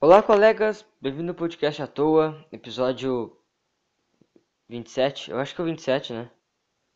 Olá, 0.00 0.22
colegas, 0.22 0.86
bem-vindo 1.00 1.32
ao 1.32 1.34
podcast 1.34 1.82
à 1.82 1.86
toa, 1.88 2.46
episódio 2.52 3.36
27. 4.68 5.32
Eu 5.32 5.40
acho 5.40 5.52
que 5.52 5.60
é 5.60 5.64
o 5.64 5.66
27, 5.66 6.12
né? 6.12 6.30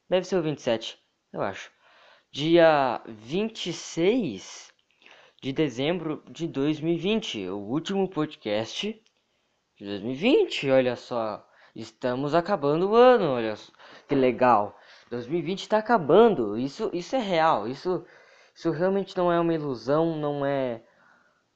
Deve 0.09 0.25
ser 0.25 0.37
o 0.37 0.43
27, 0.43 1.03
eu 1.33 1.43
acho. 1.43 1.73
Dia 2.31 3.03
26 3.09 4.73
de 5.43 5.53
dezembro 5.53 6.23
de 6.31 6.47
2020, 6.47 7.49
o 7.49 7.59
último 7.59 8.09
podcast 8.09 9.03
de 9.77 9.85
2020. 9.85 10.71
Olha 10.71 10.95
só, 10.95 11.45
estamos 11.75 12.37
acabando 12.37 12.91
o 12.91 12.95
ano, 12.95 13.31
olha 13.33 13.57
só, 13.57 13.73
que 14.07 14.15
legal. 14.15 14.79
2020 15.11 15.59
está 15.63 15.79
acabando, 15.79 16.57
isso, 16.57 16.89
isso 16.93 17.17
é 17.17 17.21
real, 17.21 17.67
isso, 17.67 18.07
isso 18.55 18.71
realmente 18.71 19.17
não 19.17 19.33
é 19.33 19.41
uma 19.41 19.55
ilusão, 19.55 20.17
não 20.17 20.47
é. 20.47 20.85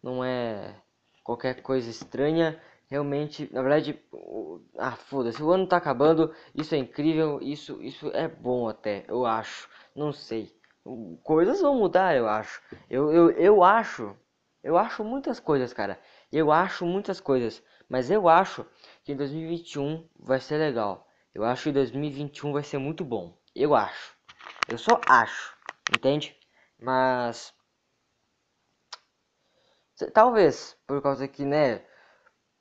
Não 0.02 0.24
é 0.24 0.82
qualquer 1.27 1.61
coisa 1.61 1.90
estranha. 1.90 2.61
Realmente, 2.88 3.52
na 3.52 3.62
verdade, 3.62 4.00
ah, 4.78 4.92
foda-se, 4.92 5.42
o 5.42 5.50
ano 5.50 5.66
tá 5.66 5.77
acabando, 5.77 6.33
isso 6.55 6.73
é 6.73 6.78
incrível, 6.78 7.41
isso, 7.42 7.83
isso 7.83 8.12
é 8.14 8.28
bom 8.28 8.69
até, 8.69 9.05
eu 9.09 9.27
acho, 9.27 9.69
não 9.92 10.12
sei. 10.12 10.55
Coisas 11.24 11.60
vão 11.60 11.77
mudar, 11.77 12.16
eu 12.16 12.28
acho. 12.28 12.62
Eu, 12.88 13.12
eu, 13.12 13.30
eu 13.33 13.64
acho, 13.64 14.16
eu 14.62 14.78
acho 14.78 15.02
muitas 15.02 15.41
coisas, 15.41 15.73
cara. 15.73 15.98
Eu 16.30 16.52
acho 16.52 16.86
muitas 16.86 17.19
coisas, 17.19 17.61
mas 17.88 18.08
eu 18.08 18.28
acho 18.28 18.64
que 19.02 19.11
em 19.11 19.16
2021 19.16 20.08
vai 20.16 20.38
ser 20.38 20.58
legal. 20.58 21.08
Eu 21.34 21.45
acho 21.45 21.64
que 21.64 21.72
2021 21.72 22.52
vai 22.52 22.62
ser 22.62 22.78
muito 22.78 23.05
bom. 23.05 23.36
Eu 23.52 23.74
acho. 23.74 24.14
Eu 24.69 24.78
só 24.78 25.00
acho, 25.08 25.56
entende? 25.92 26.36
Mas 26.80 27.52
Talvez, 30.12 30.77
por 30.86 31.02
causa 31.02 31.27
que, 31.27 31.45
né, 31.45 31.82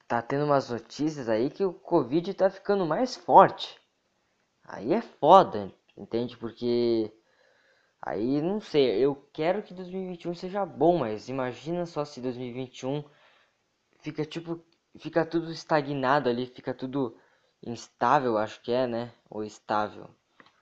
tá 0.08 0.22
tendo 0.22 0.46
umas 0.46 0.70
notícias 0.70 1.28
aí 1.28 1.50
que 1.50 1.66
o 1.66 1.74
Covid 1.74 2.34
tá 2.34 2.50
ficando 2.50 2.86
mais 2.86 3.16
forte. 3.16 3.80
Aí 4.64 4.94
é 4.94 5.02
foda, 5.02 5.72
entende? 5.98 6.38
Porque 6.38 7.12
aí 8.02 8.42
não 8.42 8.60
sei, 8.62 9.04
eu 9.04 9.16
quero 9.34 9.64
que 9.64 9.74
2021 9.74 10.34
seja 10.34 10.66
bom, 10.66 11.00
mas 11.00 11.30
imagina 11.30 11.86
só 11.86 12.06
se 12.06 12.22
2021 12.22 13.04
fica 14.00 14.26
tipo, 14.26 14.64
fica 14.98 15.26
tudo 15.26 15.52
estagnado 15.52 16.30
ali, 16.30 16.46
fica 16.48 16.74
tudo 16.74 17.18
instável, 17.66 18.38
acho 18.38 18.62
que 18.62 18.72
é, 18.72 18.88
né? 18.88 19.12
Ou 19.30 19.44
estável. 19.44 20.10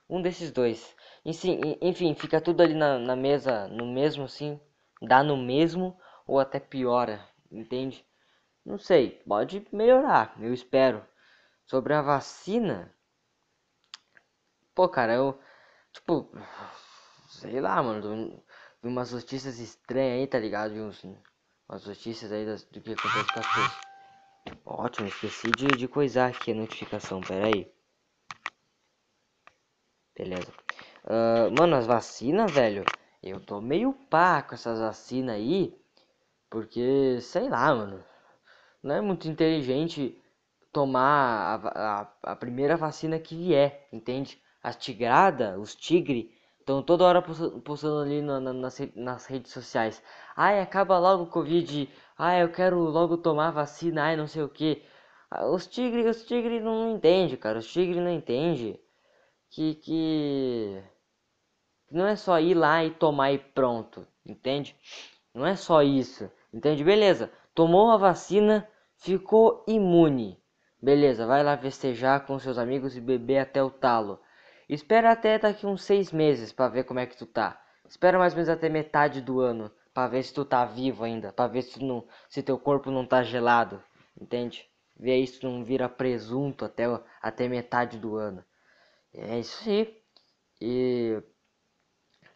Um 0.08 0.20
desses 0.22 0.50
dois. 0.50 0.94
Enfim, 1.24 1.60
enfim 1.80 2.14
fica 2.14 2.40
tudo 2.40 2.62
ali 2.62 2.74
na, 2.74 2.98
na 2.98 3.16
mesa, 3.16 3.68
no 3.68 3.86
mesmo 3.86 4.24
assim, 4.24 4.60
dá 5.02 5.22
no 5.22 5.36
mesmo 5.36 5.96
ou 6.26 6.38
até 6.40 6.58
piora, 6.58 7.26
entende? 7.50 8.04
Não 8.64 8.78
sei, 8.78 9.22
pode 9.26 9.66
melhorar, 9.72 10.34
eu 10.40 10.52
espero. 10.52 11.04
Sobre 11.66 11.94
a 11.94 12.02
vacina, 12.02 12.94
pô, 14.74 14.88
cara, 14.88 15.14
eu, 15.14 15.38
tipo, 15.92 16.30
sei 17.28 17.60
lá, 17.60 17.82
mano, 17.82 18.42
vi 18.82 18.88
umas 18.88 19.12
notícias 19.12 19.58
estranhas 19.58 20.20
aí, 20.20 20.26
tá 20.26 20.38
ligado? 20.38 20.74
Vi 20.74 20.80
uns, 20.80 21.02
umas 21.68 21.86
notícias 21.86 22.32
aí 22.32 22.44
das, 22.44 22.64
do 22.64 22.80
que 22.80 22.92
acontece 22.92 23.32
com 23.32 23.40
as 23.40 23.46
pessoas. 23.46 23.84
Ótimo, 24.64 25.08
esqueci 25.08 25.50
de, 25.52 25.66
de 25.68 25.88
coisar 25.88 26.28
aqui 26.28 26.52
a 26.52 26.54
notificação, 26.54 27.20
pera 27.20 27.46
aí. 27.46 27.72
Beleza. 30.16 30.52
Uh, 31.04 31.50
mano, 31.58 31.76
as 31.76 31.86
vacinas, 31.86 32.52
velho, 32.52 32.84
eu 33.22 33.40
tô 33.40 33.60
meio 33.60 33.92
pá 34.08 34.42
com 34.42 34.54
essas 34.54 34.78
vacinas 34.78 35.36
aí. 35.36 35.74
Porque, 36.54 37.20
sei 37.20 37.48
lá, 37.48 37.74
mano. 37.74 38.04
Não 38.80 38.94
é 38.94 39.00
muito 39.00 39.26
inteligente 39.28 40.16
tomar 40.72 41.60
a, 41.64 42.02
a, 42.02 42.32
a 42.32 42.36
primeira 42.36 42.76
vacina 42.76 43.18
que 43.18 43.34
vier, 43.36 43.88
entende? 43.92 44.40
As 44.62 44.76
tigrada, 44.76 45.58
os 45.58 45.74
tigre, 45.74 46.32
estão 46.60 46.80
toda 46.80 47.04
hora 47.04 47.20
postando 47.20 47.98
ali 48.02 48.22
na, 48.22 48.38
na, 48.38 48.52
nas, 48.52 48.78
nas 48.94 49.26
redes 49.26 49.50
sociais. 49.52 50.00
Ai, 50.36 50.60
acaba 50.60 50.96
logo 50.98 51.24
o 51.24 51.30
Covid. 51.30 51.90
Ai, 52.16 52.44
eu 52.44 52.52
quero 52.52 52.78
logo 52.78 53.16
tomar 53.16 53.50
vacina. 53.50 54.04
Ai, 54.04 54.16
não 54.16 54.28
sei 54.28 54.42
o 54.44 54.48
que. 54.48 54.80
Ah, 55.28 55.46
os 55.50 55.66
tigre, 55.66 56.08
os 56.08 56.24
tigre 56.24 56.60
não 56.60 56.92
entende, 56.94 57.36
cara. 57.36 57.58
Os 57.58 57.66
tigre 57.66 58.00
não 58.00 58.10
entende 58.12 58.78
que 59.50 59.74
que 59.76 60.84
não 61.90 62.06
é 62.06 62.14
só 62.14 62.38
ir 62.38 62.54
lá 62.54 62.84
e 62.84 62.92
tomar 62.92 63.32
e 63.32 63.38
pronto, 63.38 64.06
entende? 64.24 64.76
Não 65.34 65.44
é 65.44 65.56
só 65.56 65.82
isso. 65.82 66.30
Entende? 66.54 66.84
Beleza. 66.84 67.32
Tomou 67.52 67.90
a 67.90 67.96
vacina, 67.96 68.68
ficou 68.96 69.64
imune. 69.66 70.40
Beleza, 70.80 71.26
vai 71.26 71.42
lá 71.42 71.58
festejar 71.58 72.24
com 72.24 72.38
seus 72.38 72.58
amigos 72.58 72.96
e 72.96 73.00
beber 73.00 73.38
até 73.38 73.60
o 73.60 73.70
talo. 73.70 74.20
Espera 74.68 75.10
até 75.10 75.36
daqui 75.36 75.66
uns 75.66 75.82
seis 75.82 76.12
meses 76.12 76.52
para 76.52 76.68
ver 76.68 76.84
como 76.84 77.00
é 77.00 77.06
que 77.06 77.16
tu 77.16 77.26
tá. 77.26 77.60
Espera 77.88 78.18
mais 78.18 78.34
ou 78.34 78.36
menos 78.36 78.48
até 78.48 78.68
metade 78.68 79.20
do 79.20 79.40
ano 79.40 79.68
para 79.92 80.08
ver 80.08 80.22
se 80.22 80.32
tu 80.32 80.44
tá 80.44 80.64
vivo 80.64 81.02
ainda, 81.02 81.32
para 81.32 81.50
ver 81.50 81.62
se, 81.62 81.82
não, 81.82 82.06
se 82.28 82.42
teu 82.42 82.58
corpo 82.58 82.90
não 82.90 83.04
tá 83.04 83.22
gelado, 83.22 83.82
entende? 84.20 84.68
Vê 84.96 85.24
tu 85.26 85.48
não 85.48 85.64
vira 85.64 85.88
presunto 85.88 86.64
até, 86.64 86.84
até 87.20 87.48
metade 87.48 87.98
do 87.98 88.16
ano. 88.16 88.44
É 89.12 89.40
isso 89.40 89.68
aí. 89.68 90.00
E 90.60 91.20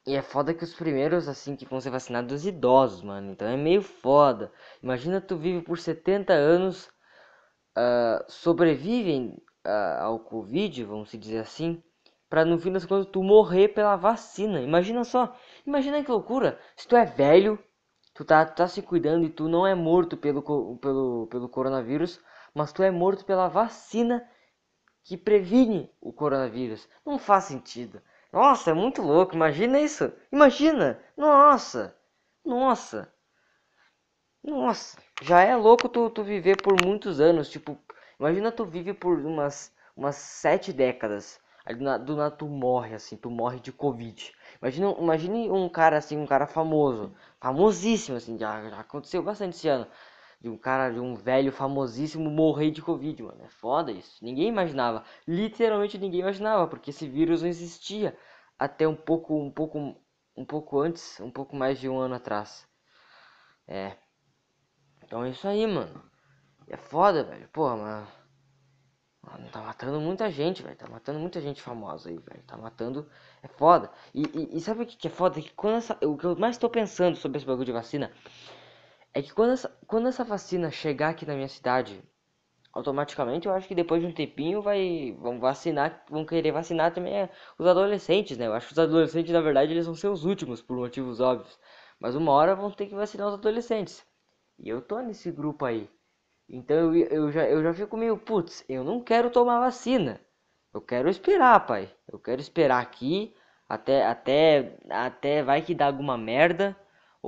e 0.08 0.16
é 0.16 0.22
foda 0.22 0.54
que 0.54 0.64
os 0.64 0.74
primeiros, 0.74 1.28
assim, 1.28 1.54
que 1.54 1.66
vão 1.66 1.82
ser 1.82 1.90
vacinados 1.90 2.32
os 2.32 2.46
idosos, 2.46 3.02
mano. 3.02 3.30
Então 3.30 3.46
é 3.46 3.58
meio 3.58 3.82
foda. 3.82 4.50
Imagina 4.82 5.20
tu 5.20 5.36
vive 5.36 5.60
por 5.60 5.78
70 5.78 6.32
anos, 6.32 6.86
uh, 7.76 8.24
sobrevivem 8.26 9.36
uh, 9.66 10.00
ao 10.00 10.20
Covid, 10.20 10.82
vamos 10.84 11.10
dizer 11.12 11.40
assim, 11.40 11.82
pra 12.26 12.42
no 12.42 12.58
fim 12.58 12.72
das 12.72 12.86
contas 12.86 13.12
tu 13.12 13.22
morrer 13.22 13.68
pela 13.68 13.96
vacina. 13.96 14.62
Imagina 14.62 15.04
só, 15.04 15.36
imagina 15.66 16.02
que 16.02 16.10
loucura. 16.10 16.58
Se 16.74 16.88
tu 16.88 16.96
é 16.96 17.04
velho, 17.04 17.58
tu 18.14 18.24
tá, 18.24 18.46
tu 18.46 18.56
tá 18.56 18.66
se 18.66 18.80
cuidando 18.80 19.26
e 19.26 19.30
tu 19.30 19.46
não 19.46 19.66
é 19.66 19.74
morto 19.74 20.16
pelo, 20.16 20.42
pelo, 20.78 21.26
pelo 21.26 21.50
coronavírus, 21.50 22.18
mas 22.54 22.72
tu 22.72 22.82
é 22.82 22.90
morto 22.90 23.26
pela 23.26 23.46
vacina 23.48 24.26
que 25.04 25.18
previne 25.18 25.92
o 26.00 26.14
coronavírus. 26.14 26.88
Não 27.04 27.18
faz 27.18 27.44
sentido. 27.44 28.00
Nossa, 28.32 28.70
é 28.70 28.74
muito 28.74 29.02
louco. 29.02 29.34
Imagina 29.34 29.78
isso. 29.78 30.10
Imagina. 30.32 30.98
Nossa. 31.14 31.94
Nossa. 32.44 33.12
Nossa. 34.42 34.98
Já 35.22 35.42
é 35.42 35.54
louco 35.54 35.88
tu, 35.88 36.10
tu 36.10 36.22
viver 36.24 36.60
por 36.62 36.74
muitos 36.84 37.20
anos. 37.20 37.48
Tipo, 37.50 37.78
imagina 38.18 38.50
tu 38.52 38.64
vive 38.64 38.92
por 38.94 39.18
umas, 39.18 39.72
umas 39.96 40.16
sete 40.16 40.72
décadas. 40.72 41.38
Aí 41.64 41.74
do 41.74 41.84
nada, 42.16 42.30
tu 42.30 42.46
morre 42.48 42.94
assim. 42.94 43.16
Tu 43.16 43.30
morre 43.30 43.60
de 43.60 43.70
Covid. 43.72 44.32
Imagina, 44.60 44.90
imagine 44.98 45.50
um 45.50 45.68
cara 45.68 45.98
assim, 45.98 46.16
um 46.16 46.26
cara 46.26 46.46
famoso. 46.46 47.14
Famosíssimo 47.40 48.16
assim. 48.16 48.36
Já, 48.38 48.68
já 48.70 48.80
aconteceu 48.80 49.22
bastante 49.22 49.56
esse 49.56 49.68
ano 49.68 49.86
de 50.40 50.48
um 50.48 50.56
cara, 50.56 50.90
de 50.90 51.00
um 51.00 51.14
velho 51.14 51.50
famosíssimo 51.50 52.30
morrer 52.30 52.70
de 52.70 52.80
Covid, 52.80 53.22
mano. 53.22 53.44
É 53.44 53.48
foda 53.48 53.90
isso. 53.90 54.24
Ninguém 54.24 54.48
imaginava. 54.48 55.04
Literalmente 55.26 55.98
ninguém 55.98 56.20
imaginava, 56.20 56.68
porque 56.68 56.90
esse 56.90 57.08
vírus 57.08 57.42
não 57.42 57.48
existia 57.48 58.16
até 58.58 58.86
um 58.86 58.94
pouco, 58.94 59.36
um 59.36 59.50
pouco, 59.50 59.96
um 60.36 60.44
pouco 60.44 60.80
antes, 60.80 61.18
um 61.20 61.30
pouco 61.30 61.56
mais 61.56 61.78
de 61.80 61.88
um 61.88 61.98
ano 61.98 62.14
atrás. 62.14 62.66
É. 63.66 63.96
Então 65.02 65.24
é 65.24 65.30
isso 65.30 65.46
aí, 65.48 65.66
mano. 65.66 66.02
É 66.68 66.76
foda, 66.76 67.24
velho. 67.24 67.48
Porra, 67.48 67.76
mano. 67.76 68.08
Mano, 69.22 69.50
tá 69.50 69.60
matando 69.60 70.00
muita 70.00 70.30
gente, 70.30 70.62
velho. 70.62 70.76
Tá 70.76 70.88
matando 70.88 71.18
muita 71.18 71.40
gente 71.40 71.60
famosa 71.60 72.08
aí, 72.10 72.18
velho. 72.18 72.42
Tá 72.46 72.56
matando. 72.56 73.10
É 73.42 73.48
foda. 73.48 73.90
E, 74.14 74.22
e, 74.22 74.56
e 74.56 74.60
sabe 74.60 74.82
o 74.82 74.86
que, 74.86 74.96
que 74.96 75.08
é 75.08 75.10
foda? 75.10 75.40
Que 75.40 75.52
quando 75.52 75.76
essa. 75.76 75.98
O 76.02 76.16
que 76.16 76.24
eu 76.24 76.36
mais 76.36 76.56
tô 76.56 76.70
pensando 76.70 77.16
sobre 77.16 77.38
esse 77.38 77.46
bagulho 77.46 77.66
de 77.66 77.72
vacina 77.72 78.12
é 79.18 79.22
que 79.22 79.32
quando 79.34 79.52
essa, 79.52 79.68
quando 79.86 80.08
essa 80.08 80.24
vacina 80.24 80.70
chegar 80.70 81.10
aqui 81.10 81.26
na 81.26 81.34
minha 81.34 81.48
cidade, 81.48 82.02
automaticamente 82.72 83.46
eu 83.48 83.52
acho 83.52 83.66
que 83.68 83.74
depois 83.74 84.00
de 84.00 84.06
um 84.06 84.12
tempinho 84.12 84.62
vai 84.62 85.12
vão 85.20 85.40
vacinar, 85.40 86.04
vão 86.08 86.24
querer 86.24 86.52
vacinar 86.52 86.94
também 86.94 87.14
é, 87.14 87.30
os 87.58 87.66
adolescentes, 87.66 88.38
né? 88.38 88.46
Eu 88.46 88.54
acho 88.54 88.68
que 88.68 88.72
os 88.74 88.78
adolescentes, 88.78 89.32
na 89.32 89.40
verdade, 89.40 89.72
eles 89.72 89.86
vão 89.86 89.94
ser 89.96 90.08
os 90.08 90.24
últimos 90.24 90.62
por 90.62 90.76
motivos 90.76 91.20
óbvios, 91.20 91.58
mas 92.00 92.14
uma 92.14 92.32
hora 92.32 92.54
vão 92.54 92.70
ter 92.70 92.86
que 92.86 92.94
vacinar 92.94 93.28
os 93.28 93.34
adolescentes. 93.34 94.06
E 94.58 94.68
eu 94.68 94.80
tô 94.82 95.00
nesse 95.00 95.30
grupo 95.32 95.64
aí. 95.64 95.88
Então 96.48 96.94
eu, 96.94 97.06
eu 97.08 97.32
já 97.32 97.44
eu 97.48 97.62
já 97.62 97.74
fico 97.74 97.96
meio, 97.96 98.16
putz, 98.18 98.64
eu 98.68 98.84
não 98.84 99.02
quero 99.02 99.30
tomar 99.30 99.60
vacina. 99.60 100.20
Eu 100.72 100.80
quero 100.80 101.08
esperar, 101.10 101.66
pai. 101.66 101.90
Eu 102.12 102.18
quero 102.20 102.40
esperar 102.40 102.80
aqui 102.82 103.34
até 103.68 104.06
até 104.06 104.78
até 104.90 105.42
vai 105.42 105.62
que 105.62 105.74
dá 105.74 105.86
alguma 105.86 106.16
merda 106.18 106.76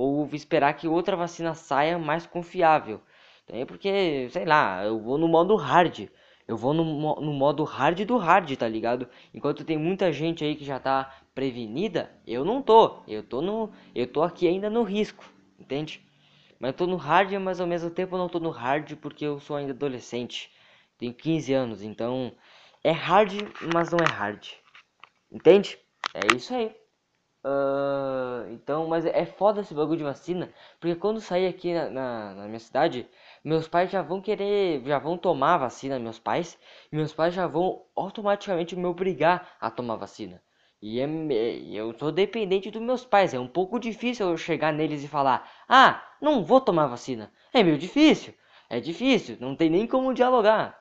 ou 0.01 0.27
esperar 0.33 0.73
que 0.73 0.87
outra 0.87 1.15
vacina 1.15 1.53
saia 1.53 1.99
mais 1.99 2.25
confiável. 2.25 3.01
Então, 3.43 3.59
é 3.59 3.65
porque, 3.65 4.27
sei 4.31 4.45
lá, 4.45 4.83
eu 4.83 4.99
vou 4.99 5.17
no 5.17 5.27
modo 5.27 5.55
hard. 5.55 6.09
Eu 6.47 6.57
vou 6.57 6.73
no, 6.73 6.83
no 7.21 7.33
modo 7.33 7.63
hard 7.63 8.01
do 8.05 8.17
hard, 8.17 8.51
tá 8.55 8.67
ligado? 8.67 9.07
Enquanto 9.33 9.63
tem 9.63 9.77
muita 9.77 10.11
gente 10.11 10.43
aí 10.43 10.55
que 10.55 10.65
já 10.65 10.79
tá 10.79 11.13
prevenida, 11.35 12.11
eu 12.25 12.43
não 12.43 12.61
tô. 12.61 13.03
Eu 13.07 13.23
tô 13.23 13.41
no 13.41 13.71
eu 13.95 14.07
tô 14.07 14.23
aqui 14.23 14.47
ainda 14.47 14.69
no 14.69 14.83
risco, 14.83 15.23
entende? 15.59 16.01
Mas 16.59 16.71
eu 16.71 16.77
tô 16.77 16.87
no 16.87 16.95
hard, 16.97 17.31
mas 17.33 17.61
ao 17.61 17.67
mesmo 17.67 17.89
tempo 17.89 18.15
eu 18.15 18.19
não 18.19 18.29
tô 18.29 18.39
no 18.39 18.49
hard 18.49 18.95
porque 18.97 19.25
eu 19.25 19.39
sou 19.39 19.55
ainda 19.55 19.71
adolescente. 19.71 20.51
Tenho 20.97 21.13
15 21.13 21.53
anos, 21.53 21.83
então 21.83 22.33
é 22.83 22.91
hard, 22.91 23.33
mas 23.73 23.91
não 23.91 23.99
é 23.99 24.11
hard. 24.11 24.47
Entende? 25.31 25.77
É 26.13 26.35
isso 26.35 26.53
aí. 26.53 26.80
Uh, 27.43 28.51
então, 28.51 28.87
mas 28.87 29.03
é 29.05 29.25
foda 29.25 29.61
esse 29.61 29.73
bagulho 29.73 29.97
de 29.97 30.03
vacina, 30.03 30.53
porque 30.79 30.95
quando 30.95 31.19
sair 31.19 31.47
aqui 31.47 31.73
na, 31.73 31.89
na, 31.89 32.33
na, 32.35 32.45
minha 32.47 32.59
cidade, 32.59 33.07
meus 33.43 33.67
pais 33.67 33.89
já 33.89 34.03
vão 34.03 34.21
querer, 34.21 34.83
já 34.85 34.99
vão 34.99 35.17
tomar 35.17 35.57
vacina, 35.57 35.97
meus 35.97 36.19
pais, 36.19 36.59
e 36.91 36.95
meus 36.95 37.13
pais 37.13 37.33
já 37.33 37.47
vão 37.47 37.83
automaticamente 37.95 38.75
me 38.75 38.85
obrigar 38.85 39.57
a 39.59 39.71
tomar 39.71 39.95
vacina. 39.95 40.41
E 40.79 40.99
é, 40.99 41.05
eu 41.71 41.97
sou 41.97 42.11
dependente 42.11 42.69
dos 42.69 42.81
meus 42.81 43.03
pais, 43.05 43.33
é 43.33 43.39
um 43.39 43.47
pouco 43.47 43.79
difícil 43.79 44.29
eu 44.29 44.37
chegar 44.37 44.71
neles 44.71 45.03
e 45.03 45.07
falar: 45.07 45.49
"Ah, 45.67 46.03
não 46.21 46.43
vou 46.45 46.61
tomar 46.61 46.87
vacina". 46.87 47.31
É 47.53 47.63
meio 47.63 47.77
difícil. 47.77 48.33
É 48.69 48.79
difícil, 48.79 49.37
não 49.39 49.55
tem 49.55 49.69
nem 49.69 49.85
como 49.87 50.13
dialogar. 50.13 50.79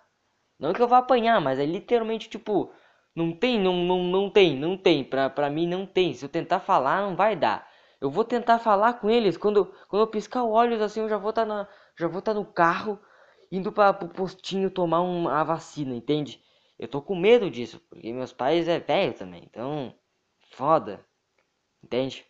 Não 0.59 0.73
que 0.73 0.83
eu 0.83 0.89
vá 0.89 0.99
apanhar, 0.99 1.41
mas 1.41 1.59
é 1.59 1.65
literalmente 1.67 2.29
tipo, 2.29 2.73
não 3.15 3.33
tem, 3.33 3.59
não, 3.59 3.85
não, 3.85 4.05
não 4.05 4.31
tem, 4.31 4.57
não 4.57 4.77
tem. 4.77 5.05
Pra, 5.05 5.29
pra 5.29 5.51
mim 5.51 5.67
não 5.67 5.87
tem. 5.87 6.15
Se 6.15 6.25
eu 6.25 6.29
tentar 6.29 6.61
falar, 6.61 7.03
não 7.03 7.17
vai 7.17 7.37
dar. 7.37 7.69
Eu 8.01 8.11
vou 8.11 8.25
tentar 8.25 8.59
falar 8.59 8.95
com 8.95 9.11
eles. 9.11 9.37
Quando, 9.37 9.67
quando 9.89 10.03
eu 10.03 10.07
piscar 10.07 10.45
os 10.45 10.53
olhos 10.53 10.81
assim, 10.81 11.01
eu 11.01 11.09
já 11.09 11.19
vou 11.19 11.31
estar 11.31 11.47
tá 11.47 11.69
já 11.99 12.09
vou 12.09 12.21
estar 12.21 12.33
tá 12.33 12.41
no 12.41 12.47
carro 12.47 12.99
indo 13.53 13.73
para 13.73 13.91
o 14.05 14.09
postinho 14.09 14.71
tomar 14.71 15.01
uma, 15.01 15.45
vacina, 15.45 15.95
entende? 15.95 16.43
Eu 16.79 16.89
tô 16.89 17.03
com 17.03 17.15
medo 17.15 17.51
disso, 17.51 17.81
porque 17.91 18.13
meus 18.13 18.33
pais 18.33 18.69
é 18.69 18.81
velho 18.81 19.13
também. 19.13 19.43
Então, 19.45 19.95
foda. 20.53 21.05
Entende? 21.83 22.25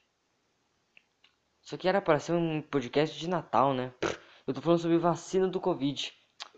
Isso 1.62 1.74
aqui 1.74 1.88
era 1.88 2.00
para 2.00 2.18
ser 2.18 2.32
um 2.32 2.62
podcast 2.62 3.18
de 3.18 3.28
Natal, 3.28 3.74
né? 3.74 3.92
Eu 4.46 4.54
tô 4.54 4.60
falando 4.60 4.80
sobre 4.80 4.98
vacina 4.98 5.46
do 5.46 5.60
Covid. 5.60 6.12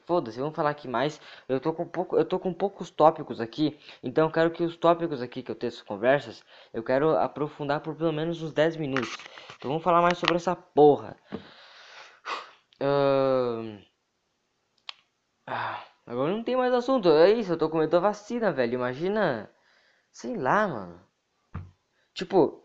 Foda-se, 0.07 0.39
vamos 0.39 0.55
falar 0.55 0.71
aqui 0.71 0.89
mais. 0.89 1.21
Eu 1.49 1.61
tô 1.61 1.73
com 1.73 1.87
pouco, 1.87 2.17
eu 2.17 2.25
tô 2.25 2.39
com 2.39 2.53
poucos 2.53 2.91
tópicos 2.91 3.41
aqui, 3.41 3.79
então 4.03 4.31
quero 4.31 4.51
que 4.51 4.63
os 4.63 4.77
tópicos 4.77 5.23
aqui 5.23 5.43
que 5.43 5.51
eu 5.51 5.55
tenho 5.55 5.73
conversas, 5.85 6.43
eu 6.73 6.83
quero 6.83 7.17
aprofundar 7.17 7.81
por 7.81 7.95
pelo 7.95 8.13
menos 8.13 8.43
uns 8.43 8.53
10 8.53 8.77
minutos. 8.77 9.17
Então 9.57 9.71
vamos 9.71 9.85
falar 9.85 10.03
mais 10.03 10.19
sobre 10.19 10.37
essa 10.37 10.57
porra. 10.57 11.17
Uh... 12.81 13.79
Agora 16.07 16.33
não 16.33 16.43
tem 16.43 16.57
mais 16.57 16.73
assunto. 16.75 17.09
É 17.09 17.31
isso, 17.33 17.53
eu 17.53 17.59
tô 17.59 17.69
com 17.71 17.79
medo 17.79 17.91
da 17.91 18.01
vacina, 18.01 18.53
velho. 18.53 18.75
Imagina, 18.75 19.51
sei 20.11 20.37
lá, 20.37 20.67
mano. 20.69 21.01
Tipo, 22.15 22.65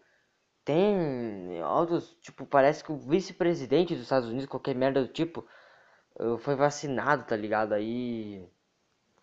tem 0.65 1.61
altos, 1.61 2.15
tipo, 2.21 2.45
parece 2.45 2.83
que 2.83 2.91
o 2.91 2.97
vice-presidente 2.97 3.93
dos 3.93 4.03
Estados 4.03 4.27
Unidos, 4.27 4.47
qualquer 4.47 4.75
merda 4.75 5.01
do 5.01 5.07
tipo, 5.07 5.47
foi 6.39 6.55
vacinado, 6.55 7.23
tá 7.25 7.35
ligado? 7.35 7.73
Aí. 7.73 8.47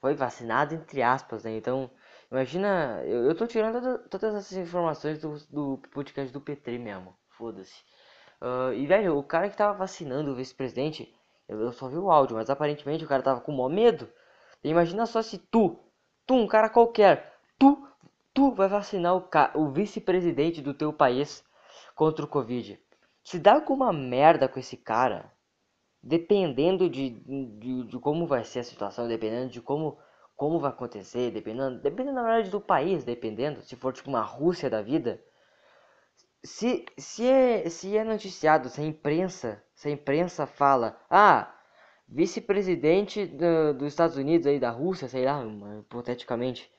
Foi 0.00 0.14
vacinado 0.14 0.75
entre 0.75 1.02
aspas, 1.02 1.44
né? 1.44 1.56
Então, 1.56 1.91
imagina. 2.31 3.02
Eu, 3.05 3.25
eu 3.25 3.35
tô 3.35 3.46
tirando 3.46 3.81
toda, 3.81 3.99
todas 3.99 4.35
essas 4.35 4.58
informações 4.58 5.19
do, 5.19 5.37
do 5.50 5.79
podcast 5.93 6.32
do 6.32 6.41
Petri 6.41 6.79
mesmo. 6.79 7.14
Foda-se. 7.29 7.82
Uh, 8.41 8.73
e, 8.75 8.87
velho, 8.87 9.17
o 9.17 9.23
cara 9.23 9.49
que 9.49 9.56
tava 9.56 9.79
vacinando 9.79 10.32
o 10.32 10.35
vice-presidente, 10.35 11.12
eu, 11.49 11.61
eu, 11.61 11.73
só 11.73 11.88
vi 11.88 11.96
o 11.96 12.11
áudio, 12.11 12.37
mas 12.37 12.50
aparentemente 12.50 13.05
o 13.05 13.08
cara 13.08 13.23
tava 13.23 13.41
com 13.41 13.52
maior 13.52 13.70
medo. 13.70 14.08
E 14.62 14.69
imagina 14.69 15.06
só 15.06 15.23
se 15.23 15.38
tu, 15.38 15.79
tu, 16.26 16.35
um 16.35 16.46
cara 16.46 16.69
qualquer, 16.69 17.35
tu, 17.58 17.88
tu 18.32 18.52
vai 18.52 18.69
vacinar 18.69 19.17
o, 19.17 19.29
o 19.55 19.70
vice-presidente 19.70 20.62
do 20.62 20.75
teu 20.75 20.93
país 20.93 21.44
contra 21.94 22.25
o 22.25 22.29
Covid. 22.29 22.79
Se 23.23 23.38
dá 23.38 23.55
alguma 23.55 23.93
merda 23.93 24.49
com 24.49 24.61
esse 24.61 24.76
cara, 24.76 25.32
dependendo 26.05 26.89
de, 26.89 27.11
de, 27.11 27.85
de, 27.85 27.99
como 27.99 28.27
vai 28.27 28.45
ser 28.45 28.61
a 28.61 28.65
situação, 28.65 29.09
dependendo 29.09 29.51
de 29.51 29.61
como, 29.62 29.99
como 30.37 30.61
vai 30.61 30.71
acontecer, 30.71 31.31
dependendo, 31.31 31.81
dependendo 31.81 32.17
na 32.17 32.23
verdade 32.23 32.51
do 32.51 32.61
país, 32.61 33.05
dependendo, 33.05 33.62
se 33.62 33.75
for 33.75 33.93
tipo 33.93 34.11
uma 34.11 34.21
Rússia 34.21 34.69
da 34.69 34.83
vida, 34.83 35.19
se, 36.45 36.85
se, 36.99 37.27
é, 37.27 37.71
se 37.71 37.97
é 37.97 38.05
noticiado, 38.05 38.69
se 38.69 38.83
a 38.83 38.85
imprensa, 38.85 39.65
se 39.75 39.89
a 39.89 39.91
imprensa 39.91 40.47
fala, 40.47 41.01
ah, 41.09 41.51
vice-presidente 42.06 43.25
do, 43.25 43.73
dos 43.73 43.89
Estados 43.89 44.19
Unidos 44.19 44.47
aí, 44.47 44.61
da 44.61 44.71
Rússia, 44.71 45.09
sei 45.09 45.25
lá, 45.25 45.43
hipoteticamente, 45.81 46.71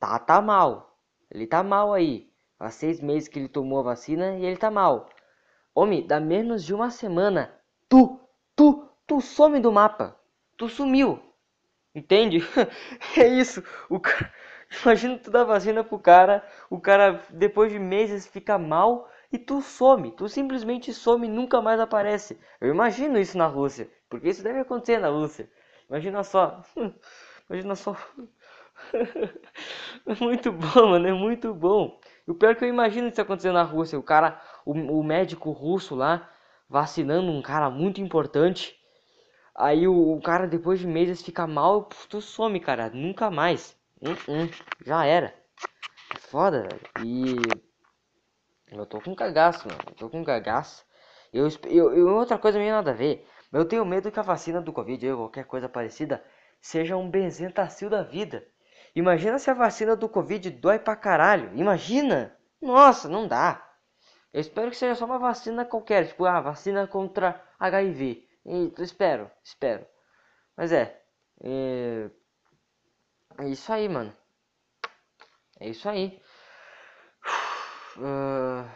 tá, 0.00 0.18
tá 0.18 0.42
mal, 0.42 0.98
ele 1.30 1.46
tá 1.46 1.62
mal 1.62 1.94
aí, 1.94 2.32
há 2.58 2.68
seis 2.68 3.00
meses 3.00 3.28
que 3.28 3.38
ele 3.38 3.48
tomou 3.48 3.78
a 3.78 3.82
vacina 3.84 4.36
e 4.38 4.44
ele 4.44 4.56
tá 4.56 4.72
mal. 4.72 5.08
Homem, 5.72 6.04
dá 6.04 6.18
menos 6.18 6.64
de 6.64 6.74
uma 6.74 6.90
semana, 6.90 7.54
tu 7.88 8.21
some 9.22 9.60
do 9.60 9.72
mapa. 9.72 10.16
Tu 10.56 10.68
sumiu. 10.68 11.22
Entende? 11.94 12.38
é 13.16 13.26
isso. 13.26 13.62
O. 13.88 14.00
Imagina 14.82 15.18
tu 15.18 15.30
dar 15.30 15.44
vacina 15.44 15.84
pro 15.84 15.98
cara, 15.98 16.42
o 16.70 16.80
cara 16.80 17.20
depois 17.30 17.70
de 17.70 17.78
meses 17.78 18.26
fica 18.26 18.56
mal 18.58 19.08
e 19.30 19.38
tu 19.38 19.60
some. 19.60 20.12
Tu 20.12 20.28
simplesmente 20.28 20.92
some 20.94 21.26
e 21.26 21.30
nunca 21.30 21.60
mais 21.60 21.78
aparece. 21.78 22.38
Eu 22.60 22.70
imagino 22.70 23.18
isso 23.18 23.36
na 23.36 23.46
Rússia, 23.46 23.90
porque 24.08 24.30
isso 24.30 24.42
deve 24.42 24.60
acontecer 24.60 24.98
na 24.98 25.08
Rússia. 25.08 25.50
Imagina 25.88 26.24
só. 26.24 26.62
Imagina 27.48 27.74
só. 27.74 27.96
é 30.06 30.14
muito 30.24 30.52
bom, 30.52 30.90
mano, 30.90 31.06
é 31.06 31.12
muito 31.12 31.54
bom. 31.54 32.00
O 32.26 32.34
pior 32.34 32.52
é 32.52 32.54
que 32.54 32.64
eu 32.64 32.68
imagino 32.68 33.08
isso 33.08 33.20
acontecendo 33.20 33.54
na 33.54 33.62
Rússia. 33.62 33.98
O 33.98 34.02
cara, 34.02 34.40
o, 34.64 34.72
o 34.72 35.04
médico 35.04 35.50
russo 35.50 35.94
lá, 35.94 36.30
vacinando 36.68 37.30
um 37.30 37.42
cara 37.42 37.68
muito 37.70 38.00
importante. 38.00 38.74
Aí 39.54 39.86
o, 39.86 40.16
o 40.16 40.20
cara 40.20 40.46
depois 40.46 40.80
de 40.80 40.86
meses 40.86 41.22
fica 41.22 41.46
mal, 41.46 41.84
tu 42.08 42.20
some, 42.20 42.58
cara, 42.60 42.90
nunca 42.90 43.30
mais. 43.30 43.76
Já 44.84 45.04
era. 45.04 45.34
É 46.14 46.18
foda, 46.18 46.62
velho. 46.62 47.06
E 47.06 47.36
eu 48.70 48.86
tô 48.86 49.00
com 49.00 49.14
cagaço, 49.14 49.68
mano. 49.68 49.80
Eu 49.86 49.94
tô 49.94 50.10
com 50.10 50.24
cagaço. 50.24 50.84
Eu, 51.32 51.48
eu, 51.66 51.94
eu, 51.94 52.08
outra 52.08 52.38
coisa 52.38 52.58
meio 52.58 52.72
nada 52.72 52.90
a 52.90 52.94
ver. 52.94 53.26
Eu 53.52 53.64
tenho 53.66 53.84
medo 53.84 54.10
que 54.10 54.18
a 54.18 54.22
vacina 54.22 54.60
do 54.60 54.72
Covid 54.72 55.10
ou 55.10 55.18
qualquer 55.18 55.44
coisa 55.44 55.68
parecida 55.68 56.24
seja 56.60 56.96
um 56.96 57.10
benzentacil 57.10 57.90
da 57.90 58.02
vida. 58.02 58.46
Imagina 58.94 59.38
se 59.38 59.50
a 59.50 59.54
vacina 59.54 59.94
do 59.94 60.08
Covid 60.08 60.50
dói 60.50 60.78
pra 60.78 60.96
caralho. 60.96 61.50
Imagina! 61.54 62.36
Nossa, 62.60 63.08
não 63.08 63.26
dá. 63.26 63.62
Eu 64.32 64.40
espero 64.40 64.70
que 64.70 64.76
seja 64.76 64.94
só 64.94 65.04
uma 65.04 65.18
vacina 65.18 65.64
qualquer, 65.64 66.08
tipo, 66.08 66.24
ah, 66.24 66.40
vacina 66.40 66.86
contra 66.86 67.42
HIV. 67.58 68.26
E, 68.44 68.72
espero, 68.78 69.30
espero. 69.44 69.86
Mas 70.56 70.72
é, 70.72 71.02
é, 71.42 72.10
é 73.38 73.48
isso 73.48 73.72
aí, 73.72 73.88
mano. 73.88 74.14
É 75.60 75.68
isso 75.68 75.88
aí. 75.88 76.20
Uh, 77.96 78.68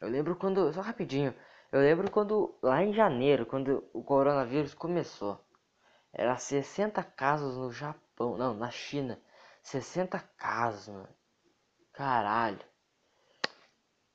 eu 0.00 0.08
lembro 0.08 0.36
quando, 0.36 0.72
só 0.72 0.80
rapidinho, 0.80 1.34
eu 1.70 1.80
lembro 1.80 2.10
quando 2.10 2.58
lá 2.62 2.82
em 2.82 2.92
janeiro, 2.92 3.44
quando 3.46 3.88
o 3.92 4.02
coronavírus 4.02 4.74
começou, 4.74 5.44
era 6.12 6.36
60 6.36 7.02
casos 7.02 7.56
no 7.56 7.70
Japão, 7.70 8.36
não, 8.36 8.54
na 8.54 8.70
China, 8.70 9.20
60 9.62 10.18
casos, 10.36 10.88
mano. 10.88 11.08
Caralho. 11.92 12.64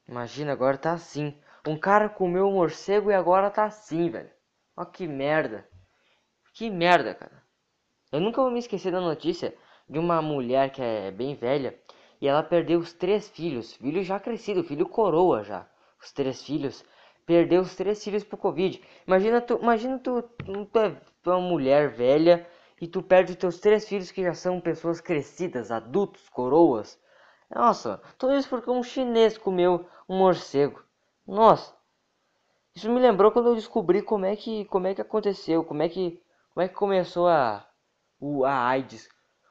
Imagina, 0.08 0.52
agora 0.52 0.78
tá 0.78 0.94
assim. 0.94 1.40
Um 1.66 1.78
cara 1.78 2.10
comeu 2.10 2.48
um 2.48 2.54
morcego 2.54 3.10
e 3.10 3.14
agora 3.14 3.50
tá 3.50 3.64
assim, 3.64 4.10
velho. 4.10 4.30
Ó 4.76 4.84
que 4.84 5.08
merda. 5.08 5.66
Que 6.54 6.70
merda, 6.70 7.16
cara. 7.16 7.42
Eu 8.12 8.20
nunca 8.20 8.42
vou 8.42 8.52
me 8.52 8.60
esquecer 8.60 8.92
da 8.92 9.00
notícia 9.00 9.56
de 9.90 9.98
uma 9.98 10.22
mulher 10.22 10.72
que 10.72 10.82
é 10.82 11.10
bem 11.10 11.36
velha 11.36 11.80
e 12.20 12.28
ela 12.28 12.44
perdeu 12.44 12.80
os 12.80 12.92
três 12.92 13.30
filhos. 13.30 13.76
Filho 13.76 14.04
já 14.04 14.20
crescido, 14.20 14.64
filho 14.64 14.88
coroa 14.88 15.44
já. 15.44 15.66
Os 16.02 16.12
três 16.12 16.44
filhos. 16.44 16.84
Perdeu 17.26 17.62
os 17.62 17.76
três 17.76 18.04
filhos 18.04 18.26
pro 18.26 18.38
Covid. 18.38 18.82
Imagina 19.08 19.40
tu, 19.40 19.58
imagina 19.62 19.98
tu, 20.00 20.22
tu, 20.22 20.80
é 20.80 21.30
uma 21.30 21.40
mulher 21.40 21.90
velha 21.90 22.46
e 22.82 22.88
tu 22.88 23.02
perde 23.02 23.32
os 23.32 23.38
teus 23.38 23.60
três 23.60 23.88
filhos 23.88 24.12
que 24.12 24.22
já 24.22 24.34
são 24.34 24.60
pessoas 24.60 25.00
crescidas, 25.00 25.72
adultos, 25.72 26.28
coroas. 26.28 27.00
Nossa, 27.50 28.02
tudo 28.18 28.36
isso 28.36 28.50
porque 28.50 28.70
um 28.70 28.84
chinês 28.84 29.38
comeu 29.38 29.88
um 30.10 30.18
morcego. 30.18 30.84
Nossa, 31.28 31.76
isso 32.76 32.90
me 32.92 33.00
lembrou 33.00 33.32
quando 33.32 33.50
eu 33.50 33.56
descobri 33.56 34.02
como 34.02 34.26
é 34.26 34.36
que, 34.36 34.66
como 34.66 34.88
é 34.88 34.96
que 34.96 35.02
aconteceu, 35.02 35.64
como 35.64 35.82
é 35.84 35.90
que, 35.90 36.22
como 36.54 36.64
é 36.64 36.68
que 36.68 36.76
começou 36.76 37.28
a, 37.28 37.68
o, 38.20 38.46
a 38.46 38.68
AIDS. 38.68 39.10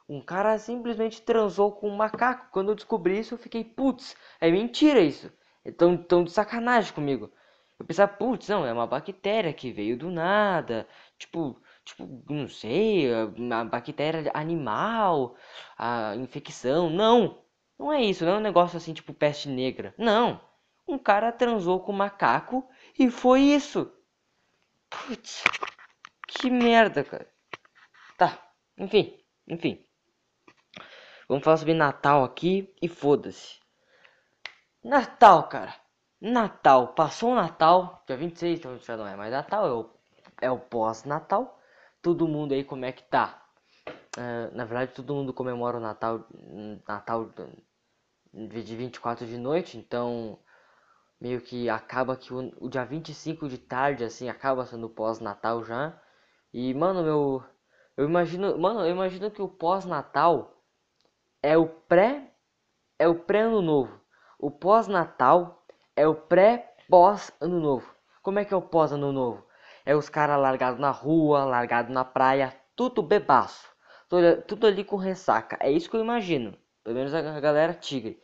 Um 0.08 0.20
cara 0.20 0.58
simplesmente 0.58 1.22
transou 1.22 1.72
com 1.72 1.88
um 1.88 1.96
macaco. 1.96 2.50
Quando 2.52 2.70
eu 2.70 2.74
descobri 2.74 3.18
isso, 3.18 3.34
eu 3.34 3.38
fiquei, 3.38 3.64
putz, 3.64 4.16
é 4.40 4.50
mentira 4.50 5.00
isso. 5.00 5.32
Estão 5.64 5.96
tão 5.96 6.24
de 6.24 6.32
sacanagem 6.32 6.92
comigo. 6.92 7.30
Eu 7.78 7.86
pensava, 7.86 8.12
putz, 8.12 8.48
não, 8.48 8.66
é 8.66 8.72
uma 8.72 8.86
bactéria 8.86 9.52
que 9.52 9.72
veio 9.72 9.96
do 9.98 10.10
nada. 10.10 10.86
Tipo, 11.18 11.60
tipo, 11.84 12.08
não 12.28 12.48
sei, 12.48 13.08
uma 13.36 13.64
bactéria 13.64 14.30
animal, 14.34 15.36
a 15.78 16.14
infecção. 16.16 16.90
Não, 16.90 17.42
não 17.78 17.92
é 17.92 18.02
isso, 18.02 18.24
não 18.24 18.34
é 18.34 18.38
um 18.38 18.40
negócio 18.40 18.76
assim 18.76 18.92
tipo 18.94 19.12
peste 19.14 19.48
negra. 19.48 19.94
Não. 19.98 20.40
Um 20.92 20.98
cara 20.98 21.32
transou 21.32 21.80
com 21.80 21.90
um 21.90 21.96
macaco 21.96 22.68
E 22.98 23.10
foi 23.10 23.40
isso. 23.40 23.90
Putz, 24.90 25.42
que 26.28 26.50
merda, 26.50 27.02
cara. 27.02 27.26
Tá, 28.18 28.38
enfim, 28.76 29.18
enfim. 29.48 29.82
Vamos 31.26 31.42
falar 31.44 31.56
sobre 31.56 31.72
Natal 31.72 32.22
aqui 32.24 32.74
e 32.82 32.88
foda-se. 32.88 33.58
Natal, 34.84 35.48
cara. 35.48 35.74
Natal. 36.20 36.88
Passou 36.88 37.32
o 37.32 37.34
Natal, 37.34 38.04
dia 38.06 38.18
26, 38.18 38.58
então 38.58 38.78
já 38.78 38.94
não 38.94 39.06
é 39.06 39.16
mais 39.16 39.32
Natal, 39.32 39.66
é 39.66 39.72
o, 39.72 39.90
é 40.42 40.50
o 40.50 40.58
pós-Natal. 40.58 41.58
Todo 42.02 42.28
mundo 42.28 42.52
aí 42.52 42.64
como 42.64 42.84
é 42.84 42.92
que 42.92 43.02
tá? 43.04 43.42
Uh, 44.18 44.54
na 44.54 44.66
verdade, 44.66 44.92
todo 44.92 45.14
mundo 45.14 45.32
comemora 45.32 45.78
o 45.78 45.80
Natal, 45.80 46.26
Natal 46.86 47.30
de 48.34 48.76
24 48.76 49.26
de 49.26 49.38
noite, 49.38 49.78
então 49.78 50.38
meio 51.22 51.40
que 51.40 51.70
acaba 51.70 52.16
que 52.16 52.34
o, 52.34 52.52
o 52.60 52.68
dia 52.68 52.84
25 52.84 53.48
de 53.48 53.56
tarde, 53.56 54.02
assim, 54.02 54.28
acaba 54.28 54.66
sendo 54.66 54.90
pós-Natal 54.90 55.62
já. 55.62 55.96
E, 56.52 56.74
mano, 56.74 57.04
meu. 57.04 57.44
Eu 57.96 58.06
imagino. 58.06 58.58
Mano, 58.58 58.80
eu 58.80 58.90
imagino 58.90 59.30
que 59.30 59.40
o 59.40 59.46
pós-Natal 59.46 60.60
é 61.40 61.56
o 61.56 61.68
pré. 61.68 62.32
É 62.98 63.06
o 63.06 63.14
pré-ano 63.14 63.62
novo. 63.62 64.00
O 64.36 64.50
pós-Natal 64.50 65.64
é 65.94 66.06
o 66.08 66.14
pré-pós-ano 66.14 67.60
novo. 67.60 67.94
Como 68.20 68.40
é 68.40 68.44
que 68.44 68.52
é 68.52 68.56
o 68.56 68.62
pós-ano 68.62 69.12
novo? 69.12 69.46
É 69.86 69.94
os 69.94 70.08
caras 70.08 70.40
largados 70.40 70.80
na 70.80 70.90
rua, 70.90 71.44
largados 71.44 71.92
na 71.92 72.04
praia, 72.04 72.52
tudo 72.74 73.00
bebaço. 73.00 73.68
Tudo, 74.08 74.42
tudo 74.42 74.66
ali 74.66 74.84
com 74.84 74.96
ressaca. 74.96 75.56
É 75.60 75.70
isso 75.70 75.88
que 75.88 75.96
eu 75.96 76.00
imagino. 76.00 76.56
Pelo 76.82 76.96
menos 76.96 77.14
a 77.14 77.40
galera 77.40 77.74
tigre. 77.74 78.20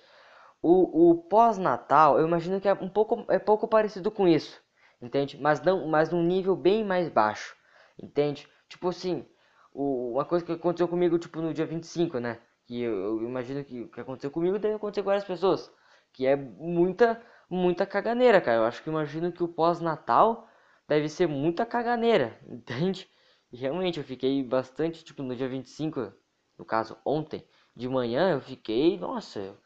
O, 0.62 1.10
o 1.10 1.14
pós-natal, 1.24 2.18
eu 2.18 2.26
imagino 2.26 2.60
que 2.60 2.68
é 2.68 2.74
um 2.74 2.88
pouco, 2.88 3.24
é 3.28 3.38
pouco 3.38 3.68
parecido 3.68 4.10
com 4.10 4.26
isso, 4.26 4.60
entende? 5.00 5.38
Mas 5.40 5.60
não, 5.62 5.86
mas 5.88 6.10
num 6.10 6.22
nível 6.22 6.56
bem 6.56 6.84
mais 6.84 7.08
baixo, 7.08 7.54
entende? 8.02 8.48
Tipo 8.68 8.88
assim, 8.88 9.24
o, 9.72 10.12
uma 10.14 10.24
coisa 10.24 10.44
que 10.44 10.52
aconteceu 10.52 10.88
comigo, 10.88 11.18
tipo, 11.18 11.40
no 11.40 11.54
dia 11.54 11.66
25, 11.66 12.18
né? 12.18 12.40
Que 12.66 12.80
eu, 12.82 12.92
eu 12.92 13.22
imagino 13.22 13.64
que 13.64 13.82
o 13.82 13.88
que 13.88 14.00
aconteceu 14.00 14.30
comigo 14.30 14.58
deve 14.58 14.74
acontecer 14.74 15.02
com 15.02 15.06
várias 15.06 15.24
pessoas. 15.24 15.70
Que 16.12 16.26
é 16.26 16.36
muita, 16.36 17.22
muita 17.48 17.86
caganeira, 17.86 18.40
cara. 18.40 18.58
Eu 18.58 18.64
acho 18.64 18.82
que 18.82 18.90
imagino 18.90 19.32
que 19.32 19.42
o 19.42 19.48
pós-natal 19.48 20.48
deve 20.88 21.08
ser 21.08 21.26
muita 21.28 21.64
caganeira, 21.66 22.38
entende? 22.48 23.08
E 23.52 23.56
realmente 23.56 23.98
eu 23.98 24.04
fiquei 24.04 24.42
bastante, 24.42 25.04
tipo, 25.04 25.22
no 25.22 25.34
dia 25.36 25.48
25, 25.48 26.12
no 26.58 26.64
caso 26.64 26.98
ontem, 27.04 27.46
de 27.74 27.88
manhã, 27.88 28.32
eu 28.32 28.40
fiquei, 28.40 28.98
nossa, 28.98 29.56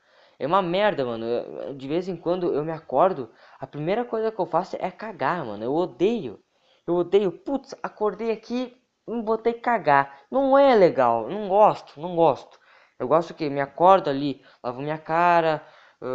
é 0.44 0.46
uma 0.46 0.62
merda, 0.62 1.04
mano. 1.04 1.74
De 1.76 1.88
vez 1.88 2.08
em 2.08 2.16
quando 2.16 2.52
eu 2.52 2.64
me 2.64 2.72
acordo, 2.72 3.30
a 3.58 3.66
primeira 3.66 4.04
coisa 4.04 4.30
que 4.30 4.38
eu 4.40 4.46
faço 4.46 4.76
é 4.78 4.90
cagar, 4.90 5.44
mano. 5.44 5.64
Eu 5.64 5.74
odeio. 5.74 6.40
Eu 6.86 6.94
odeio. 6.94 7.32
Putz, 7.32 7.74
acordei 7.82 8.30
aqui 8.30 8.76
botei 9.22 9.54
cagar. 9.54 10.20
Não 10.30 10.56
é 10.56 10.74
legal. 10.74 11.28
Não 11.28 11.48
gosto, 11.48 12.00
não 12.00 12.14
gosto. 12.16 12.58
Eu 12.98 13.08
gosto 13.08 13.34
que 13.34 13.50
me 13.50 13.60
acordo 13.60 14.08
ali, 14.08 14.44
lavo 14.62 14.80
minha 14.80 14.98
cara, 14.98 15.64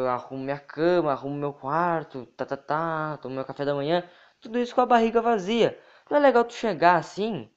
arrumo 0.09 0.43
minha 0.43 0.59
cama, 0.59 1.11
arrumo 1.11 1.35
meu 1.35 1.53
quarto, 1.53 2.25
tá, 2.37 2.45
tá, 2.45 2.55
tá, 2.57 3.17
tomo 3.17 3.35
meu 3.35 3.45
café 3.45 3.65
da 3.65 3.75
manhã. 3.75 4.07
Tudo 4.39 4.59
isso 4.59 4.73
com 4.73 4.81
a 4.81 4.85
barriga 4.85 5.21
vazia. 5.21 5.77
Não 6.09 6.17
é 6.17 6.19
legal 6.19 6.45
tu 6.45 6.53
chegar 6.53 6.95
assim. 6.97 7.49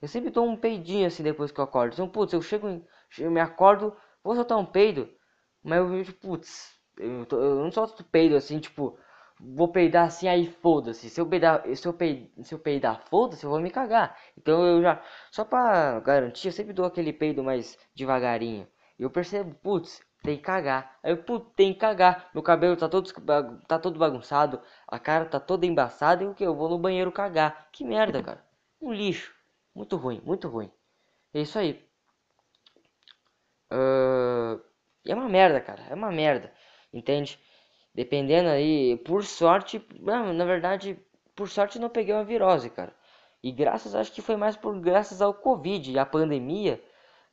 Eu 0.00 0.08
sempre 0.08 0.30
dou 0.30 0.46
um 0.46 0.56
peidinho 0.56 1.06
assim 1.06 1.22
depois 1.22 1.52
que 1.52 1.60
eu 1.60 1.64
acordo. 1.64 1.92
Então, 1.94 2.08
putz, 2.08 2.32
eu 2.32 2.42
chego, 2.42 2.84
eu 3.18 3.30
me 3.30 3.40
acordo, 3.40 3.96
vou 4.24 4.34
soltar 4.34 4.58
um 4.58 4.64
peido. 4.66 5.08
Mas 5.62 5.78
eu 5.78 5.88
vejo, 5.88 6.12
putz, 6.14 6.74
eu, 6.98 7.26
tô, 7.26 7.40
eu 7.40 7.56
não 7.56 7.70
solto 7.70 8.04
peido 8.04 8.36
assim, 8.36 8.58
tipo, 8.58 8.98
vou 9.40 9.68
peidar 9.68 10.06
assim, 10.06 10.28
aí 10.28 10.46
foda-se. 10.46 11.08
Se 11.10 11.20
eu 11.20 11.26
peidar, 11.26 11.62
se 11.76 11.86
eu 11.86 11.92
peidar, 11.92 12.44
se 12.44 12.54
eu 12.54 12.58
peidar, 12.58 13.02
foda-se, 13.08 13.44
eu 13.44 13.50
vou 13.50 13.60
me 13.60 13.70
cagar. 13.70 14.16
Então 14.36 14.64
eu 14.64 14.82
já, 14.82 15.02
só 15.30 15.44
pra 15.44 16.00
garantir, 16.00 16.48
eu 16.48 16.52
sempre 16.52 16.72
dou 16.72 16.84
aquele 16.86 17.12
peido 17.12 17.42
mais 17.42 17.78
devagarinho. 17.94 18.66
E 18.98 19.02
eu 19.02 19.10
percebo, 19.10 19.54
putz, 19.56 20.00
tem 20.22 20.36
que 20.36 20.42
cagar. 20.42 20.98
Aí 21.02 21.12
eu, 21.12 21.18
putz, 21.22 21.46
tem 21.56 21.72
que 21.72 21.80
cagar. 21.80 22.30
Meu 22.34 22.42
cabelo 22.42 22.76
tá 22.76 22.88
todo, 22.88 23.10
tá 23.66 23.78
todo 23.78 23.98
bagunçado, 23.98 24.60
a 24.86 24.98
cara 24.98 25.26
tá 25.26 25.40
toda 25.40 25.66
embaçada 25.66 26.22
e 26.24 26.26
o 26.26 26.34
que? 26.34 26.44
Eu 26.44 26.54
vou 26.54 26.68
no 26.68 26.78
banheiro 26.78 27.12
cagar. 27.12 27.68
Que 27.72 27.84
merda, 27.84 28.22
cara. 28.22 28.44
Um 28.80 28.92
lixo. 28.92 29.34
Muito 29.74 29.96
ruim, 29.96 30.20
muito 30.24 30.48
ruim. 30.48 30.70
É 31.34 31.40
isso 31.40 31.58
aí. 31.58 31.82
Uh... 33.72 34.71
E 35.04 35.12
é 35.12 35.14
uma 35.14 35.28
merda, 35.28 35.60
cara. 35.60 35.82
É 35.90 35.94
uma 35.94 36.10
merda. 36.10 36.52
Entende? 36.92 37.38
Dependendo 37.94 38.48
aí, 38.48 38.96
por 38.98 39.24
sorte, 39.24 39.84
não, 40.00 40.32
na 40.32 40.44
verdade, 40.44 40.98
por 41.34 41.48
sorte 41.48 41.78
não 41.78 41.90
peguei 41.90 42.14
uma 42.14 42.24
virose, 42.24 42.70
cara. 42.70 42.94
E 43.42 43.50
graças, 43.52 43.94
acho 43.94 44.12
que 44.12 44.22
foi 44.22 44.36
mais 44.36 44.56
por 44.56 44.78
graças 44.80 45.20
ao 45.20 45.34
Covid 45.34 45.90
e 45.90 45.98
à 45.98 46.06
pandemia, 46.06 46.82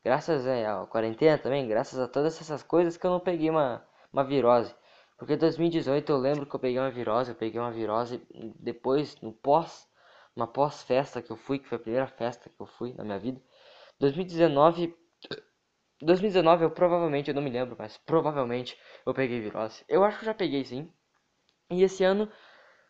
graças 0.03 0.45
é, 0.47 0.65
à 0.65 0.85
quarentena 0.85 1.37
também, 1.37 1.67
graças 1.67 1.99
a 1.99 2.07
todas 2.07 2.39
essas 2.41 2.63
coisas 2.63 2.97
que 2.97 3.05
eu 3.05 3.11
não 3.11 3.19
peguei 3.19 3.49
uma, 3.49 3.85
uma 4.11 4.23
virose. 4.23 4.73
Porque 5.17 5.33
em 5.33 5.37
2018 5.37 6.11
eu 6.11 6.17
lembro 6.17 6.45
que 6.45 6.55
eu 6.55 6.59
peguei 6.59 6.79
uma 6.79 6.89
virose, 6.89 7.31
eu 7.31 7.35
peguei 7.35 7.59
uma 7.59 7.71
virose 7.71 8.21
depois, 8.59 9.19
no 9.21 9.31
pós, 9.31 9.87
uma 10.35 10.47
pós-festa 10.47 11.21
que 11.21 11.31
eu 11.31 11.37
fui, 11.37 11.59
que 11.59 11.67
foi 11.67 11.77
a 11.77 11.81
primeira 11.81 12.07
festa 12.07 12.49
que 12.49 12.59
eu 12.59 12.65
fui 12.65 12.93
na 12.93 13.03
minha 13.03 13.19
vida. 13.19 13.41
2019 13.99 14.95
2019 16.01 16.63
eu 16.65 16.71
provavelmente, 16.71 17.29
eu 17.29 17.35
não 17.35 17.41
me 17.41 17.49
lembro, 17.49 17.75
mas 17.77 17.97
provavelmente 17.97 18.77
eu 19.05 19.13
peguei 19.13 19.39
virose. 19.41 19.83
Eu 19.87 20.03
acho 20.03 20.19
que 20.19 20.25
já 20.25 20.33
peguei 20.33 20.63
sim. 20.65 20.91
E 21.71 21.83
esse 21.83 22.03
ano, 22.03 22.29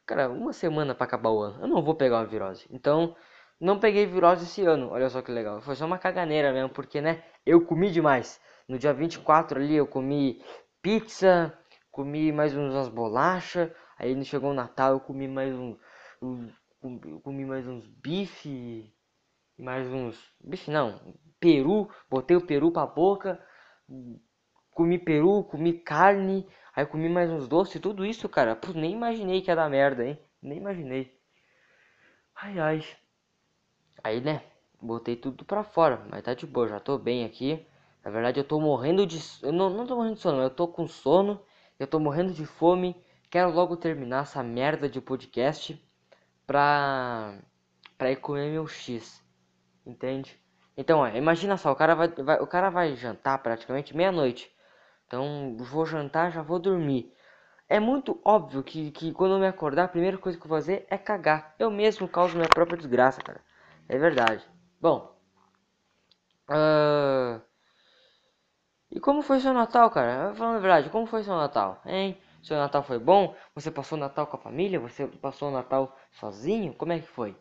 cara, 0.05 0.29
uma 0.29 0.53
semana 0.53 0.95
para 0.95 1.05
acabar 1.05 1.29
o 1.31 1.41
ano, 1.41 1.63
eu 1.63 1.67
não 1.67 1.83
vou 1.83 1.95
pegar 1.95 2.17
uma 2.17 2.25
virose. 2.25 2.67
Então, 2.71 3.15
não 3.59 3.79
peguei 3.79 4.05
virose 4.05 4.45
esse 4.45 4.65
ano. 4.65 4.89
Olha 4.91 5.09
só 5.09 5.21
que 5.21 5.31
legal. 5.31 5.61
Foi 5.61 5.75
só 5.75 5.85
uma 5.85 5.97
caganeira 5.99 6.53
mesmo, 6.53 6.69
porque 6.69 7.01
né, 7.01 7.23
eu 7.45 7.65
comi 7.65 7.91
demais. 7.91 8.39
No 8.67 8.77
dia 8.77 8.93
24 8.93 9.59
ali 9.59 9.75
eu 9.75 9.87
comi 9.87 10.43
pizza, 10.81 11.53
comi 11.91 12.31
mais 12.31 12.55
umas 12.55 12.87
bolachas. 12.89 13.71
Aí 13.97 14.23
chegou 14.25 14.51
o 14.51 14.53
Natal, 14.53 14.93
eu 14.93 14.99
comi 14.99 15.27
mais 15.27 15.53
um, 15.55 15.77
um 16.21 16.49
comi 17.21 17.45
mais 17.45 17.67
uns 17.67 17.85
bife, 17.87 18.93
mais 19.57 19.87
uns 19.87 20.17
bife 20.39 20.71
não, 20.71 20.99
peru, 21.39 21.89
botei 22.09 22.35
o 22.37 22.45
peru 22.45 22.71
pra 22.71 22.85
boca, 22.85 23.43
comi 24.71 24.97
peru, 24.99 25.43
comi 25.43 25.73
carne, 25.73 26.47
aí 26.75 26.85
comi 26.85 27.09
mais 27.09 27.29
uns 27.29 27.47
doces, 27.47 27.81
tudo 27.81 28.05
isso, 28.05 28.27
cara, 28.29 28.55
pô, 28.55 28.71
nem 28.73 28.93
imaginei 28.93 29.41
que 29.41 29.49
ia 29.49 29.55
dar 29.55 29.69
merda, 29.69 30.05
hein? 30.05 30.19
Nem 30.41 30.57
imaginei. 30.57 31.19
Ai, 32.35 32.59
ai. 32.59 32.85
Aí, 34.03 34.21
né, 34.21 34.43
botei 34.81 35.15
tudo 35.15 35.43
pra 35.43 35.63
fora, 35.63 36.05
mas 36.09 36.23
tá 36.23 36.33
de 36.33 36.45
boa, 36.45 36.67
já 36.67 36.79
tô 36.79 36.97
bem 36.97 37.25
aqui. 37.25 37.65
Na 38.03 38.11
verdade, 38.11 38.39
eu 38.39 38.43
tô 38.43 38.59
morrendo 38.59 39.05
de... 39.05 39.19
Eu 39.43 39.51
não, 39.51 39.69
não 39.69 39.85
tô 39.85 39.95
morrendo 39.95 40.15
de 40.15 40.21
sono, 40.21 40.41
eu 40.41 40.49
tô 40.49 40.67
com 40.67 40.87
sono, 40.87 41.41
eu 41.77 41.85
tô 41.85 41.99
morrendo 41.99 42.33
de 42.33 42.45
fome. 42.45 42.95
Quero 43.29 43.51
logo 43.51 43.77
terminar 43.77 44.23
essa 44.23 44.41
merda 44.41 44.89
de 44.89 45.01
podcast 45.01 45.79
pra... 46.47 47.37
pra 47.97 48.11
ir 48.11 48.15
comer 48.15 48.51
meu 48.51 48.67
X, 48.67 49.23
entende? 49.85 50.39
Então, 50.79 50.99
ó, 50.99 51.07
imagina 51.09 51.57
só, 51.57 51.73
o 51.73 51.75
cara 51.75 51.93
vai, 51.93 52.07
vai, 52.07 52.39
o 52.39 52.47
cara 52.47 52.69
vai 52.69 52.95
jantar 52.95 53.37
praticamente 53.39 53.93
meia-noite. 53.93 54.49
Então, 55.05 55.57
vou 55.59 55.85
jantar, 55.85 56.31
já 56.31 56.41
vou 56.41 56.57
dormir. 56.57 57.13
É 57.67 57.81
muito 57.81 58.21
óbvio 58.23 58.63
que, 58.63 58.89
que 58.91 59.11
quando 59.11 59.33
eu 59.33 59.39
me 59.39 59.47
acordar, 59.47 59.83
a 59.83 59.87
primeira 59.89 60.17
coisa 60.17 60.37
que 60.37 60.45
eu 60.45 60.47
vou 60.47 60.57
fazer 60.57 60.87
é 60.89 60.97
cagar. 60.97 61.53
Eu 61.59 61.69
mesmo 61.69 62.07
causo 62.07 62.37
minha 62.37 62.47
própria 62.47 62.77
desgraça, 62.77 63.21
cara. 63.21 63.41
É 63.89 63.97
verdade. 63.97 64.41
Bom. 64.79 65.13
Uh... 66.49 67.41
E 68.89 69.01
como 69.01 69.21
foi 69.21 69.41
seu 69.41 69.53
Natal, 69.53 69.91
cara? 69.91 70.33
Falando 70.33 70.55
a 70.55 70.61
verdade, 70.61 70.89
como 70.89 71.05
foi 71.05 71.23
seu 71.23 71.35
Natal, 71.35 71.81
hein? 71.85 72.17
Seu 72.41 72.55
Natal 72.55 72.83
foi 72.83 72.99
bom? 72.99 73.35
Você 73.53 73.69
passou 73.69 73.97
o 73.97 74.01
Natal 74.01 74.27
com 74.27 74.37
a 74.37 74.39
família? 74.39 74.79
Você 74.79 75.05
passou 75.07 75.49
o 75.49 75.51
Natal 75.51 75.93
sozinho? 76.13 76.73
Como 76.73 76.93
é 76.93 76.99
que 76.99 77.07
foi? 77.07 77.37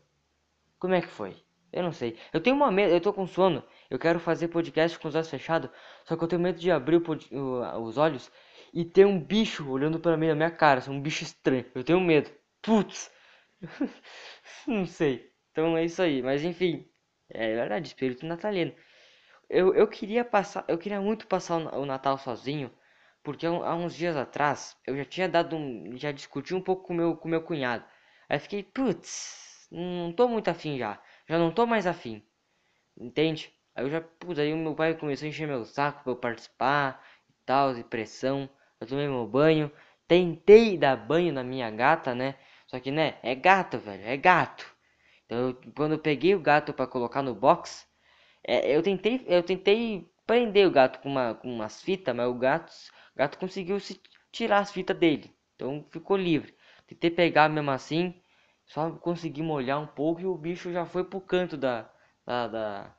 Como 0.80 0.94
é 0.94 1.00
que 1.00 1.06
foi? 1.06 1.36
Eu 1.72 1.82
não 1.82 1.92
sei. 1.92 2.18
Eu 2.32 2.40
tenho 2.40 2.56
uma 2.56 2.70
medo, 2.70 2.92
eu 2.92 3.00
tô 3.00 3.12
com 3.12 3.26
sono. 3.26 3.62
Eu 3.90 3.98
quero 3.98 4.18
fazer 4.18 4.48
podcast 4.48 4.98
com 4.98 5.08
os 5.08 5.14
olhos 5.14 5.28
fechados. 5.30 5.70
Só 6.04 6.16
que 6.16 6.24
eu 6.24 6.28
tenho 6.28 6.40
medo 6.42 6.58
de 6.58 6.70
abrir 6.70 6.96
o, 6.96 7.82
os 7.82 7.98
olhos 7.98 8.30
e 8.72 8.84
ter 8.84 9.06
um 9.06 9.20
bicho 9.20 9.68
olhando 9.70 10.00
para 10.00 10.16
mim 10.16 10.28
na 10.28 10.34
minha 10.34 10.50
cara. 10.50 10.82
Um 10.90 11.00
bicho 11.00 11.24
estranho. 11.24 11.66
Eu 11.74 11.84
tenho 11.84 12.00
medo. 12.00 12.30
Putz. 12.62 13.10
não 14.66 14.86
sei. 14.86 15.30
Então 15.52 15.76
é 15.76 15.84
isso 15.84 16.00
aí. 16.02 16.22
Mas 16.22 16.42
enfim. 16.42 16.88
É 17.30 17.54
verdade, 17.54 17.88
espírito 17.88 18.26
natalino. 18.26 18.74
Eu, 19.50 19.74
eu 19.74 19.86
queria 19.88 20.24
passar. 20.24 20.64
Eu 20.68 20.78
queria 20.78 21.00
muito 21.00 21.26
passar 21.26 21.56
o 21.74 21.84
Natal 21.86 22.18
sozinho. 22.18 22.70
Porque 23.22 23.46
há 23.46 23.74
uns 23.74 23.94
dias 23.94 24.16
atrás 24.16 24.76
eu 24.86 24.96
já 24.96 25.04
tinha 25.04 25.28
dado 25.28 25.56
um. 25.56 25.96
Já 25.96 26.12
discuti 26.12 26.54
um 26.54 26.62
pouco 26.62 26.84
com 26.86 26.94
meu, 26.94 27.16
com 27.16 27.28
meu 27.28 27.42
cunhado. 27.42 27.84
Aí 28.28 28.38
fiquei, 28.38 28.62
putz, 28.62 29.68
não 29.70 30.12
tô 30.12 30.28
muito 30.28 30.48
afim 30.48 30.78
já 30.78 31.00
já 31.28 31.38
não 31.38 31.52
tô 31.52 31.66
mais 31.66 31.86
afim. 31.86 32.22
Entende? 32.96 33.52
Aí 33.74 33.84
eu 33.84 33.90
já, 33.90 34.00
puta, 34.00 34.42
aí 34.42 34.52
o 34.52 34.56
meu 34.56 34.74
pai 34.74 34.94
começou 34.94 35.26
a 35.26 35.28
encher 35.28 35.46
meu 35.46 35.64
saco 35.64 36.02
pra 36.02 36.12
eu 36.12 36.16
participar 36.16 37.04
e 37.30 37.34
tal, 37.46 37.76
e 37.78 37.84
pressão. 37.84 38.48
Eu 38.80 38.86
tomei 38.86 39.06
meu 39.08 39.26
banho, 39.26 39.70
tentei 40.06 40.76
dar 40.78 40.96
banho 40.96 41.32
na 41.32 41.42
minha 41.44 41.70
gata, 41.70 42.14
né? 42.14 42.36
Só 42.66 42.78
que, 42.80 42.90
né, 42.90 43.18
é 43.22 43.34
gato, 43.34 43.78
velho, 43.78 44.04
é 44.04 44.16
gato. 44.16 44.66
Então, 45.26 45.38
eu, 45.48 45.60
quando 45.76 45.92
eu 45.92 45.98
peguei 45.98 46.34
o 46.34 46.40
gato 46.40 46.72
para 46.72 46.86
colocar 46.86 47.22
no 47.22 47.34
box, 47.34 47.86
é, 48.46 48.74
eu 48.76 48.82
tentei, 48.82 49.24
eu 49.28 49.42
tentei 49.42 50.08
prender 50.26 50.66
o 50.66 50.70
gato 50.70 51.00
com, 51.00 51.08
uma, 51.08 51.34
com 51.34 51.52
umas 51.52 51.82
fitas, 51.82 52.14
mas 52.14 52.28
o 52.28 52.34
gato, 52.34 52.72
o 53.14 53.18
gato 53.18 53.38
conseguiu 53.38 53.78
se 53.80 54.00
tirar 54.32 54.58
as 54.60 54.72
fitas 54.72 54.96
dele. 54.98 55.32
Então 55.54 55.84
ficou 55.90 56.16
livre. 56.16 56.54
Tentei 56.86 57.10
pegar 57.10 57.48
mesmo 57.48 57.70
assim, 57.70 58.14
só 58.68 58.90
consegui 58.92 59.42
molhar 59.42 59.80
um 59.80 59.86
pouco 59.88 60.20
e 60.20 60.26
o 60.26 60.36
bicho 60.38 60.72
já 60.72 60.86
foi 60.86 61.04
pro 61.04 61.20
canto 61.20 61.56
da, 61.56 61.90
da, 62.26 62.46
da, 62.48 62.96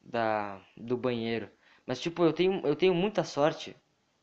da 0.00 0.60
do 0.76 0.96
banheiro. 0.96 1.50
Mas 1.86 2.00
tipo, 2.00 2.24
eu 2.24 2.32
tenho, 2.32 2.60
eu 2.66 2.76
tenho 2.76 2.94
muita 2.94 3.24
sorte. 3.24 3.76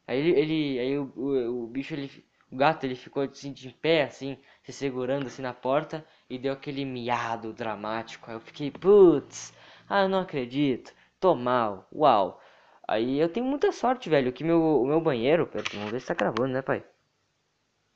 Aí 0.07 0.19
ele, 0.19 0.39
ele 0.39 0.79
aí 0.79 0.97
o, 0.99 1.13
o, 1.15 1.63
o 1.65 1.67
bicho 1.67 1.93
ele 1.93 2.09
o 2.51 2.55
gato 2.57 2.83
ele 2.85 2.95
ficou 2.95 3.23
assim 3.23 3.53
de 3.53 3.69
pé 3.71 4.03
assim, 4.03 4.37
se 4.63 4.73
segurando 4.73 5.27
assim 5.27 5.41
na 5.41 5.53
porta 5.53 6.05
e 6.29 6.37
deu 6.37 6.53
aquele 6.53 6.83
miado 6.85 7.53
dramático. 7.53 8.29
Aí 8.29 8.35
eu 8.35 8.41
fiquei, 8.41 8.71
putz, 8.71 9.53
ah, 9.87 10.07
não 10.07 10.19
acredito. 10.19 10.93
Tô 11.19 11.35
mal. 11.35 11.87
Uau. 11.93 12.41
Aí 12.87 13.19
eu 13.19 13.29
tenho 13.29 13.45
muita 13.45 13.71
sorte, 13.71 14.09
velho, 14.09 14.33
que 14.33 14.43
meu, 14.43 14.61
o 14.81 14.85
meu 14.87 14.99
banheiro... 15.01 15.47
Pera, 15.47 15.63
vamos 15.73 15.91
ver 15.91 16.01
se 16.01 16.07
tá 16.07 16.13
gravando, 16.13 16.49
né, 16.53 16.61
pai? 16.61 16.83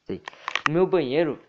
Sim. 0.08 0.22
O 0.68 0.72
meu 0.72 0.88
banheiro, 0.88 1.40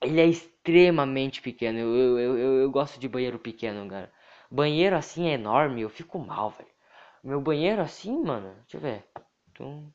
ele 0.00 0.20
é 0.20 0.26
extremamente 0.26 1.42
pequeno. 1.42 1.78
Eu, 1.78 2.18
eu, 2.18 2.38
eu, 2.38 2.56
eu, 2.62 2.70
gosto 2.70 2.98
de 2.98 3.08
banheiro 3.08 3.38
pequeno, 3.38 3.88
cara. 3.88 4.12
Banheiro 4.50 4.96
assim 4.96 5.28
é 5.28 5.34
enorme, 5.34 5.82
eu 5.82 5.88
fico 5.88 6.18
mal, 6.18 6.50
velho. 6.50 6.68
Meu 7.22 7.40
banheiro 7.40 7.82
assim, 7.82 8.22
mano, 8.22 8.54
deixa 8.62 8.76
eu 8.76 8.80
ver. 8.80 9.04
Então... 9.50 9.92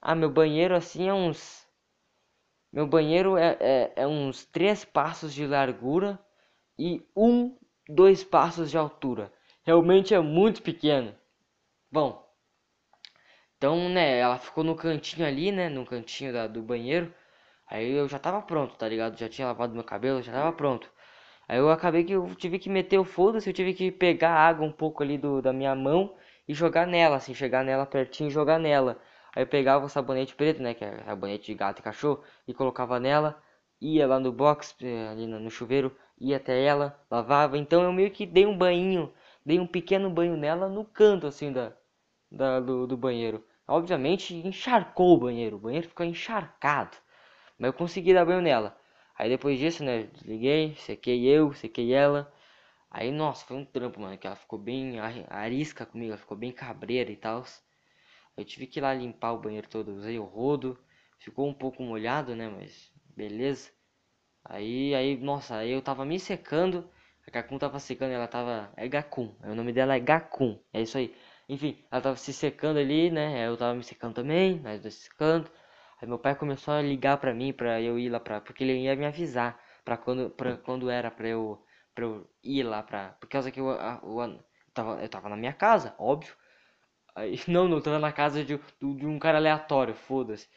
Ah, 0.00 0.14
meu 0.14 0.30
banheiro 0.30 0.74
assim 0.74 1.08
é 1.08 1.14
uns... 1.14 1.66
Meu 2.72 2.86
banheiro 2.86 3.36
é, 3.36 3.56
é, 3.60 3.92
é 3.96 4.06
uns 4.06 4.44
três 4.46 4.84
passos 4.84 5.32
de 5.34 5.46
largura 5.46 6.18
e 6.78 7.06
um 7.14 7.56
dois 7.88 8.24
passos 8.24 8.70
de 8.70 8.78
altura. 8.78 9.32
Realmente 9.62 10.14
é 10.14 10.18
muito 10.20 10.62
pequeno. 10.62 11.14
Bom, 11.90 12.26
então, 13.62 13.88
né, 13.88 14.18
ela 14.18 14.38
ficou 14.38 14.64
no 14.64 14.74
cantinho 14.74 15.24
ali, 15.24 15.52
né, 15.52 15.68
no 15.68 15.86
cantinho 15.86 16.32
da, 16.32 16.48
do 16.48 16.60
banheiro. 16.62 17.14
Aí 17.72 17.90
eu 17.92 18.06
já 18.08 18.18
tava 18.18 18.40
pronto, 18.42 18.76
tá 18.76 18.86
ligado? 18.88 19.18
Já 19.18 19.28
tinha 19.28 19.46
lavado 19.48 19.74
meu 19.74 19.82
cabelo, 19.84 20.22
já 20.22 20.32
tava 20.32 20.52
pronto. 20.52 20.88
Aí 21.48 21.58
eu 21.58 21.70
acabei 21.70 22.04
que 22.04 22.12
eu 22.12 22.34
tive 22.36 22.58
que 22.58 22.68
meter 22.70 22.98
o 22.98 23.04
foda-se, 23.04 23.48
eu 23.50 23.54
tive 23.54 23.74
que 23.74 23.90
pegar 23.90 24.32
água 24.34 24.66
um 24.66 24.72
pouco 24.72 25.02
ali 25.02 25.18
do, 25.18 25.42
da 25.42 25.52
minha 25.52 25.74
mão 25.74 26.14
e 26.48 26.54
jogar 26.54 26.86
nela, 26.86 27.16
assim, 27.16 27.34
chegar 27.34 27.64
nela 27.64 27.86
pertinho 27.86 28.28
e 28.28 28.32
jogar 28.32 28.58
nela. 28.58 28.98
Aí 29.34 29.42
eu 29.42 29.46
pegava 29.46 29.84
o 29.86 29.88
sabonete 29.88 30.34
preto, 30.34 30.62
né, 30.62 30.74
que 30.74 30.84
é 30.84 31.02
sabonete 31.04 31.46
de 31.46 31.54
gato 31.54 31.80
e 31.80 31.82
cachorro, 31.82 32.22
e 32.46 32.54
colocava 32.54 33.00
nela, 33.00 33.42
ia 33.80 34.06
lá 34.06 34.20
no 34.20 34.32
box, 34.32 34.74
eh, 34.82 35.08
ali 35.08 35.26
no 35.26 35.50
chuveiro, 35.50 35.96
ia 36.20 36.36
até 36.36 36.62
ela, 36.64 36.98
lavava. 37.10 37.56
Então 37.58 37.82
eu 37.82 37.92
meio 37.92 38.10
que 38.10 38.26
dei 38.26 38.46
um 38.46 38.56
banho, 38.56 39.12
dei 39.44 39.58
um 39.60 39.66
pequeno 39.66 40.10
banho 40.10 40.36
nela 40.36 40.68
no 40.68 40.84
canto 40.84 41.26
assim 41.26 41.52
da, 41.52 41.72
da 42.30 42.60
do, 42.60 42.86
do 42.86 42.96
banheiro. 42.96 43.44
Obviamente 43.66 44.34
encharcou 44.34 45.14
o 45.16 45.20
banheiro, 45.20 45.56
o 45.56 45.60
banheiro 45.60 45.88
ficou 45.88 46.04
encharcado, 46.06 46.96
mas 47.58 47.68
eu 47.68 47.72
consegui 47.72 48.14
dar 48.14 48.24
banho 48.24 48.40
nela. 48.40 48.76
Aí 49.16 49.28
depois 49.28 49.58
disso, 49.58 49.84
né, 49.84 50.04
desliguei, 50.04 50.74
sequei 50.76 51.24
eu, 51.26 51.52
sequei 51.54 51.92
ela. 51.94 52.32
Aí, 52.90 53.10
nossa, 53.10 53.44
foi 53.46 53.56
um 53.56 53.64
trampo, 53.64 54.00
mano, 54.00 54.18
que 54.18 54.26
ela 54.26 54.36
ficou 54.36 54.58
bem 54.58 54.98
arisca 55.28 55.86
comigo, 55.86 56.12
ela 56.12 56.18
ficou 56.20 56.36
bem 56.36 56.52
cabreira 56.52 57.10
e 57.10 57.16
tal. 57.16 57.44
Eu 58.36 58.44
tive 58.44 58.66
que 58.66 58.78
ir 58.78 58.82
lá 58.82 58.92
limpar 58.94 59.32
o 59.32 59.40
banheiro 59.40 59.68
todo, 59.68 59.92
usei 59.92 60.18
o 60.18 60.24
rodo, 60.24 60.78
ficou 61.18 61.48
um 61.48 61.54
pouco 61.54 61.82
molhado, 61.82 62.34
né, 62.36 62.48
mas 62.48 62.92
beleza. 63.16 63.70
Aí, 64.44 64.94
aí, 64.94 65.16
nossa, 65.18 65.56
aí 65.56 65.70
eu 65.72 65.82
tava 65.82 66.04
me 66.04 66.18
secando. 66.20 66.88
A 67.26 67.30
Gakun 67.30 67.58
tava 67.58 67.78
secando, 67.78 68.12
ela 68.12 68.28
tava. 68.28 68.72
É 68.76 68.88
Gakun. 68.88 69.34
O 69.44 69.54
nome 69.54 69.72
dela 69.72 69.94
é 69.96 70.00
Gakun. 70.00 70.58
É 70.72 70.82
isso 70.82 70.98
aí. 70.98 71.14
Enfim, 71.48 71.78
ela 71.90 72.00
tava 72.02 72.16
se 72.16 72.32
secando 72.32 72.78
ali, 72.78 73.10
né? 73.10 73.46
Eu 73.46 73.56
tava 73.56 73.74
me 73.74 73.84
secando 73.84 74.14
também, 74.14 74.60
nós 74.60 74.80
dois 74.80 74.94
secando. 74.94 75.50
Aí 76.02 76.08
meu 76.08 76.18
pai 76.18 76.34
começou 76.36 76.74
a 76.74 76.82
ligar 76.82 77.18
pra 77.18 77.34
mim 77.34 77.52
pra 77.54 77.80
eu 77.80 77.98
ir 77.98 78.10
lá 78.10 78.20
pra. 78.20 78.40
Porque 78.42 78.64
ele 78.64 78.76
ia 78.82 78.96
me 78.96 79.06
avisar 79.06 79.58
pra 79.84 79.96
quando, 79.96 80.30
pra 80.30 80.56
quando 80.58 80.90
era 80.90 81.10
pra 81.10 81.28
eu, 81.28 81.64
pra 81.94 82.04
eu 82.04 82.28
ir 82.44 82.64
lá 82.64 82.82
pra. 82.82 83.10
Por 83.20 83.28
causa 83.28 83.50
que 83.52 83.60
eu, 83.60 83.68
eu, 83.70 84.40
tava, 84.74 85.02
eu 85.02 85.08
tava 85.08 85.28
na 85.30 85.36
minha 85.36 85.52
casa, 85.54 85.94
óbvio. 85.98 86.34
Aí, 87.14 87.36
não, 87.48 87.68
não, 87.68 87.80
tava 87.80 87.98
na 87.98 88.12
casa 88.12 88.44
de, 88.44 88.56
de 88.80 89.06
um 89.06 89.18
cara 89.18 89.38
aleatório, 89.38 89.94
foda-se 89.94 90.48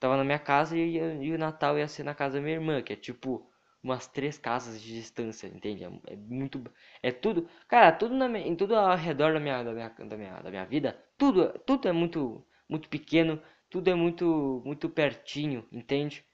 tava 0.00 0.16
na 0.18 0.24
minha 0.24 0.38
casa 0.38 0.76
e, 0.76 0.98
e, 0.98 1.32
o 1.32 1.38
Natal 1.38 1.78
ia 1.78 1.88
ser 1.88 2.02
na 2.04 2.14
casa 2.14 2.36
da 2.36 2.42
minha 2.42 2.54
irmã, 2.56 2.82
que 2.82 2.92
é 2.92 2.96
tipo 2.96 3.50
umas 3.82 4.06
três 4.06 4.38
casas 4.38 4.80
de 4.82 4.94
distância, 4.94 5.46
entende? 5.46 5.84
É, 5.84 5.88
é 6.12 6.16
muito. 6.16 6.62
É 7.02 7.10
tudo. 7.12 7.48
Cara, 7.68 7.92
tudo 7.92 8.14
na, 8.14 8.26
em 8.38 8.54
tudo 8.56 8.76
ao 8.76 8.96
redor 8.96 9.32
da 9.34 9.40
minha, 9.40 9.62
da 9.62 9.72
minha, 9.72 9.88
da 9.90 10.16
minha, 10.16 10.40
da 10.42 10.50
minha 10.50 10.64
vida, 10.66 10.98
tudo, 11.18 11.58
tudo 11.66 11.88
é 11.88 11.92
muito, 11.92 12.44
muito 12.68 12.88
pequeno, 12.88 13.40
tudo 13.74 13.90
é 13.90 13.94
muito, 13.96 14.62
muito 14.64 14.88
pertinho, 14.88 15.66
entende? 15.72 16.24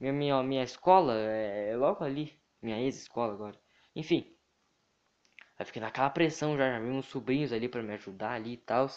Minha, 0.00 0.14
minha, 0.14 0.42
minha 0.42 0.62
escola 0.62 1.12
é, 1.14 1.72
é 1.72 1.76
logo 1.76 2.02
ali, 2.02 2.40
minha 2.62 2.80
ex-escola 2.80 3.34
agora. 3.34 3.60
Enfim. 3.94 4.34
Aí 5.58 5.66
fiquei 5.66 5.82
naquela 5.82 6.08
pressão 6.08 6.56
já, 6.56 6.70
já 6.70 6.78
vi 6.78 6.88
uns 6.88 7.04
sobrinhos 7.04 7.52
ali 7.52 7.68
para 7.68 7.82
me 7.82 7.92
ajudar 7.92 8.30
ali 8.30 8.54
e 8.54 8.56
tal. 8.56 8.88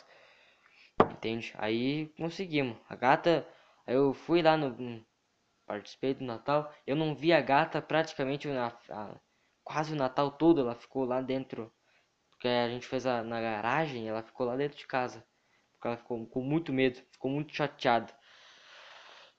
Entende? 1.12 1.54
Aí 1.58 2.08
conseguimos. 2.18 2.78
A 2.88 2.96
gata 2.96 3.46
eu 3.86 4.14
fui 4.14 4.42
lá 4.42 4.56
no. 4.56 5.06
Participei 5.66 6.14
do 6.14 6.24
Natal. 6.24 6.74
Eu 6.88 6.96
não 6.96 7.14
vi 7.14 7.34
a 7.34 7.42
gata 7.42 7.82
praticamente 7.82 8.48
na, 8.48 8.68
a, 8.90 9.20
quase 9.62 9.92
o 9.92 9.98
Natal 9.98 10.32
todo. 10.32 10.62
Ela 10.62 10.74
ficou 10.74 11.04
lá 11.04 11.20
dentro. 11.22 11.70
Porque 12.32 12.48
a 12.48 12.70
gente 12.70 12.88
fez 12.88 13.06
a, 13.06 13.24
na 13.24 13.42
garagem. 13.42 14.08
Ela 14.08 14.24
ficou 14.24 14.46
lá 14.46 14.56
dentro 14.56 14.78
de 14.78 14.88
casa. 14.88 15.22
Porque 15.80 15.88
ela 15.88 15.98
ficou 15.98 16.26
com 16.28 16.42
muito 16.42 16.74
medo. 16.74 17.00
Ficou 17.10 17.32
muito 17.32 17.56
chateada. 17.56 18.14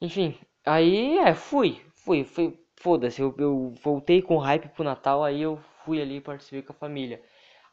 Enfim. 0.00 0.38
Aí 0.64 1.18
é, 1.18 1.34
fui. 1.34 1.80
Fui. 1.94 2.24
fui 2.24 2.58
Foda-se. 2.76 3.20
Eu, 3.20 3.34
eu 3.38 3.74
voltei 3.82 4.22
com 4.22 4.38
hype 4.38 4.68
pro 4.70 4.82
Natal. 4.82 5.22
Aí 5.22 5.42
eu 5.42 5.58
fui 5.84 6.00
ali 6.00 6.18
participei 6.18 6.62
com 6.62 6.72
a 6.72 6.76
família. 6.76 7.22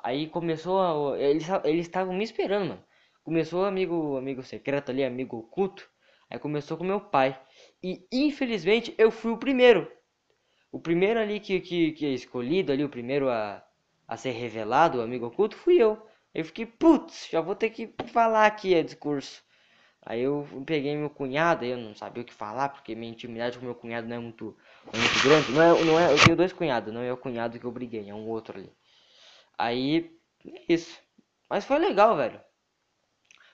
Aí 0.03 0.27
começou. 0.27 0.81
A, 0.81 1.17
eles 1.17 1.47
estavam 1.87 2.13
me 2.13 2.25
esperando, 2.25 2.67
mano. 2.67 2.83
Começou 3.23 3.65
amigo, 3.65 4.17
amigo 4.17 4.43
secreto 4.43 4.91
ali, 4.91 5.03
amigo 5.03 5.37
oculto. 5.37 5.89
Aí 6.29 6.37
começou 6.37 6.77
com 6.77 6.83
meu 6.83 6.99
pai. 6.99 7.39
E 7.81 8.05
infelizmente 8.11 8.93
eu 8.97 9.11
fui 9.11 9.31
o 9.31 9.37
primeiro. 9.37 9.89
O 10.71 10.79
primeiro 10.79 11.19
ali 11.19 11.39
que, 11.39 11.61
que, 11.61 11.93
que 11.93 12.05
é 12.05 12.09
escolhido 12.09 12.71
ali, 12.71 12.83
o 12.83 12.89
primeiro 12.89 13.29
a, 13.29 13.63
a 14.07 14.17
ser 14.17 14.31
revelado, 14.31 14.99
o 14.99 15.01
amigo 15.01 15.27
oculto, 15.27 15.55
fui 15.55 15.81
eu. 15.81 16.01
Eu 16.33 16.45
fiquei, 16.45 16.65
putz, 16.65 17.29
já 17.31 17.41
vou 17.41 17.55
ter 17.55 17.69
que 17.71 17.93
falar 18.07 18.45
aqui 18.45 18.75
a 18.75 18.83
discurso. 18.83 19.43
Aí 20.05 20.21
eu 20.21 20.47
peguei 20.65 20.95
meu 20.95 21.09
cunhado, 21.09 21.65
eu 21.65 21.77
não 21.77 21.93
sabia 21.95 22.23
o 22.23 22.25
que 22.25 22.33
falar, 22.33 22.69
porque 22.69 22.95
minha 22.95 23.11
intimidade 23.11 23.59
com 23.59 23.65
meu 23.65 23.75
cunhado 23.75 24.07
não 24.07 24.15
é 24.15 24.19
muito, 24.19 24.57
não 24.85 24.93
é 24.93 24.97
muito 24.97 25.23
grande. 25.23 25.51
Não 25.51 25.61
é, 25.61 25.85
não 25.85 25.99
é, 25.99 26.13
eu 26.13 26.23
tenho 26.23 26.37
dois 26.37 26.53
cunhados, 26.53 26.93
não 26.93 27.01
é 27.01 27.11
o 27.11 27.17
cunhado 27.17 27.59
que 27.59 27.65
eu 27.65 27.71
briguei, 27.71 28.09
é 28.09 28.13
um 28.13 28.27
outro 28.27 28.57
ali. 28.57 28.71
Aí, 29.57 30.17
é 30.45 30.73
isso. 30.73 30.99
Mas 31.49 31.65
foi 31.65 31.79
legal, 31.79 32.15
velho. 32.15 32.39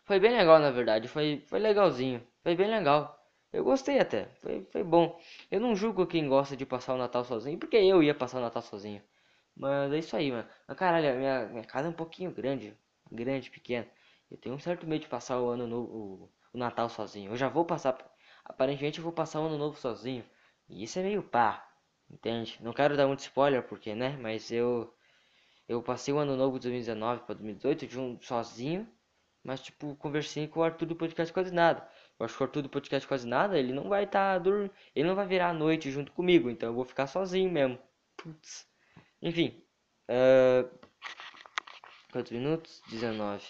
Foi 0.06 0.20
bem 0.20 0.32
legal, 0.32 0.60
na 0.60 0.72
verdade. 0.72 1.08
Foi, 1.08 1.44
foi 1.48 1.60
legalzinho. 1.60 2.26
Foi 2.42 2.56
bem 2.56 2.70
legal. 2.70 3.20
Eu 3.52 3.64
gostei 3.64 4.00
até. 4.00 4.26
Foi, 4.42 4.66
foi 4.72 4.84
bom. 4.84 5.20
Eu 5.52 5.60
não 5.60 5.76
julgo 5.76 6.06
quem 6.08 6.28
gosta 6.28 6.56
de 6.58 6.66
passar 6.66 6.94
o 6.94 6.98
Natal 6.98 7.24
sozinho, 7.24 7.58
porque 7.58 7.78
eu 7.78 8.04
ia 8.04 8.16
passar 8.16 8.40
o 8.40 8.42
Natal 8.42 8.62
sozinho. 8.62 9.02
Mas 9.56 9.92
é 9.94 10.00
isso 10.00 10.16
aí, 10.16 10.32
mano. 10.32 10.48
Mas, 10.68 10.78
caralho, 10.78 11.18
minha, 11.18 11.46
minha 11.48 11.64
casa 11.64 11.88
é 11.88 11.92
um 11.92 11.94
pouquinho 11.94 12.32
grande. 12.32 12.78
Grande, 13.12 13.50
pequena. 13.50 13.88
Eu 14.30 14.38
tenho 14.38 14.56
um 14.56 14.60
certo 14.60 14.88
medo 14.88 15.02
de 15.02 15.08
passar 15.08 15.40
o 15.40 15.50
ano 15.50 15.68
novo, 15.68 16.32
o, 16.54 16.58
Natal 16.58 16.90
sozinho. 16.90 17.32
Eu 17.32 17.38
já 17.38 17.50
vou 17.50 17.66
passar. 17.66 17.98
Aparentemente 18.46 19.00
eu 19.00 19.04
vou 19.04 19.14
passar 19.14 19.40
o 19.42 19.46
ano 19.46 19.58
novo 19.58 19.78
sozinho. 19.80 20.26
E 20.70 20.84
isso 20.84 21.00
é 21.00 21.04
meio 21.04 21.24
pá. 21.24 21.68
Entende? 22.10 22.60
Não 22.62 22.74
quero 22.74 22.98
dar 22.98 23.08
muito 23.08 23.20
spoiler, 23.22 23.64
porque, 23.64 23.96
né? 23.96 24.18
Mas 24.18 24.52
eu. 24.52 24.94
Eu 25.68 25.82
passei 25.82 26.14
o 26.14 26.18
ano 26.18 26.36
novo 26.36 26.60
de 26.60 26.64
2019 26.64 27.22
para 27.22 27.36
2018 27.36 27.88
de 27.88 28.00
um 28.00 28.20
sozinho. 28.22 28.88
Mas, 29.44 29.62
tipo, 29.62 29.96
conversei 29.98 30.48
com 30.48 30.60
o 30.62 30.64
Arthur 30.64 30.86
do 30.88 30.96
podcast 30.96 31.34
quase 31.34 31.54
nada. 31.54 31.88
Eu 32.20 32.26
acho 32.26 32.36
que 32.36 32.44
o 32.44 32.46
Arthur 32.46 32.62
do 32.64 32.70
podcast 32.70 33.08
quase 33.08 33.28
nada, 33.28 33.58
ele 33.60 33.74
não 33.74 33.90
vai 33.90 34.06
estar 34.06 34.42
tá. 34.42 34.50
Ele 34.96 35.08
não 35.08 35.16
vai 35.16 35.28
virar 35.28 35.50
a 35.50 35.54
noite 35.54 35.92
junto 35.92 36.12
comigo, 36.12 36.50
então 36.50 36.70
eu 36.70 36.76
vou 36.76 36.86
ficar 36.86 37.08
sozinho 37.08 37.52
mesmo. 37.52 37.78
Putz. 38.18 38.73
Enfim. 39.24 39.64
Uh... 40.10 40.70
Quantos 42.12 42.32
minutos? 42.34 42.82
19. 42.90 43.42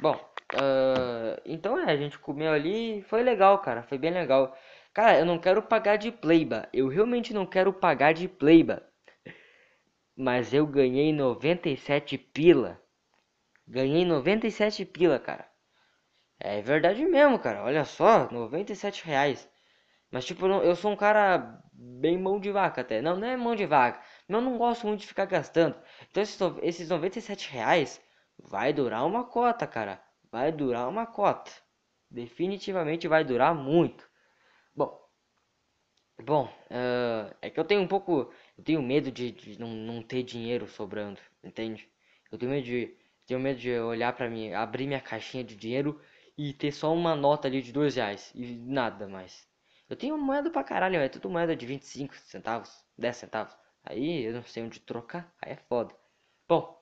Bom, 0.00 0.14
uh... 0.54 1.40
então 1.44 1.78
é, 1.78 1.92
a 1.92 1.96
gente 1.96 2.18
comeu 2.18 2.50
ali. 2.50 3.02
Foi 3.02 3.22
legal, 3.22 3.58
cara. 3.58 3.82
Foi 3.82 3.98
bem 3.98 4.10
legal. 4.10 4.56
Cara, 4.94 5.18
eu 5.18 5.26
não 5.26 5.38
quero 5.38 5.62
pagar 5.62 5.96
de 5.96 6.10
playba. 6.10 6.66
Eu 6.72 6.88
realmente 6.88 7.34
não 7.34 7.44
quero 7.44 7.72
pagar 7.74 8.14
de 8.14 8.26
playba. 8.26 8.82
Mas 10.16 10.52
eu 10.54 10.66
ganhei 10.66 11.12
97 11.12 12.16
pila. 12.16 12.80
Ganhei 13.66 14.04
97 14.06 14.84
pila, 14.86 15.18
cara. 15.18 15.46
É 16.40 16.62
verdade 16.62 17.04
mesmo, 17.04 17.38
cara. 17.38 17.62
Olha 17.64 17.84
só, 17.84 18.30
97 18.32 19.04
reais. 19.04 19.48
Mas 20.10 20.24
tipo, 20.24 20.46
eu 20.46 20.74
sou 20.74 20.90
um 20.90 20.96
cara 20.96 21.60
bem 21.72 22.18
mão 22.18 22.40
de 22.40 22.50
vaca 22.50 22.80
até. 22.80 23.02
Não, 23.02 23.16
não 23.16 23.28
é 23.28 23.36
mão 23.36 23.54
de 23.54 23.66
vaca. 23.66 24.00
Eu 24.28 24.40
não 24.40 24.58
gosto 24.58 24.86
muito 24.86 25.00
de 25.00 25.06
ficar 25.06 25.24
gastando. 25.24 25.76
Então 26.10 26.22
esses, 26.22 26.38
esses 26.62 26.88
97 26.88 27.50
reais 27.50 28.00
vai 28.38 28.72
durar 28.72 29.06
uma 29.06 29.24
cota, 29.24 29.66
cara. 29.66 30.02
Vai 30.30 30.52
durar 30.52 30.88
uma 30.88 31.06
cota. 31.06 31.50
Definitivamente 32.10 33.08
vai 33.08 33.24
durar 33.24 33.54
muito. 33.54 34.08
Bom, 34.74 34.98
bom, 36.22 36.44
uh, 36.70 37.34
é 37.42 37.50
que 37.50 37.58
eu 37.58 37.64
tenho 37.64 37.80
um 37.80 37.88
pouco, 37.88 38.32
eu 38.56 38.64
tenho 38.64 38.82
medo 38.82 39.10
de, 39.10 39.30
de 39.32 39.58
não, 39.58 39.68
não 39.68 40.02
ter 40.02 40.22
dinheiro 40.22 40.68
sobrando, 40.68 41.20
entende? 41.42 41.88
Eu 42.30 42.38
tenho 42.38 42.50
medo 42.52 42.64
de, 42.64 42.96
tenho 43.26 43.40
medo 43.40 43.58
de 43.58 43.78
olhar 43.80 44.12
para 44.14 44.28
mim, 44.28 44.52
abrir 44.52 44.86
minha 44.86 45.00
caixinha 45.00 45.44
de 45.44 45.56
dinheiro 45.56 46.00
e 46.36 46.52
ter 46.52 46.72
só 46.72 46.92
uma 46.94 47.14
nota 47.16 47.48
ali 47.48 47.62
de 47.62 47.72
dois 47.72 47.96
reais 47.96 48.30
e 48.34 48.56
nada 48.56 49.08
mais. 49.08 49.46
Eu 49.88 49.96
tenho 49.96 50.16
moeda 50.18 50.50
pra 50.50 50.62
caralho, 50.64 50.96
é 50.96 51.08
tudo 51.08 51.30
moeda 51.30 51.56
de 51.56 51.66
25 51.66 52.14
centavos, 52.16 52.84
10 52.96 53.16
centavos. 53.16 53.56
Aí 53.88 54.24
eu 54.26 54.34
não 54.34 54.44
sei 54.44 54.62
onde 54.62 54.80
trocar, 54.80 55.34
aí 55.42 55.52
é 55.52 55.56
foda. 55.56 55.92
Bom, 56.48 56.78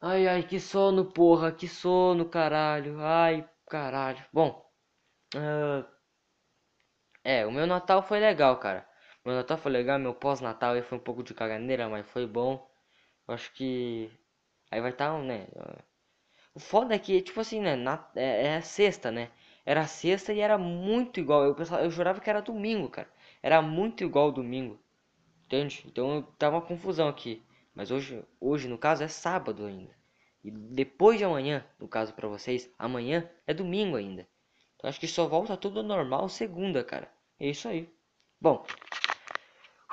ai 0.00 0.26
ai, 0.26 0.42
que 0.42 0.58
sono, 0.58 1.04
porra, 1.12 1.52
que 1.52 1.68
sono, 1.68 2.24
caralho, 2.30 2.98
ai, 3.00 3.46
caralho. 3.68 4.24
Bom, 4.32 4.64
uh, 5.36 5.84
é, 7.24 7.44
o 7.46 7.52
meu 7.52 7.66
Natal 7.66 8.02
foi 8.02 8.18
legal, 8.20 8.58
cara. 8.58 8.88
Meu 9.24 9.34
Natal 9.34 9.58
foi 9.58 9.70
legal, 9.72 9.98
meu 9.98 10.14
pós-Natal 10.14 10.74
aí 10.74 10.82
foi 10.82 10.96
um 10.98 11.00
pouco 11.00 11.22
de 11.22 11.34
caganeira, 11.34 11.88
mas 11.88 12.08
foi 12.10 12.26
bom. 12.26 12.66
Eu 13.28 13.34
acho 13.34 13.52
que 13.54 14.10
aí 14.70 14.80
vai 14.82 14.90
estar, 14.92 15.12
tá, 15.12 15.18
né? 15.20 15.48
O 16.54 16.58
foda 16.58 16.92
é 16.92 16.98
que, 16.98 17.22
tipo 17.22 17.38
assim, 17.40 17.60
né? 17.60 17.76
Na, 17.76 18.04
é, 18.16 18.56
é 18.56 18.60
sexta, 18.60 19.12
né? 19.12 19.30
Era 19.64 19.86
sexta 19.86 20.32
e 20.32 20.40
era 20.40 20.58
muito 20.58 21.20
igual. 21.20 21.44
Eu, 21.44 21.54
pensava, 21.54 21.82
eu 21.84 21.90
jurava 21.90 22.20
que 22.20 22.28
era 22.28 22.42
domingo, 22.42 22.88
cara. 22.90 23.08
Era 23.42 23.62
muito 23.62 24.02
igual 24.02 24.32
domingo. 24.32 24.76
Entende? 25.46 25.84
Então 25.86 26.22
tá 26.38 26.48
uma 26.48 26.60
confusão 26.60 27.08
aqui. 27.08 27.42
Mas 27.74 27.90
hoje, 27.90 28.24
hoje 28.40 28.68
no 28.68 28.76
caso, 28.76 29.04
é 29.04 29.08
sábado 29.08 29.64
ainda. 29.64 29.94
E 30.42 30.50
depois 30.50 31.18
de 31.18 31.24
amanhã, 31.24 31.64
no 31.78 31.88
caso 31.88 32.12
para 32.14 32.28
vocês, 32.28 32.70
amanhã 32.78 33.30
é 33.46 33.54
domingo 33.54 33.96
ainda. 33.96 34.28
Então 34.74 34.88
acho 34.88 35.00
que 35.00 35.06
só 35.06 35.26
volta 35.26 35.56
tudo 35.56 35.82
normal 35.82 36.28
segunda, 36.28 36.82
cara. 36.82 37.10
É 37.38 37.48
isso 37.48 37.68
aí. 37.68 37.92
Bom. 38.40 38.66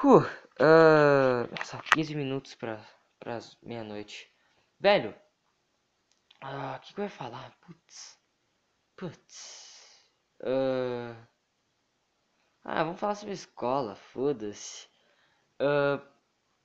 Uh, 0.04 0.18
uh, 0.20 1.50
nossa, 1.58 1.82
15 1.94 2.16
minutos 2.16 2.56
para 2.56 2.86
as 3.26 3.58
meia-noite. 3.62 4.30
Velho. 4.80 5.16
Ah, 6.42 6.76
o 6.78 6.80
que, 6.82 6.94
que 6.94 7.00
eu 7.00 7.06
ia 7.06 7.10
falar? 7.10 7.56
Putz. 7.62 8.20
Putz. 8.96 10.04
Uh, 10.42 11.16
ah, 12.64 12.84
vamos 12.84 13.00
falar 13.00 13.16
sobre 13.16 13.34
escola, 13.34 13.96
foda-se. 13.96 14.93
Uh, 15.62 16.02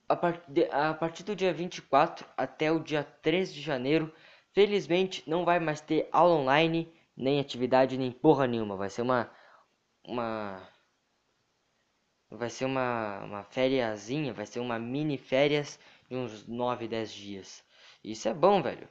a, 0.07 0.15
part 0.15 0.41
de, 0.47 0.65
a 0.71 0.93
partir 0.93 1.23
do 1.23 1.35
dia 1.35 1.53
24 1.53 2.25
até 2.35 2.71
o 2.71 2.79
dia 2.79 3.03
3 3.03 3.53
de 3.53 3.61
janeiro, 3.61 4.13
felizmente 4.53 5.23
não 5.29 5.45
vai 5.45 5.59
mais 5.59 5.81
ter 5.81 6.09
aula 6.11 6.35
online, 6.35 6.91
nem 7.15 7.39
atividade, 7.39 7.97
nem 7.97 8.11
porra 8.11 8.47
nenhuma. 8.47 8.75
Vai 8.75 8.89
ser 8.89 9.03
uma. 9.03 9.29
Uma. 10.05 10.67
Vai 12.31 12.49
ser 12.49 12.65
uma, 12.65 13.23
uma 13.23 13.43
fériazinha, 13.43 14.33
vai 14.33 14.45
ser 14.45 14.59
uma 14.59 14.77
mini 14.77 15.17
férias 15.17 15.79
de 16.09 16.15
uns 16.15 16.47
9, 16.47 16.87
10 16.87 17.11
dias. 17.11 17.63
Isso 18.03 18.29
é 18.29 18.33
bom, 18.33 18.61
velho. 18.61 18.87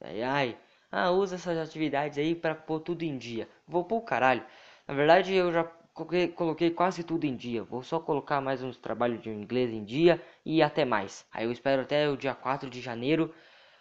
Ai, 0.00 0.22
ai. 0.22 0.58
Ah, 0.90 1.10
usa 1.10 1.36
essas 1.36 1.56
atividades 1.58 2.18
aí 2.18 2.34
para 2.34 2.54
pôr 2.54 2.80
tudo 2.80 3.02
em 3.02 3.16
dia. 3.16 3.48
Vou 3.66 3.84
pôr 3.84 3.96
o 3.98 4.02
caralho. 4.02 4.44
Na 4.86 4.94
verdade, 4.94 5.32
eu 5.34 5.52
já 5.52 5.64
coloquei, 5.94 6.28
coloquei 6.28 6.70
quase 6.70 7.04
tudo 7.04 7.24
em 7.24 7.36
dia. 7.36 7.62
Vou 7.62 7.82
só 7.82 8.00
colocar 8.00 8.40
mais 8.40 8.62
uns 8.62 8.76
trabalhos 8.76 9.22
de 9.22 9.30
inglês 9.30 9.70
em 9.70 9.84
dia 9.84 10.24
e 10.44 10.62
até 10.62 10.84
mais. 10.84 11.26
Aí 11.32 11.44
eu 11.44 11.52
espero 11.52 11.82
até 11.82 12.08
o 12.08 12.16
dia 12.16 12.34
4 12.34 12.68
de 12.70 12.80
janeiro. 12.80 13.34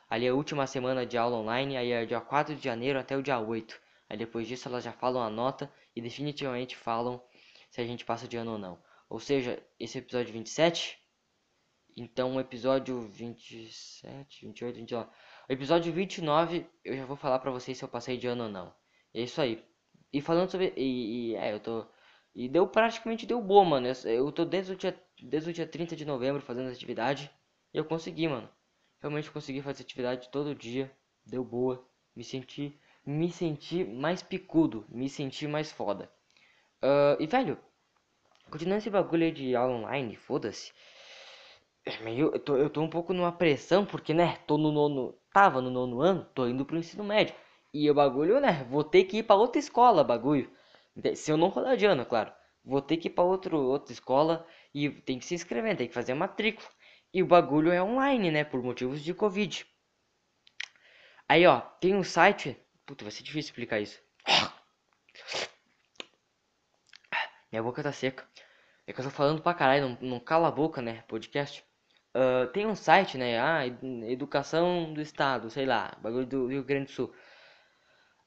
Ali 0.09 0.25
é 0.25 0.29
a 0.29 0.35
última 0.35 0.67
semana 0.67 1.05
de 1.05 1.17
aula 1.17 1.37
online. 1.37 1.77
Aí 1.77 1.91
é 1.91 2.05
dia 2.05 2.21
4 2.21 2.55
de 2.55 2.63
janeiro 2.63 2.99
até 2.99 3.17
o 3.17 3.23
dia 3.23 3.39
8. 3.39 3.79
Aí 4.09 4.17
depois 4.17 4.47
disso 4.47 4.67
elas 4.67 4.83
já 4.83 4.91
falam 4.91 5.23
a 5.23 5.29
nota 5.29 5.71
e 5.95 6.01
definitivamente 6.01 6.75
falam 6.75 7.23
se 7.69 7.79
a 7.79 7.85
gente 7.85 8.03
passa 8.03 8.27
de 8.27 8.37
ano 8.37 8.53
ou 8.53 8.57
não. 8.57 8.77
Ou 9.09 9.19
seja, 9.19 9.61
esse 9.79 9.97
episódio 9.97 10.33
27. 10.33 10.99
Então 11.95 12.35
o 12.35 12.39
episódio 12.39 13.01
27, 13.01 14.45
28, 14.45 14.75
29. 14.75 15.09
O 15.49 15.53
episódio 15.53 15.91
29 15.91 16.65
eu 16.83 16.95
já 16.95 17.05
vou 17.05 17.17
falar 17.17 17.39
pra 17.39 17.51
vocês 17.51 17.77
se 17.77 17.83
eu 17.83 17.89
passei 17.89 18.17
de 18.17 18.27
ano 18.27 18.45
ou 18.45 18.49
não. 18.49 18.73
É 19.13 19.21
isso 19.21 19.41
aí. 19.41 19.63
E 20.13 20.21
falando 20.21 20.49
sobre. 20.49 20.73
E, 20.75 21.31
e 21.31 21.35
é, 21.35 21.53
eu 21.53 21.59
tô. 21.59 21.85
E 22.33 22.47
deu 22.47 22.67
praticamente 22.67 23.25
deu 23.25 23.41
boa, 23.41 23.63
mano. 23.63 23.87
Eu, 23.87 24.25
eu 24.25 24.31
tô 24.31 24.45
desde 24.45 24.73
o, 24.73 24.75
dia, 24.75 24.97
desde 25.21 25.49
o 25.49 25.53
dia 25.53 25.67
30 25.67 25.95
de 25.95 26.05
novembro 26.05 26.41
fazendo 26.41 26.67
essa 26.67 26.77
atividade. 26.77 27.29
E 27.73 27.77
eu 27.77 27.85
consegui, 27.85 28.27
mano. 28.27 28.49
Realmente 28.99 29.31
consegui 29.31 29.61
fazer 29.61 29.83
atividade 29.83 30.29
todo 30.29 30.55
dia. 30.55 30.91
Deu 31.25 31.43
boa. 31.43 31.85
Me 32.15 32.23
senti. 32.23 32.79
Me 33.05 33.31
senti 33.31 33.83
mais 33.83 34.21
picudo. 34.21 34.85
Me 34.89 35.09
senti 35.09 35.47
mais 35.47 35.71
foda. 35.71 36.11
Uh, 36.81 37.21
e 37.21 37.27
velho, 37.27 37.59
continuando 38.49 38.79
esse 38.79 38.89
bagulho 38.89 39.31
de 39.31 39.55
aula 39.55 39.75
online, 39.75 40.15
foda-se. 40.15 40.71
É 41.85 41.97
meio, 42.03 42.31
eu, 42.33 42.39
tô, 42.39 42.57
eu 42.57 42.69
tô 42.69 42.81
um 42.81 42.89
pouco 42.89 43.13
numa 43.13 43.31
pressão, 43.31 43.85
porque, 43.85 44.13
né, 44.13 44.37
tô 44.47 44.57
no 44.57 44.71
nono, 44.71 45.15
tava 45.33 45.61
no 45.61 45.69
nono 45.69 46.01
ano, 46.01 46.27
tô 46.33 46.47
indo 46.47 46.65
pro 46.65 46.77
ensino 46.77 47.03
médio. 47.03 47.35
E 47.73 47.89
o 47.89 47.93
bagulho, 47.93 48.39
né, 48.39 48.65
vou 48.69 48.83
ter 48.83 49.05
que 49.05 49.17
ir 49.17 49.23
pra 49.23 49.35
outra 49.35 49.59
escola, 49.59 50.03
bagulho. 50.03 50.49
Se 51.15 51.31
eu 51.31 51.37
não 51.37 51.49
rodar 51.49 51.77
de 51.77 51.85
ano, 51.85 52.05
claro. 52.05 52.31
Vou 52.63 52.81
ter 52.81 52.97
que 52.97 53.07
ir 53.07 53.19
outro, 53.19 53.57
outra 53.57 53.91
escola 53.91 54.45
e 54.73 54.89
tem 54.89 55.17
que 55.19 55.25
se 55.25 55.33
inscrever, 55.33 55.75
tem 55.75 55.87
que 55.87 55.93
fazer 55.93 56.11
a 56.11 56.15
matrícula. 56.15 56.67
E 57.13 57.21
o 57.21 57.25
bagulho 57.25 57.71
é 57.71 57.81
online, 57.81 58.31
né, 58.31 58.43
por 58.43 58.61
motivos 58.63 59.03
de 59.03 59.13
Covid. 59.13 59.65
Aí, 61.27 61.45
ó, 61.45 61.59
tem 61.59 61.95
um 61.95 62.03
site... 62.03 62.57
Puta, 62.85 63.03
vai 63.03 63.11
ser 63.11 63.23
difícil 63.23 63.49
explicar 63.49 63.79
isso. 63.79 64.01
Minha 67.51 67.63
boca 67.63 67.83
tá 67.83 67.91
seca. 67.91 68.27
É 68.87 68.93
que 68.93 68.99
eu 68.99 69.05
tô 69.05 69.11
falando 69.11 69.41
pra 69.41 69.53
caralho, 69.53 69.89
não, 69.89 70.09
não 70.09 70.19
cala 70.19 70.47
a 70.47 70.51
boca, 70.51 70.81
né, 70.81 71.03
podcast. 71.07 71.63
Uh, 72.15 72.47
tem 72.51 72.65
um 72.65 72.75
site, 72.75 73.17
né? 73.17 73.39
Ah, 73.39 73.65
Educação 73.65 74.93
do 74.93 75.01
Estado, 75.01 75.49
sei 75.49 75.65
lá, 75.65 75.97
bagulho 76.01 76.25
do 76.25 76.47
Rio 76.47 76.63
Grande 76.63 76.85
do 76.85 76.91
Sul. 76.91 77.13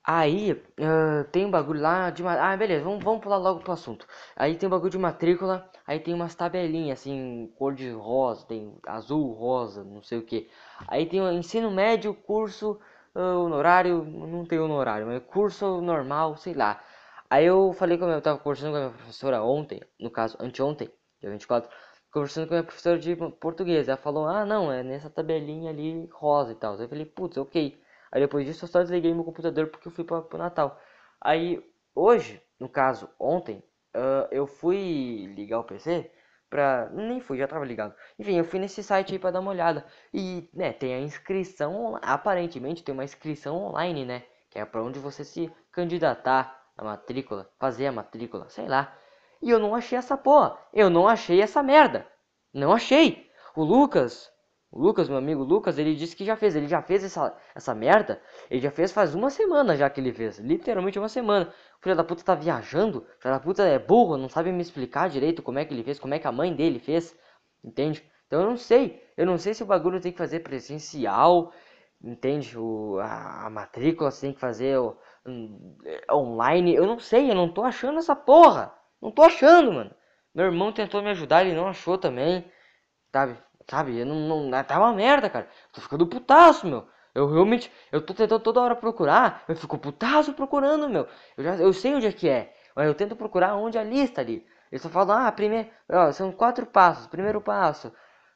Aí 0.07 0.53
uh, 0.53 1.25
tem 1.33 1.47
um 1.47 1.51
bagulho 1.51 1.81
lá 1.81 2.11
de. 2.11 2.23
Ah, 2.27 2.57
beleza, 2.57 2.85
vamos, 2.85 3.03
vamos 3.03 3.23
pular 3.23 3.39
logo 3.39 3.61
pro 3.61 3.73
assunto. 3.73 4.07
Aí 4.37 4.55
tem 4.57 4.67
um 4.67 4.71
bagulho 4.71 4.91
de 4.91 4.99
matrícula, 4.99 5.69
aí 5.87 5.99
tem 5.99 6.13
umas 6.13 6.35
tabelinhas 6.35 7.01
assim, 7.01 7.51
cor 7.57 7.75
de 7.75 7.91
rosa, 7.91 8.47
tem 8.47 8.75
azul, 8.87 9.33
rosa, 9.33 9.83
não 9.83 10.03
sei 10.03 10.19
o 10.19 10.23
que. 10.23 10.51
Aí 10.89 11.07
tem 11.07 11.23
o 11.23 11.33
ensino 11.33 11.71
médio, 11.71 12.15
curso, 12.15 12.79
uh, 13.15 13.45
honorário, 13.45 14.05
não 14.05 14.45
tem 14.45 14.59
honorário, 14.59 15.07
mas 15.07 15.23
curso 15.27 15.81
normal, 15.81 16.37
sei 16.37 16.53
lá. 16.55 16.83
Aí 17.31 17.47
eu 17.47 17.73
falei 17.73 17.97
como 17.97 18.11
eu 18.13 18.21
tava 18.21 18.39
conversando 18.39 18.73
com 18.73 18.77
a 18.77 18.81
minha 18.81 18.93
professora 18.93 19.43
ontem, 19.43 19.81
no 19.99 20.11
caso, 20.11 20.37
anteontem, 20.39 20.91
dia 21.21 21.31
24 21.31 21.71
conversando 22.13 22.47
com 22.47 22.55
a 22.55 22.59
minha 22.59 22.65
professora 22.65 22.99
de 22.99 23.17
português. 23.41 23.89
Ela 23.89 23.97
falou, 23.97 24.27
ah, 24.29 24.45
não, 24.47 24.71
é 24.71 24.85
nessa 24.85 25.11
tabelinha 25.11 25.71
ali 25.71 26.09
rosa 26.13 26.53
e 26.53 26.55
tal. 26.55 26.77
Eu 26.77 26.89
falei, 26.89 27.05
putz, 27.05 27.37
ok. 27.37 27.77
Aí 28.15 28.21
depois 28.21 28.47
disso 28.47 28.65
eu 28.65 28.69
só 28.69 28.81
desliguei 28.81 29.13
meu 29.13 29.25
computador 29.25 29.67
porque 29.67 29.89
eu 29.89 29.93
fui 29.93 30.05
para 30.05 30.25
o 30.33 30.39
Natal. 30.39 30.81
Aí 31.21 31.61
hoje, 31.93 32.41
no 32.61 32.69
caso, 32.69 33.11
ontem, 33.19 33.59
uh, 33.93 34.29
eu 34.31 34.47
fui 34.47 35.27
ligar 35.35 35.59
o 35.59 35.65
PC 35.65 36.13
pra. 36.49 36.89
Nem 36.93 37.21
fui, 37.21 37.39
já 37.39 37.49
tava 37.49 37.65
ligado. 37.65 37.93
Enfim, 38.17 38.39
eu 38.39 38.45
fui 38.45 38.61
nesse 38.61 38.85
site 38.85 39.15
aí 39.15 39.19
pra 39.19 39.33
dar 39.33 39.41
uma 39.41 39.51
olhada. 39.51 39.85
E, 40.13 40.49
né, 40.55 40.73
tem 40.73 40.95
a 40.95 41.01
inscrição. 41.01 41.99
Aparentemente 42.03 42.85
tem 42.85 42.93
uma 42.93 43.03
inscrição 43.03 43.57
online, 43.57 44.05
né? 44.05 44.23
Que 44.49 44.61
é 44.61 44.65
pra 44.65 44.85
onde 44.85 45.01
você 45.01 45.25
se 45.25 45.53
candidatar 45.73 46.57
a 46.79 46.85
matrícula, 46.85 47.51
fazer 47.59 47.89
a 47.89 47.93
matrícula, 47.93 48.49
sei 48.49 48.69
lá. 48.69 48.97
E 49.43 49.51
eu 49.51 49.59
não 49.59 49.75
achei 49.75 49.99
essa 49.99 50.17
porra. 50.17 50.57
Eu 50.73 50.89
não 50.89 51.09
achei 51.09 51.43
essa 51.43 51.65
merda. 51.65 52.07
Não 52.53 52.73
achei. 52.73 53.29
O 53.57 53.65
Lucas, 53.65 54.31
o 54.75 54.83
Lucas, 54.83 55.09
meu 55.09 55.17
amigo 55.17 55.45
Lucas, 55.45 55.79
ele 55.79 55.95
disse 55.95 56.17
que 56.17 56.25
já 56.25 56.35
fez. 56.35 56.57
Ele 56.57 56.67
já 56.67 56.83
fez 56.83 57.05
essa, 57.05 57.33
essa 57.55 57.73
merda. 57.73 58.21
Ele 58.51 58.61
já 58.61 58.73
fez 58.73 58.91
faz 58.91 59.15
uma 59.15 59.31
semana 59.31 59.77
já 59.77 59.89
que 59.89 60.01
ele 60.01 60.13
fez. 60.13 60.41
Literalmente 60.41 60.99
uma 60.99 61.09
semana. 61.09 61.55
O 61.79 61.83
filho 61.83 61.95
da 61.95 62.03
puta 62.03 62.25
tá 62.25 62.35
viajando. 62.35 62.99
O 62.99 63.23
filho 63.23 63.35
da 63.35 63.39
puta 63.39 63.63
é 63.63 63.79
burro, 63.79 64.17
não 64.17 64.29
sabe 64.29 64.51
me 64.51 64.61
explicar 64.61 65.09
direito 65.09 65.45
como 65.45 65.61
é 65.61 65.65
que 65.65 65.73
ele 65.73 65.85
fez, 65.85 66.01
como 66.01 66.13
é 66.13 66.19
que 66.19 66.27
a 66.27 66.33
mãe 66.33 66.53
dele 66.53 66.81
fez. 66.81 67.17
Entende? 67.63 68.03
Então 68.27 68.41
eu 68.41 68.51
não 68.51 68.57
sei. 68.57 69.01
Eu 69.17 69.25
não 69.27 69.39
sei 69.39 69.55
se 69.55 69.63
o 69.63 69.67
bagulho 69.67 70.01
tem 70.01 70.11
que 70.11 70.19
fazer 70.19 70.41
presencial. 70.41 71.53
Entende? 72.03 72.59
O, 72.59 72.99
a, 72.99 73.47
a 73.47 73.51
matrícula 73.51 74.11
tem 74.11 74.33
que 74.33 74.41
fazer 74.41 74.77
o, 74.77 74.97
um, 75.25 75.77
online. 76.11 76.75
Eu 76.75 76.85
não 76.85 76.99
sei, 76.99 77.31
eu 77.31 77.35
não 77.37 77.49
tô 77.53 77.63
achando 77.63 78.01
essa 78.01 78.17
porra. 78.17 78.75
Não 79.01 79.13
tô 79.13 79.23
achando, 79.23 79.73
mano. 79.73 79.95
Meu 80.35 80.47
irmão 80.47 80.73
tentou 80.73 81.01
me 81.01 81.11
ajudar, 81.11 81.45
ele 81.47 81.55
não 81.55 81.69
achou 81.69 81.97
também. 81.97 82.45
Sabe? 83.13 83.39
Sabe? 83.69 83.99
Eu 83.99 84.07
não, 84.07 84.49
não, 84.49 84.65
tá 84.65 84.79
uma 84.79 84.93
merda, 84.93 85.31
cara. 85.31 85.49
Tô 85.73 85.81
ficando 85.81 86.07
putaço, 86.07 86.67
meu. 86.67 86.87
Eu 87.15 87.31
realmente, 87.31 87.71
eu 87.93 88.05
tô 88.05 88.13
tentando 88.13 88.43
toda 88.43 88.61
hora 88.61 88.75
procurar, 88.75 89.45
eu 89.49 89.55
fico 89.55 89.79
putaço 89.79 90.33
procurando, 90.33 90.89
meu. 90.89 91.07
Eu 91.37 91.45
já, 91.45 91.57
eu 91.57 91.73
sei 91.73 91.95
onde 91.95 92.07
é 92.07 92.13
que 92.13 92.29
é, 92.29 92.53
mas 92.75 92.87
eu 92.87 92.95
tento 92.95 93.15
procurar 93.15 93.55
onde 93.55 93.79
é 93.79 93.81
a 93.81 93.85
lista 93.85 94.21
ali. 94.21 94.45
Eles 94.71 94.83
só 94.83 94.89
falam, 94.89 95.27
ah, 95.27 95.31
primeiro, 95.31 95.71
são 96.13 96.33
quatro 96.33 96.67
passos. 96.67 97.07
Primeiro 97.07 97.41
passo, 97.41 97.93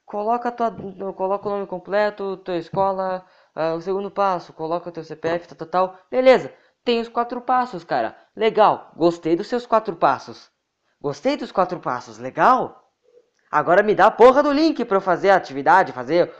coloca 0.06 0.52
tua, 0.52 0.70
coloca 1.12 1.48
o 1.48 1.50
nome 1.50 1.66
completo, 1.66 2.36
tua 2.38 2.56
escola. 2.56 3.24
Uh, 3.56 3.74
o 3.76 3.80
segundo 3.80 4.08
passo, 4.08 4.52
coloca 4.52 4.88
o 4.88 4.92
teu 4.92 5.02
CPF, 5.02 5.48
tal, 5.48 5.56
tal, 5.58 5.68
tal. 5.68 5.98
Beleza, 6.08 6.52
tem 6.84 7.00
os 7.00 7.08
quatro 7.08 7.40
passos, 7.40 7.82
cara. 7.82 8.16
Legal, 8.36 8.92
gostei 8.96 9.34
dos 9.34 9.48
seus 9.48 9.66
quatro 9.66 9.96
passos. 9.96 10.48
Gostei 11.00 11.36
dos 11.36 11.50
quatro 11.50 11.80
passos, 11.80 12.18
legal. 12.18 12.87
Agora 13.50 13.82
me 13.82 13.94
dá 13.94 14.06
a 14.06 14.10
porra 14.10 14.42
do 14.42 14.52
link 14.52 14.84
para 14.84 14.96
eu 14.96 15.00
fazer 15.00 15.30
a 15.30 15.36
atividade, 15.36 15.92
fazer 15.92 16.32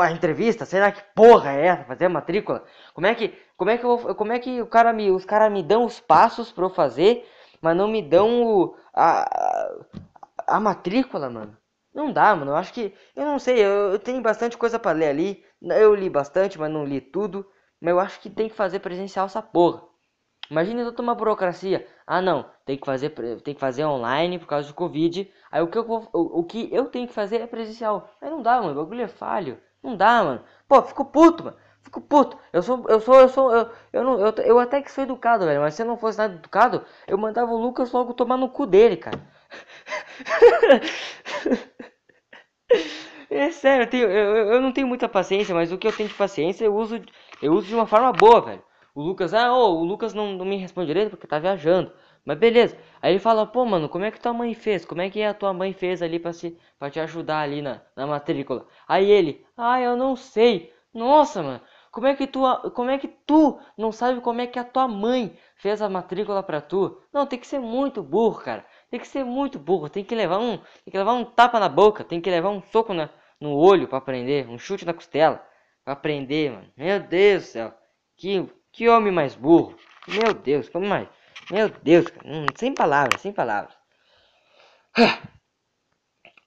a 0.00 0.10
entrevista, 0.12 0.64
será 0.64 0.92
que 0.92 1.02
porra 1.14 1.52
é 1.52 1.66
essa? 1.66 1.84
Fazer 1.84 2.04
a 2.06 2.08
matrícula? 2.08 2.64
Como 2.94 3.06
é 3.06 3.14
que, 3.14 3.34
como 3.56 3.70
é 3.70 3.78
que, 3.78 3.84
eu, 3.84 4.14
como 4.14 4.32
é 4.32 4.38
que 4.38 4.60
o 4.60 4.66
cara 4.66 4.92
me, 4.92 5.10
os 5.10 5.24
caras 5.24 5.52
me 5.52 5.62
dão 5.62 5.84
os 5.84 5.98
passos 6.00 6.52
para 6.52 6.64
eu 6.64 6.70
fazer, 6.70 7.28
mas 7.60 7.76
não 7.76 7.88
me 7.88 8.00
dão 8.02 8.44
o, 8.44 8.76
a, 8.94 9.22
a, 9.22 10.56
a 10.56 10.60
matrícula, 10.60 11.28
mano? 11.28 11.56
Não 11.94 12.12
dá, 12.12 12.34
mano. 12.34 12.52
Eu 12.52 12.56
acho 12.56 12.72
que, 12.72 12.94
eu 13.14 13.24
não 13.24 13.38
sei, 13.38 13.58
eu, 13.58 13.92
eu 13.92 13.98
tenho 13.98 14.22
bastante 14.22 14.56
coisa 14.56 14.78
para 14.78 14.96
ler 14.96 15.08
ali. 15.08 15.44
Eu 15.60 15.94
li 15.94 16.08
bastante, 16.08 16.58
mas 16.58 16.70
não 16.70 16.84
li 16.84 17.00
tudo. 17.00 17.46
Mas 17.80 17.90
eu 17.90 18.00
acho 18.00 18.20
que 18.20 18.30
tem 18.30 18.48
que 18.48 18.54
fazer 18.54 18.78
presencial 18.80 19.26
essa 19.26 19.42
porra. 19.42 19.82
Imagina 20.52 20.84
toda 20.84 21.00
uma 21.02 21.14
burocracia. 21.14 21.86
Ah, 22.06 22.20
não, 22.20 22.44
tem 22.66 22.76
que 22.76 22.84
fazer, 22.84 23.08
tem 23.42 23.54
que 23.54 23.60
fazer 23.60 23.86
online 23.86 24.38
por 24.38 24.46
causa 24.46 24.68
do 24.68 24.74
Covid. 24.74 25.32
Aí 25.50 25.62
o 25.62 25.66
que 25.68 25.78
eu 25.78 25.84
vou, 25.84 26.06
o, 26.12 26.40
o 26.40 26.44
que 26.44 26.68
eu 26.70 26.84
tenho 26.86 27.08
que 27.08 27.14
fazer 27.14 27.40
é 27.40 27.46
presencial. 27.46 28.10
Aí 28.20 28.28
não 28.30 28.42
dá, 28.42 28.60
mano, 28.60 28.72
o 28.78 28.84
bagulho 28.84 29.00
é 29.02 29.08
falho. 29.08 29.58
Não 29.82 29.96
dá, 29.96 30.22
mano. 30.22 30.42
Pô, 30.68 30.82
fico 30.82 31.06
puto, 31.06 31.44
mano. 31.44 31.56
Fico 31.82 32.00
puto. 32.02 32.36
Eu 32.52 32.62
sou, 32.62 32.84
eu 32.86 33.00
sou, 33.00 33.14
eu 33.20 33.28
sou, 33.30 33.54
eu, 33.54 33.70
eu, 33.94 34.04
não, 34.04 34.20
eu, 34.20 34.32
eu 34.44 34.58
até 34.58 34.82
que 34.82 34.92
sou 34.92 35.02
educado, 35.04 35.46
velho. 35.46 35.60
Mas 35.62 35.72
se 35.74 35.82
eu 35.82 35.86
não 35.86 35.96
fosse 35.96 36.18
nada 36.18 36.34
educado, 36.34 36.84
eu 37.08 37.16
mandava 37.16 37.50
o 37.50 37.56
Lucas 37.56 37.90
logo 37.90 38.12
tomar 38.12 38.36
no 38.36 38.50
cu 38.50 38.66
dele, 38.66 38.96
cara. 38.98 39.18
É 43.30 43.50
sério, 43.50 43.84
eu, 43.84 43.90
tenho, 43.90 44.10
eu, 44.10 44.36
eu 44.54 44.60
não 44.60 44.72
tenho 44.72 44.86
muita 44.86 45.08
paciência, 45.08 45.54
mas 45.54 45.72
o 45.72 45.78
que 45.78 45.86
eu 45.88 45.92
tenho 45.96 46.08
de 46.08 46.14
paciência 46.14 46.64
eu 46.64 46.74
uso, 46.74 47.00
eu 47.40 47.52
uso 47.52 47.66
de 47.66 47.74
uma 47.74 47.86
forma 47.86 48.12
boa, 48.12 48.40
velho. 48.42 48.62
O 48.94 49.02
Lucas, 49.02 49.32
ah, 49.34 49.52
o 49.54 49.84
Lucas 49.84 50.14
não, 50.14 50.32
não 50.34 50.44
me 50.44 50.56
responde 50.56 50.86
direito 50.88 51.10
porque 51.10 51.26
tá 51.26 51.38
viajando. 51.38 51.92
Mas 52.24 52.38
beleza. 52.38 52.76
Aí 53.00 53.12
ele 53.12 53.18
fala, 53.18 53.46
pô, 53.46 53.64
mano, 53.64 53.88
como 53.88 54.04
é 54.04 54.10
que 54.10 54.20
tua 54.20 54.32
mãe 54.32 54.54
fez? 54.54 54.84
Como 54.84 55.00
é 55.00 55.10
que 55.10 55.22
a 55.22 55.34
tua 55.34 55.52
mãe 55.52 55.72
fez 55.72 56.02
ali 56.02 56.18
pra, 56.18 56.32
se, 56.32 56.56
pra 56.78 56.90
te 56.90 57.00
ajudar 57.00 57.40
ali 57.40 57.60
na, 57.62 57.80
na 57.96 58.06
matrícula? 58.06 58.66
Aí 58.86 59.10
ele, 59.10 59.44
ah, 59.56 59.80
eu 59.80 59.96
não 59.96 60.14
sei. 60.16 60.72
Nossa, 60.94 61.42
mano, 61.42 61.60
como 61.90 62.06
é 62.06 62.14
que 62.14 62.26
tu, 62.26 62.40
como 62.74 62.90
é 62.90 62.98
que 62.98 63.08
tu 63.08 63.58
não 63.76 63.92
sabe 63.92 64.20
como 64.20 64.40
é 64.40 64.46
que 64.46 64.58
a 64.58 64.64
tua 64.64 64.86
mãe 64.88 65.36
fez 65.56 65.80
a 65.82 65.88
matrícula 65.88 66.42
pra 66.42 66.60
tu? 66.60 67.00
Não, 67.12 67.26
tem 67.26 67.38
que 67.38 67.46
ser 67.46 67.58
muito 67.60 68.02
burro, 68.02 68.40
cara. 68.40 68.64
Tem 68.90 69.00
que 69.00 69.06
ser 69.08 69.24
muito 69.24 69.58
burro. 69.58 69.88
Tem 69.88 70.04
que 70.04 70.14
levar 70.14 70.38
um, 70.38 70.56
tem 70.58 70.90
que 70.90 70.98
levar 70.98 71.12
um 71.14 71.24
tapa 71.24 71.58
na 71.60 71.68
boca. 71.68 72.04
Tem 72.04 72.20
que 72.20 72.30
levar 72.30 72.50
um 72.50 72.62
soco 72.62 72.94
na, 72.94 73.08
no 73.40 73.54
olho 73.56 73.88
pra 73.88 73.98
aprender. 73.98 74.48
Um 74.48 74.58
chute 74.58 74.84
na 74.84 74.94
costela 74.94 75.44
pra 75.84 75.92
aprender, 75.94 76.50
mano. 76.52 76.68
Meu 76.76 77.00
Deus 77.00 77.42
do 77.44 77.46
céu. 77.48 77.74
Que, 78.16 78.48
que 78.72 78.88
homem 78.88 79.12
mais 79.12 79.34
burro. 79.34 79.76
Meu 80.08 80.34
Deus, 80.34 80.68
como 80.68 80.86
mais... 80.86 81.08
Meu 81.50 81.68
Deus. 81.68 82.06
Hum, 82.24 82.46
sem 82.56 82.74
palavras, 82.74 83.20
sem 83.20 83.32
palavras. 83.32 83.74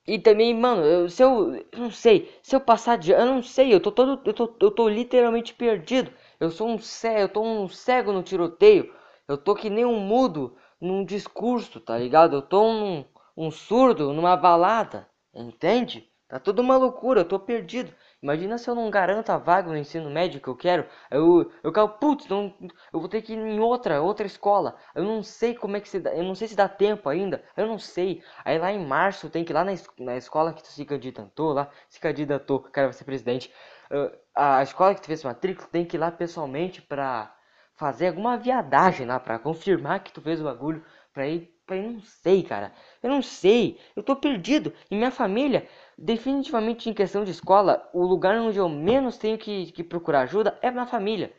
E 0.07 0.17
também, 0.19 0.53
mano, 0.53 0.83
eu, 0.83 1.09
se 1.09 1.21
eu, 1.23 1.55
eu 1.55 1.79
não 1.79 1.91
sei, 1.91 2.31
se 2.41 2.55
eu 2.55 2.59
passar 2.59 2.97
de, 2.97 3.11
eu 3.11 3.25
não 3.25 3.41
sei, 3.43 3.73
eu 3.73 3.79
tô 3.79 3.91
todo, 3.91 4.21
eu 4.25 4.33
tô, 4.33 4.55
eu 4.61 4.71
tô 4.71 4.87
literalmente 4.87 5.53
perdido. 5.53 6.11
Eu 6.39 6.49
sou 6.51 6.67
um 6.69 6.77
cego, 6.79 7.19
eu 7.21 7.29
tô 7.29 7.43
um 7.43 7.67
cego 7.67 8.11
no 8.11 8.21
tiroteio. 8.23 8.93
Eu 9.27 9.37
tô 9.37 9.55
que 9.55 9.69
nem 9.69 9.83
um 9.85 9.99
mudo 9.99 10.55
num 10.79 11.03
discurso, 11.03 11.79
tá 11.79 11.97
ligado? 11.97 12.35
Eu 12.35 12.41
tô 12.41 12.63
um, 12.63 13.05
um 13.35 13.49
surdo 13.51 14.13
numa 14.13 14.35
balada, 14.37 15.07
entende? 15.33 16.07
Tá 16.27 16.39
tudo 16.39 16.61
uma 16.61 16.77
loucura, 16.77 17.21
eu 17.21 17.25
tô 17.25 17.39
perdido. 17.39 17.91
Imagina 18.25 18.57
se 18.57 18.67
eu 18.67 18.73
não 18.73 18.89
garanto 18.89 19.29
a 19.29 19.37
vaga 19.37 19.69
no 19.69 19.77
ensino 19.77 20.09
médio 20.09 20.41
que 20.41 20.47
eu 20.47 20.55
quero. 20.55 20.87
Eu, 21.11 21.51
eu 21.61 21.71
quero, 21.71 21.89
putz, 21.89 22.27
não, 22.27 22.51
eu 22.91 22.99
vou 22.99 23.07
ter 23.07 23.21
que 23.21 23.33
ir 23.33 23.37
em 23.37 23.59
outra, 23.59 24.01
outra 24.01 24.25
escola. 24.25 24.75
Eu 24.95 25.03
não 25.03 25.21
sei 25.21 25.53
como 25.53 25.77
é 25.77 25.79
que 25.79 25.87
se 25.87 25.99
dá, 25.99 26.11
eu 26.11 26.23
não 26.23 26.33
sei 26.33 26.47
se 26.47 26.55
dá 26.55 26.67
tempo 26.67 27.07
ainda. 27.07 27.43
Eu 27.55 27.67
não 27.67 27.77
sei. 27.77 28.23
Aí 28.43 28.57
lá 28.57 28.71
em 28.71 28.83
março 28.83 29.29
tem 29.29 29.45
que 29.45 29.51
ir 29.51 29.53
lá 29.53 29.63
na, 29.63 29.73
na 29.99 30.17
escola 30.17 30.53
que 30.53 30.63
tu 30.63 30.69
se 30.69 30.83
candidatou 30.85 31.53
lá, 31.53 31.69
se 31.87 31.99
candidatou, 31.99 32.61
cara 32.61 32.87
vai 32.87 32.93
ser 32.93 33.03
presidente. 33.03 33.53
Uh, 33.91 34.17
a 34.33 34.63
escola 34.63 34.95
que 34.95 35.01
tu 35.01 35.05
fez 35.05 35.23
matrícula 35.23 35.67
tem 35.71 35.85
que 35.85 35.95
ir 35.95 35.99
lá 35.99 36.09
pessoalmente 36.11 36.81
pra 36.81 37.31
fazer 37.75 38.07
alguma 38.07 38.37
viadagem 38.37 39.05
lá, 39.05 39.19
pra 39.19 39.37
confirmar 39.37 39.99
que 40.03 40.11
tu 40.11 40.19
fez 40.19 40.41
o 40.41 40.45
bagulho, 40.45 40.83
pra 41.13 41.27
ir, 41.27 41.54
ir, 41.73 41.81
não 41.93 42.01
sei, 42.01 42.43
cara. 42.43 42.73
Eu 43.01 43.09
não 43.09 43.21
sei. 43.21 43.79
Eu 43.95 44.03
tô 44.03 44.15
perdido. 44.15 44.73
E 44.91 44.95
minha 44.95 45.11
família 45.11 45.67
Definitivamente 45.97 46.89
em 46.89 46.93
questão 46.93 47.23
de 47.23 47.31
escola, 47.31 47.89
o 47.93 48.05
lugar 48.05 48.37
onde 48.37 48.57
eu 48.57 48.67
menos 48.67 49.17
tenho 49.17 49.37
que, 49.37 49.71
que 49.71 49.83
procurar 49.83 50.21
ajuda 50.21 50.59
é 50.61 50.69
na 50.69 50.85
família. 50.85 51.33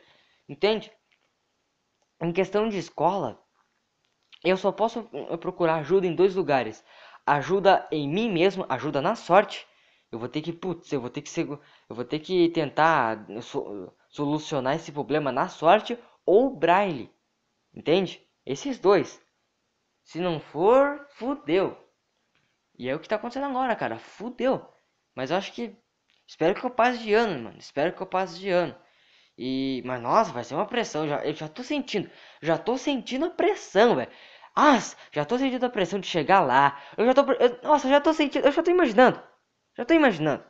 Entende? 0.49 0.91
Em 2.21 2.31
questão 2.31 2.69
de 2.69 2.77
escola, 2.77 3.43
eu 4.43 4.57
só 4.57 4.71
posso 4.71 5.07
eh, 5.13 5.37
procurar 5.37 5.75
ajuda 5.75 6.07
em 6.07 6.15
dois 6.15 6.35
lugares. 6.35 6.83
Ajuda 7.25 7.87
em 7.91 8.07
mim 8.09 8.31
mesmo, 8.31 8.65
ajuda 8.69 9.01
na 9.01 9.15
sorte. 9.15 9.67
Eu 10.11 10.19
vou 10.19 10.29
ter 10.29 10.41
que, 10.41 10.53
putz, 10.53 10.91
eu 10.91 11.01
vou 11.01 11.09
ter 11.09 11.21
que 11.21 11.29
ser, 11.29 11.47
eu 11.47 11.95
vou 11.95 12.05
ter 12.05 12.19
que 12.19 12.49
tentar 12.49 13.25
so, 13.41 13.91
solucionar 14.09 14.75
esse 14.75 14.91
problema 14.91 15.31
na 15.31 15.49
sorte 15.49 15.97
ou 16.25 16.55
braille. 16.55 17.11
Entende? 17.73 18.21
Esses 18.45 18.79
dois. 18.79 19.21
Se 20.07 20.19
não 20.19 20.39
for, 20.39 21.05
fudeu. 21.15 21.77
E 22.79 22.87
é 22.87 22.95
o 22.95 22.99
que 22.99 23.09
tá 23.09 23.17
acontecendo 23.17 23.47
agora, 23.47 23.75
cara. 23.75 23.99
Fudeu. 23.99 24.65
Mas 25.13 25.31
eu 25.31 25.37
acho 25.37 25.51
que. 25.51 25.75
Espero 26.25 26.55
que 26.55 26.65
eu 26.65 26.69
passe 26.69 26.99
de 26.99 27.13
ano, 27.13 27.43
mano. 27.43 27.57
Espero 27.59 27.93
que 27.93 28.01
eu 28.01 28.07
passe 28.07 28.39
de 28.39 28.49
ano. 28.49 28.73
E. 29.37 29.83
Mas 29.85 30.01
nossa, 30.01 30.31
vai 30.31 30.45
ser 30.45 30.55
uma 30.55 30.65
pressão. 30.65 31.07
Já, 31.07 31.25
eu 31.25 31.33
já 31.33 31.49
tô 31.49 31.61
sentindo. 31.61 32.09
Já 32.41 32.57
tô 32.57 32.77
sentindo 32.77 33.25
a 33.25 33.29
pressão, 33.29 33.97
velho. 33.97 34.09
Ah, 34.55 34.79
já 35.11 35.25
tô 35.25 35.37
sentindo 35.37 35.65
a 35.65 35.69
pressão 35.69 35.99
de 35.99 36.07
chegar 36.07 36.39
lá. 36.39 36.81
Eu 36.97 37.05
já 37.05 37.13
tô. 37.13 37.29
Eu, 37.33 37.59
nossa, 37.63 37.89
já 37.89 37.99
tô 37.99 38.13
sentindo. 38.13 38.45
Eu 38.45 38.51
já 38.53 38.63
tô 38.63 38.71
imaginando. 38.71 39.21
Já 39.77 39.85
tô 39.85 39.93
imaginando. 39.93 40.43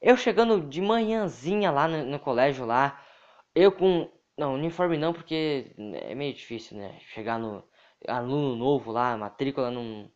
Eu 0.00 0.16
chegando 0.16 0.60
de 0.68 0.80
manhãzinha 0.80 1.70
lá 1.70 1.86
no, 1.88 2.04
no 2.06 2.18
colégio 2.18 2.64
lá. 2.64 3.04
Eu 3.54 3.70
com. 3.72 4.10
Não, 4.38 4.54
uniforme 4.54 4.96
não, 4.98 5.12
porque 5.12 5.74
é 5.78 6.14
meio 6.14 6.34
difícil, 6.34 6.78
né? 6.78 6.98
Chegar 7.00 7.38
no 7.38 7.62
aluno 8.08 8.56
novo 8.56 8.92
lá, 8.92 9.16
matrícula 9.16 9.70
não, 9.70 10.10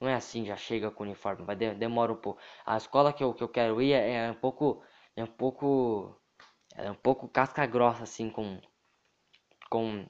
não 0.00 0.08
é 0.08 0.14
assim, 0.14 0.44
já 0.46 0.56
chega 0.56 0.90
com 0.90 1.04
uniforme, 1.04 1.44
vai 1.44 1.56
de, 1.56 1.74
demora 1.74 2.12
um 2.12 2.16
pouco. 2.16 2.40
A 2.66 2.76
escola 2.76 3.12
que 3.12 3.22
eu, 3.24 3.34
que 3.34 3.42
eu 3.42 3.48
quero 3.48 3.80
ir 3.82 3.92
é, 3.92 4.26
é 4.26 4.30
um 4.30 4.34
pouco 4.34 4.82
é 5.16 5.24
um 5.24 5.26
pouco 5.26 6.16
é 6.76 6.90
um 6.90 6.94
pouco 6.94 7.28
casca 7.28 7.66
grossa 7.66 8.04
assim 8.04 8.30
com 8.30 8.60
com 9.70 10.06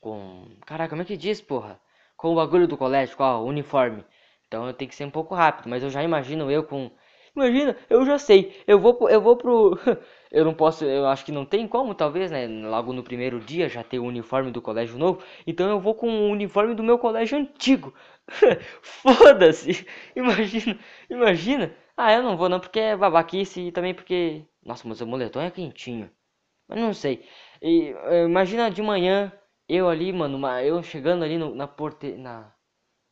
com 0.00 0.56
caraca, 0.66 0.90
como 0.90 1.02
é 1.02 1.04
que 1.04 1.16
diz, 1.16 1.40
porra? 1.40 1.80
Com 2.16 2.30
o 2.32 2.36
bagulho 2.36 2.68
do 2.68 2.78
colégio, 2.78 3.16
com 3.16 3.24
o 3.24 3.44
uniforme. 3.46 4.04
Então 4.48 4.66
eu 4.66 4.74
tenho 4.74 4.88
que 4.88 4.94
ser 4.96 5.04
um 5.06 5.10
pouco 5.10 5.34
rápido, 5.34 5.68
mas 5.68 5.82
eu 5.82 5.90
já 5.90 6.02
imagino 6.02 6.50
eu 6.50 6.64
com 6.64 6.90
Imagina, 7.34 7.76
eu 7.88 8.04
já 8.04 8.18
sei. 8.18 8.62
Eu 8.66 8.78
vou 8.78 9.08
eu 9.08 9.20
vou 9.20 9.36
pro 9.36 9.78
eu 10.30 10.44
não 10.44 10.54
posso, 10.54 10.84
eu 10.84 11.06
acho 11.06 11.24
que 11.24 11.32
não 11.32 11.44
tem 11.46 11.66
como, 11.66 11.94
talvez, 11.94 12.30
né? 12.30 12.46
Logo 12.46 12.92
no 12.92 13.02
primeiro 13.02 13.40
dia 13.40 13.68
já 13.68 13.82
ter 13.82 13.98
o 13.98 14.04
uniforme 14.04 14.50
do 14.50 14.60
colégio 14.62 14.98
novo. 14.98 15.22
Então 15.46 15.68
eu 15.68 15.80
vou 15.80 15.94
com 15.94 16.08
o 16.08 16.30
uniforme 16.30 16.74
do 16.74 16.82
meu 16.82 16.98
colégio 16.98 17.38
antigo. 17.38 17.94
Foda-se! 18.82 19.86
Imagina, 20.16 20.78
imagina. 21.10 21.74
Ah, 21.96 22.12
eu 22.12 22.22
não 22.22 22.36
vou 22.36 22.48
não, 22.48 22.60
porque 22.60 22.80
é 22.80 22.96
babaquice 22.96 23.60
e 23.68 23.72
também 23.72 23.94
porque. 23.94 24.44
Nossa, 24.64 24.86
mas 24.88 25.00
o 25.00 25.06
moletom 25.06 25.40
é 25.40 25.50
quentinho. 25.50 26.10
Mas 26.68 26.78
não 26.80 26.94
sei. 26.94 27.26
E, 27.62 27.90
eh, 28.06 28.24
imagina 28.26 28.70
de 28.70 28.82
manhã, 28.82 29.32
eu 29.68 29.88
ali, 29.88 30.12
mano, 30.12 30.40
eu 30.62 30.82
chegando 30.82 31.24
ali 31.24 31.38
no, 31.38 31.54
na, 31.54 31.68
porte, 31.68 32.12
na, 32.16 32.52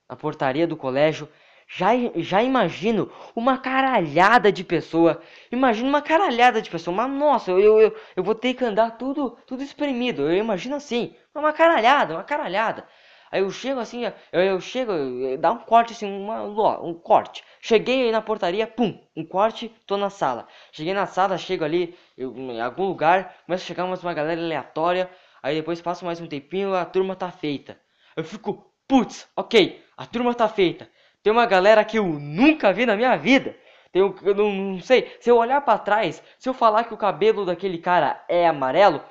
na 0.09 0.16
portaria 0.16 0.66
do 0.66 0.76
colégio. 0.76 1.28
Já, 1.72 1.90
já 2.16 2.42
imagino 2.42 3.11
uma 3.35 3.56
caralhada 3.56 4.50
de 4.52 4.64
pessoa. 4.64 5.22
Imagino 5.52 5.88
uma 5.88 6.02
caralhada 6.02 6.61
de 6.61 6.68
pessoa. 6.68 6.94
Mas 6.96 7.11
nossa, 7.11 7.50
eu, 7.52 7.80
eu, 7.80 7.96
eu 8.16 8.22
vou 8.24 8.35
ter 8.35 8.54
que 8.54 8.64
andar 8.64 8.92
tudo, 8.98 9.38
tudo 9.46 9.62
espremido. 9.62 10.22
Eu 10.22 10.37
imagino 10.37 10.74
assim. 10.76 11.14
Uma 11.35 11.52
caralhada, 11.52 12.14
uma 12.14 12.24
caralhada. 12.24 12.87
Aí 13.30 13.40
eu 13.40 13.50
chego 13.50 13.78
assim, 13.78 14.04
eu, 14.33 14.40
eu 14.42 14.61
chego, 14.61 14.92
dá 15.38 15.52
um 15.52 15.59
corte 15.59 15.92
assim, 15.92 16.06
uma, 16.06 16.42
um 16.83 16.92
corte. 16.92 17.44
Cheguei 17.61 18.11
na 18.11 18.20
portaria, 18.20 18.66
pum, 18.66 18.98
um 19.16 19.24
corte, 19.24 19.68
tô 19.87 19.96
na 19.96 20.11
sala. 20.11 20.48
Cheguei 20.72 20.92
na 20.92 21.06
sala, 21.06 21.38
chego 21.38 21.64
ali 21.64 21.96
eu, 22.18 22.35
em 22.37 22.61
algum 22.61 22.87
lugar, 22.88 23.37
começa 23.46 23.62
a 23.62 23.66
chegar 23.66 23.87
mais 23.87 24.02
uma 24.02 24.12
galera 24.12 24.40
aleatória. 24.40 25.09
Aí 25.40 25.54
depois 25.54 25.80
passa 25.80 26.04
mais 26.04 26.20
um 26.20 26.26
tempinho, 26.26 26.74
a 26.74 26.85
turma 26.85 27.14
tá 27.14 27.30
feita. 27.30 27.78
Eu 28.16 28.24
fico, 28.24 28.72
putz, 28.88 29.28
ok, 29.37 29.80
a 29.96 30.04
turma 30.06 30.35
tá 30.35 30.48
feita. 30.48 30.88
Tem 31.22 31.33
uma 31.33 31.46
galera 31.46 31.85
que 31.85 31.98
eu 31.98 32.04
nunca 32.06 32.72
vi 32.72 32.87
na 32.87 32.96
minha 32.96 33.16
vida. 33.16 33.56
Tem, 33.92 34.02
eu 34.02 34.35
não, 34.35 34.50
não 34.52 34.80
sei, 34.80 35.16
se 35.20 35.30
eu 35.30 35.37
olhar 35.37 35.61
para 35.62 35.78
trás, 35.78 36.22
se 36.38 36.48
eu 36.48 36.54
falar 36.54 36.85
que 36.85 36.94
o 36.94 36.96
cabelo 36.96 37.44
daquele 37.44 37.78
cara 37.78 38.24
é 38.28 38.46
amarelo, 38.46 39.02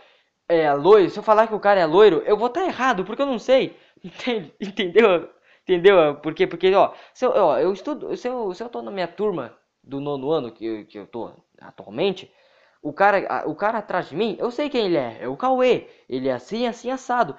é 0.48 0.72
loiro, 0.74 1.10
se 1.10 1.19
eu 1.19 1.24
falar 1.24 1.48
que 1.48 1.54
o 1.54 1.60
cara 1.60 1.80
é 1.80 1.86
loiro, 1.86 2.24
eu 2.26 2.38
vou 2.38 2.48
estar 2.48 2.62
tá 2.62 2.67
errado, 2.67 3.04
porque 3.06 3.22
eu 3.22 3.26
não 3.26 3.39
sei. 3.39 3.78
Entende? 4.04 4.54
Entendeu? 4.60 5.30
Entendeu? 5.63 6.15
Por 6.15 6.34
quê? 6.34 6.48
Porque, 6.48 6.74
ó, 6.74 6.93
se 7.13 7.26
eu, 7.26 7.32
ó, 7.32 7.58
eu 7.60 7.72
estudo, 7.74 8.15
se 8.17 8.28
eu, 8.28 8.54
se 8.54 8.63
eu 8.63 8.69
tô 8.69 8.82
na 8.82 8.89
minha 8.91 9.08
turma 9.08 9.56
do 9.84 10.00
nono 10.00 10.32
ano 10.32 10.52
que, 10.52 10.65
eu- 10.65 10.86
que 10.86 10.98
eu 10.98 11.06
tô 11.08 11.32
atualmente, 11.62 12.32
o 12.82 12.94
cara, 12.94 13.44
o 13.48 13.56
cara 13.56 13.80
atrás 13.80 14.10
de 14.10 14.15
mim, 14.15 14.38
eu 14.39 14.52
sei 14.52 14.70
quem 14.70 14.86
ele 14.86 14.98
é, 14.98 15.18
é 15.22 15.28
o 15.28 15.38
Cauê. 15.38 15.88
Ele 16.08 16.30
é 16.30 16.34
assim, 16.34 16.68
assim, 16.68 16.89
assado. 16.92 17.36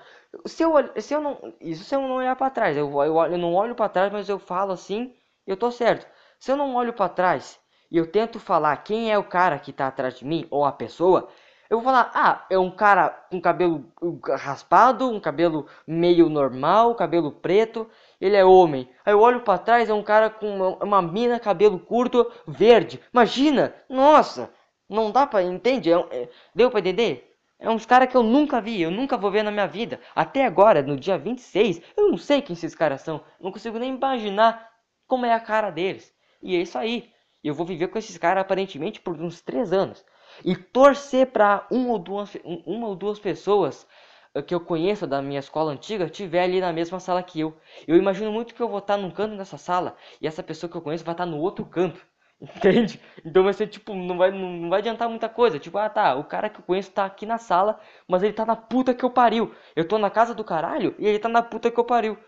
Se 0.46 0.62
eu, 0.62 0.72
se 1.00 1.14
eu 1.14 1.20
não, 1.20 1.54
isso 1.60 1.84
se 1.84 1.94
eu 1.94 2.00
não 2.00 2.12
olhar 2.16 2.36
pra 2.36 2.50
trás, 2.50 2.76
eu, 2.76 2.90
eu, 3.02 3.16
eu 3.16 3.38
não 3.38 3.54
olho 3.54 3.74
pra 3.74 3.88
trás, 3.88 4.12
mas 4.12 4.28
eu 4.28 4.38
falo 4.38 4.72
assim, 4.72 5.14
eu 5.46 5.56
tô 5.56 5.70
certo. 5.70 6.06
Se 6.38 6.52
eu 6.52 6.56
não 6.56 6.74
olho 6.74 6.92
pra 6.92 7.08
trás 7.08 7.58
e 7.90 7.96
eu 7.96 8.06
tento 8.10 8.38
falar 8.38 8.76
quem 8.78 9.10
é 9.10 9.18
o 9.18 9.24
cara 9.24 9.58
que 9.58 9.72
tá 9.72 9.88
atrás 9.88 10.14
de 10.14 10.24
mim, 10.24 10.46
ou 10.50 10.64
a 10.64 10.72
pessoa, 10.72 11.28
eu 11.68 11.78
vou 11.78 11.84
falar, 11.84 12.10
ah, 12.14 12.44
é 12.50 12.58
um 12.58 12.70
cara 12.70 13.10
com 13.30 13.40
cabelo 13.40 13.84
uh, 14.02 14.20
raspado, 14.36 15.08
um 15.08 15.20
cabelo 15.20 15.66
meio 15.86 16.28
normal, 16.28 16.94
cabelo 16.96 17.30
preto, 17.32 17.88
ele 18.20 18.36
é 18.36 18.44
homem. 18.44 18.88
Aí 19.04 19.12
eu 19.12 19.20
olho 19.20 19.40
pra 19.42 19.56
trás, 19.58 19.88
é 19.88 19.94
um 19.94 20.02
cara 20.02 20.28
com 20.30 20.48
uma, 20.48 20.84
uma 20.84 21.02
mina, 21.02 21.38
cabelo 21.38 21.78
curto, 21.78 22.30
verde. 22.46 23.00
Imagina! 23.12 23.72
Nossa! 23.88 24.50
Não 24.90 25.10
dá 25.10 25.26
pra, 25.26 25.42
entende? 25.42 25.90
É 25.90 25.96
é- 26.10 26.28
deu 26.54 26.70
pra 26.70 26.80
entender? 26.80 27.34
É 27.58 27.70
uns 27.70 27.86
caras 27.86 28.08
que 28.10 28.16
eu 28.16 28.22
nunca 28.22 28.60
vi, 28.60 28.80
eu 28.82 28.90
nunca 28.90 29.16
vou 29.16 29.30
ver 29.30 29.42
na 29.42 29.50
minha 29.50 29.66
vida. 29.66 30.00
Até 30.14 30.44
agora, 30.44 30.82
no 30.82 30.96
dia 30.98 31.16
26, 31.18 31.80
eu 31.96 32.08
não 32.10 32.18
sei 32.18 32.42
quem 32.42 32.54
esses 32.54 32.74
caras 32.74 33.00
são. 33.02 33.22
Não 33.40 33.52
consigo 33.52 33.78
nem 33.78 33.94
imaginar 33.94 34.68
como 35.06 35.24
é 35.26 35.32
a 35.32 35.40
cara 35.40 35.70
deles. 35.70 36.12
E 36.42 36.56
é 36.56 36.60
isso 36.60 36.76
aí. 36.78 37.10
Eu 37.44 37.54
vou 37.54 37.64
viver 37.66 37.88
com 37.88 37.98
esses 37.98 38.18
caras 38.18 38.40
aparentemente 38.42 39.00
por 39.00 39.18
uns 39.20 39.40
3 39.40 39.72
anos. 39.72 40.04
E 40.44 40.54
torcer 40.56 41.26
pra 41.28 41.66
um 41.70 41.88
ou 41.90 41.98
duas, 41.98 42.34
um- 42.44 42.62
uma 42.66 42.88
ou 42.88 42.94
duas 42.96 43.18
pessoas 43.18 43.86
eh, 44.34 44.42
que 44.42 44.54
eu 44.54 44.60
conheço 44.60 45.06
da 45.06 45.22
minha 45.22 45.40
escola 45.40 45.72
antiga 45.72 46.08
tiver 46.08 46.42
ali 46.42 46.60
na 46.60 46.72
mesma 46.72 46.98
sala 47.00 47.22
que 47.22 47.40
eu. 47.40 47.56
Eu 47.86 47.96
imagino 47.96 48.30
muito 48.32 48.54
que 48.54 48.60
eu 48.62 48.68
vou 48.68 48.78
estar 48.80 48.96
num 48.96 49.10
canto 49.10 49.36
dessa 49.36 49.56
sala 49.58 49.96
e 50.20 50.26
essa 50.26 50.42
pessoa 50.42 50.70
que 50.70 50.76
eu 50.76 50.82
conheço 50.82 51.04
vai 51.04 51.14
estar 51.14 51.26
no 51.26 51.38
outro 51.38 51.64
canto. 51.64 52.04
Entende? 52.40 53.00
Então 53.24 53.44
vai 53.44 53.52
ser 53.52 53.66
tipo, 53.66 53.94
não 53.94 54.16
vai, 54.16 54.30
não, 54.30 54.70
vai 54.70 54.78
adiantar 54.80 55.08
muita 55.08 55.28
coisa. 55.28 55.58
Tipo, 55.58 55.76
ah 55.78 55.90
tá, 55.90 56.14
o 56.14 56.24
cara 56.24 56.48
que 56.48 56.60
eu 56.60 56.64
conheço 56.64 56.90
tá 56.90 57.04
aqui 57.04 57.26
na 57.26 57.36
sala, 57.38 57.78
mas 58.08 58.22
ele 58.22 58.32
tá 58.32 58.46
na 58.46 58.56
puta 58.56 58.94
que 58.94 59.04
eu 59.04 59.10
pariu. 59.10 59.54
Eu 59.76 59.86
tô 59.86 59.98
na 59.98 60.10
casa 60.10 60.34
do 60.34 60.44
caralho 60.44 60.94
e 60.98 61.06
ele 61.06 61.18
tá 61.18 61.28
na 61.28 61.42
puta 61.42 61.70
que 61.70 61.78
eu 61.78 61.84
pariu. 61.84 62.18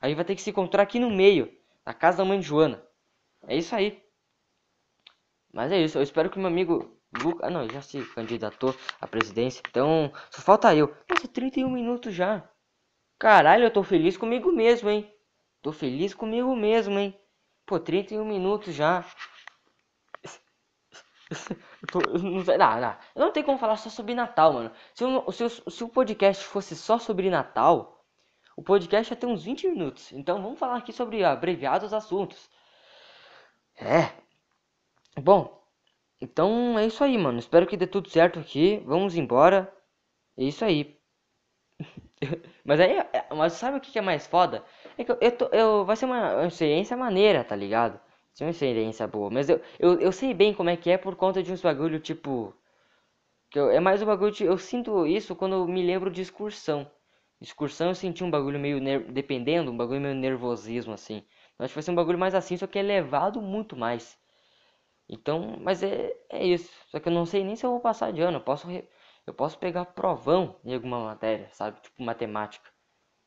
Aí 0.00 0.14
vai 0.14 0.24
ter 0.24 0.34
que 0.34 0.42
se 0.42 0.50
encontrar 0.50 0.82
aqui 0.82 0.98
no 0.98 1.10
meio, 1.10 1.50
na 1.86 1.94
casa 1.94 2.18
da 2.18 2.24
mãe 2.24 2.38
de 2.40 2.46
Joana. 2.46 2.82
É 3.48 3.56
isso 3.56 3.74
aí. 3.74 4.02
Mas 5.52 5.70
é 5.72 5.78
isso, 5.80 5.98
eu 5.98 6.02
espero 6.02 6.28
que 6.30 6.38
meu 6.38 6.48
amigo 6.48 6.96
Lucas. 7.22 7.42
Ah 7.46 7.50
não, 7.50 7.68
já 7.68 7.80
se 7.82 8.02
candidatou 8.14 8.74
à 9.00 9.06
presidência. 9.06 9.62
Então, 9.68 10.12
só 10.30 10.40
falta 10.42 10.74
eu. 10.74 10.94
Nossa, 11.08 11.28
31 11.28 11.70
minutos 11.70 12.14
já. 12.14 12.48
Caralho, 13.18 13.64
eu 13.64 13.72
tô 13.72 13.82
feliz 13.82 14.16
comigo 14.16 14.52
mesmo, 14.52 14.90
hein? 14.90 15.12
Tô 15.62 15.72
feliz 15.72 16.14
comigo 16.14 16.54
mesmo, 16.56 16.98
hein? 16.98 17.18
Pô, 17.66 17.78
31 17.80 18.24
minutos 18.26 18.74
já. 18.74 19.04
Não, 21.94 22.78
não, 22.78 22.96
não. 23.16 23.32
Tenho 23.32 23.46
como 23.46 23.58
falar 23.58 23.76
só 23.76 23.90
sobre 23.90 24.14
Natal, 24.14 24.52
mano. 24.52 24.72
Se, 24.94 25.04
eu- 25.04 25.30
se, 25.32 25.48
se 25.70 25.84
o 25.84 25.88
podcast 25.88 26.44
fosse 26.44 26.76
só 26.76 26.98
sobre 26.98 27.30
Natal, 27.30 28.04
o 28.56 28.62
podcast 28.62 29.12
ia 29.12 29.16
ter 29.16 29.26
uns 29.26 29.44
20 29.44 29.68
minutos. 29.68 30.12
Então 30.12 30.42
vamos 30.42 30.58
falar 30.58 30.76
aqui 30.76 30.92
sobre 30.92 31.24
abreviados 31.24 31.92
assuntos. 31.92 32.48
É. 33.76 34.10
Bom, 35.20 35.62
então 36.20 36.78
é 36.78 36.86
isso 36.86 37.02
aí, 37.04 37.16
mano. 37.18 37.38
Espero 37.38 37.66
que 37.66 37.76
dê 37.76 37.86
tudo 37.86 38.08
certo 38.10 38.38
aqui. 38.40 38.78
Vamos 38.86 39.16
embora. 39.16 39.72
É 40.36 40.44
isso 40.44 40.64
aí. 40.64 40.98
Mas 42.64 42.80
aí, 42.80 42.92
é- 42.98 43.26
mas 43.34 43.54
sabe 43.54 43.78
o 43.78 43.80
que 43.80 43.90
que 43.92 43.98
é 43.98 44.02
mais 44.02 44.26
foda? 44.26 44.64
É 44.96 45.04
que 45.04 45.10
eu, 45.12 45.18
eu, 45.20 45.36
tô- 45.36 45.46
eu- 45.52 45.84
vai 45.84 45.96
ser 45.96 46.04
uma, 46.06 46.34
uma 46.36 46.46
experiência 46.46 46.96
maneira, 46.96 47.42
tá 47.44 47.56
ligado? 47.56 48.00
Ser 48.34 48.44
uma 48.44 48.50
experiência 48.50 49.06
boa. 49.06 49.30
Mas 49.30 49.48
eu, 49.48 49.60
eu, 49.78 50.00
eu 50.00 50.12
sei 50.12 50.34
bem 50.34 50.52
como 50.54 50.68
é 50.70 50.76
que 50.76 50.90
é 50.90 50.98
por 50.98 51.16
conta 51.16 51.42
de 51.42 51.52
uns 51.52 51.62
bagulho 51.62 51.98
tipo. 52.00 52.54
Que 53.50 53.58
eu- 53.58 53.70
é 53.70 53.80
mais 53.80 54.02
um 54.02 54.06
bagulho 54.06 54.32
de, 54.32 54.44
Eu 54.44 54.58
sinto 54.58 55.06
isso 55.06 55.36
quando 55.36 55.54
eu 55.56 55.66
me 55.68 55.82
lembro 55.84 56.10
de 56.10 56.22
excursão. 56.22 56.90
Excursão 57.40 57.88
eu 57.88 57.94
senti 57.94 58.24
um 58.24 58.30
bagulho 58.30 58.58
meio. 58.60 58.80
Dependendo, 59.12 59.70
um 59.72 59.76
bagulho 59.76 60.00
meio 60.00 60.14
nervosismo 60.14 60.94
assim. 60.94 61.24
Acho 61.58 61.70
que 61.70 61.74
vai 61.76 61.82
ser 61.84 61.90
um 61.92 61.94
bagulho 61.96 62.18
mais 62.18 62.34
assim, 62.34 62.56
só 62.56 62.66
que 62.66 62.78
é 62.78 62.82
elevado 62.82 63.40
muito 63.42 63.76
mais. 63.76 64.18
Então, 65.08 65.56
mas 65.60 65.82
é, 65.82 66.12
é 66.30 66.44
isso. 66.46 66.70
Só 66.88 66.98
que 67.00 67.08
eu 67.08 67.12
não 67.12 67.26
sei 67.26 67.44
nem 67.44 67.56
se 67.56 67.64
eu 67.66 67.70
vou 67.70 67.80
passar 67.80 68.12
de 68.12 68.20
ano. 68.22 68.38
Eu 68.38 68.42
posso, 68.44 68.66
re- 68.68 68.88
eu 69.26 69.34
posso 69.34 69.58
pegar 69.58 69.84
provão 69.86 70.56
em 70.64 70.74
alguma 70.74 71.04
matéria, 71.04 71.48
sabe? 71.52 71.80
Tipo 71.80 72.02
matemática. 72.02 72.70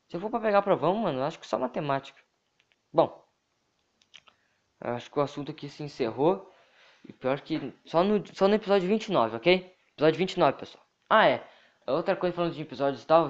Se 0.09 0.17
eu 0.17 0.21
for 0.21 0.31
pra 0.31 0.39
pegar 0.41 0.63
provão, 0.63 0.95
mano, 0.95 1.19
eu 1.19 1.25
acho 1.25 1.39
que 1.39 1.47
só 1.47 1.59
matemática. 1.59 2.19
Bom, 2.93 3.24
acho 4.81 5.09
que 5.11 5.19
o 5.19 5.21
assunto 5.21 5.51
aqui 5.51 5.69
se 5.69 5.83
encerrou. 5.83 6.51
E 7.07 7.13
pior 7.13 7.39
que 7.41 7.73
só 7.85 8.03
no, 8.03 8.23
só 8.33 8.47
no 8.47 8.55
episódio 8.55 8.87
29, 8.87 9.37
ok? 9.37 9.73
Episódio 9.93 10.17
29, 10.17 10.57
pessoal. 10.57 10.83
Ah, 11.09 11.27
é. 11.27 11.43
Outra 11.87 12.15
coisa 12.15 12.35
falando 12.35 12.53
de 12.53 12.61
episódios 12.61 13.03
e 13.03 13.07
tal. 13.07 13.29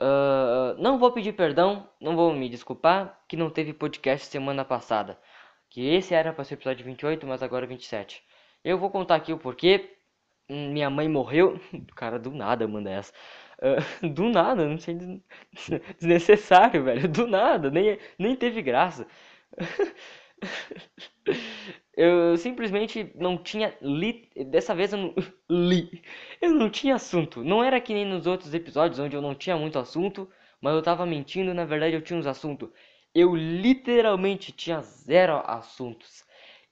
ah, 0.00 0.74
não 0.78 0.98
vou 0.98 1.12
pedir 1.12 1.32
perdão, 1.34 1.88
não 2.00 2.16
vou 2.16 2.32
me 2.34 2.48
desculpar 2.48 3.20
que 3.28 3.36
não 3.36 3.50
teve 3.50 3.72
podcast 3.72 4.26
semana 4.26 4.64
passada. 4.64 5.18
Que 5.70 5.86
esse 5.94 6.14
era 6.14 6.32
para 6.32 6.44
ser 6.44 6.54
episódio 6.54 6.84
28, 6.84 7.26
mas 7.26 7.42
agora 7.42 7.64
é 7.64 7.68
27. 7.68 8.22
Eu 8.64 8.78
vou 8.78 8.90
contar 8.90 9.16
aqui 9.16 9.32
o 9.32 9.38
porquê. 9.38 9.96
Minha 10.48 10.90
mãe 10.90 11.08
morreu. 11.08 11.58
Cara, 11.96 12.18
do 12.18 12.30
nada 12.30 12.66
manda 12.68 12.90
essa. 12.90 13.12
Ah, 13.60 13.76
do 14.08 14.28
nada, 14.30 14.66
não 14.66 14.78
sei. 14.78 14.94
des- 14.94 15.20
Desnecessário, 15.98 16.84
velho. 16.84 17.08
Do 17.08 17.26
nada, 17.26 17.70
nem, 17.70 17.98
nem 18.18 18.36
teve 18.36 18.62
graça. 18.62 19.06
Eu 21.96 22.36
simplesmente 22.36 23.12
não 23.14 23.36
tinha 23.36 23.76
li. 23.80 24.28
Dessa 24.46 24.74
vez 24.74 24.92
eu 24.92 24.98
não 24.98 25.14
li. 25.50 26.02
Eu 26.40 26.52
não 26.54 26.70
tinha 26.70 26.94
assunto. 26.94 27.44
Não 27.44 27.62
era 27.62 27.80
que 27.80 27.92
nem 27.94 28.06
nos 28.06 28.26
outros 28.26 28.54
episódios 28.54 28.98
onde 28.98 29.16
eu 29.16 29.22
não 29.22 29.34
tinha 29.34 29.56
muito 29.56 29.78
assunto, 29.78 30.28
mas 30.60 30.74
eu 30.74 30.82
tava 30.82 31.04
mentindo, 31.06 31.52
na 31.54 31.64
verdade 31.64 31.94
eu 31.94 32.02
tinha 32.02 32.18
uns 32.18 32.26
assuntos. 32.26 32.70
Eu 33.14 33.34
literalmente 33.34 34.52
tinha 34.52 34.80
zero 34.80 35.42
assuntos. 35.46 36.24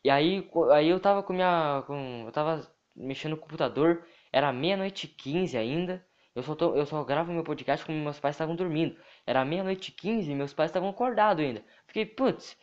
E 0.04 0.09
aí, 0.11 0.48
aí 0.72 0.88
eu 0.88 0.98
tava 1.00 1.22
com 1.22 1.33
minha. 1.33 1.83
Com, 1.87 2.24
eu 2.26 2.33
tava 2.33 2.66
mexendo 2.96 3.33
no 3.33 3.37
computador, 3.37 4.06
era 4.33 4.52
meia-noite 4.52 5.06
e 5.06 5.09
15 5.11 5.56
ainda. 5.56 6.04
Eu 6.35 6.42
só, 6.42 6.54
tô, 6.54 6.74
eu 6.76 6.87
só 6.87 7.02
gravo 7.04 7.33
meu 7.33 7.42
podcast 7.44 7.85
quando 7.85 7.98
meus 7.98 8.18
pais 8.20 8.35
estavam 8.35 8.54
dormindo. 8.56 8.96
Era 9.26 9.44
meia-noite 9.44 9.90
e 9.90 9.94
15 9.94 10.30
e 10.30 10.35
meus 10.35 10.54
pais 10.54 10.70
estavam 10.70 10.88
acordados 10.88 11.44
ainda. 11.44 11.62
Fiquei, 11.87 12.06
putz, 12.06 12.56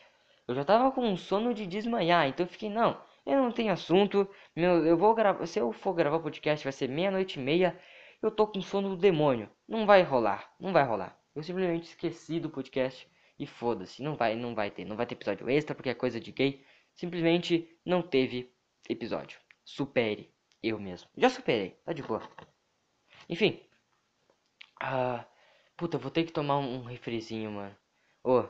eu 0.47 0.55
já 0.55 0.63
tava 0.63 0.91
com 0.91 1.15
sono 1.17 1.53
de 1.53 1.67
desmanhar, 1.67 2.27
então 2.27 2.45
eu 2.45 2.49
fiquei, 2.49 2.69
não, 2.69 2.99
eu 3.25 3.43
não 3.43 3.51
tenho 3.51 3.73
assunto. 3.73 4.29
Meu, 4.55 4.85
eu 4.85 4.97
vou 4.97 5.13
gravar, 5.13 5.45
se 5.45 5.59
eu 5.59 5.71
for 5.73 5.93
gravar 5.93 6.19
podcast 6.19 6.63
vai 6.63 6.71
ser 6.71 6.87
meia-noite 6.87 7.39
e 7.39 7.43
meia. 7.43 7.77
Eu 8.21 8.31
tô 8.31 8.47
com 8.47 8.61
sono 8.61 8.89
do 8.89 8.97
demônio. 8.97 9.49
Não 9.67 9.85
vai 9.85 10.01
rolar, 10.01 10.51
não 10.59 10.71
vai 10.73 10.83
rolar. 10.83 11.19
Eu 11.35 11.43
simplesmente 11.43 11.83
esqueci 11.89 12.39
do 12.39 12.49
podcast 12.49 13.07
e 13.37 13.45
foda-se, 13.45 14.01
não 14.01 14.15
vai, 14.15 14.35
não 14.35 14.55
vai 14.55 14.71
ter, 14.71 14.85
não 14.85 14.95
vai 14.95 15.05
ter 15.05 15.15
episódio 15.15 15.49
extra 15.49 15.75
porque 15.75 15.89
é 15.89 15.93
coisa 15.93 16.19
de 16.19 16.31
gay. 16.31 16.65
Simplesmente 16.95 17.69
não 17.85 18.01
teve 18.01 18.51
episódio. 18.89 19.39
Supere 19.63 20.33
eu 20.63 20.79
mesmo. 20.79 21.09
Já 21.17 21.29
superei, 21.29 21.71
tá 21.85 21.93
de 21.93 22.01
boa. 22.01 22.21
Enfim. 23.29 23.61
Ah, 24.81 25.25
puta, 25.75 25.97
vou 25.97 26.09
ter 26.09 26.23
que 26.23 26.31
tomar 26.31 26.57
um, 26.59 26.83
refrizinho, 26.83 27.51
mano. 27.51 27.75
Ô, 28.23 28.43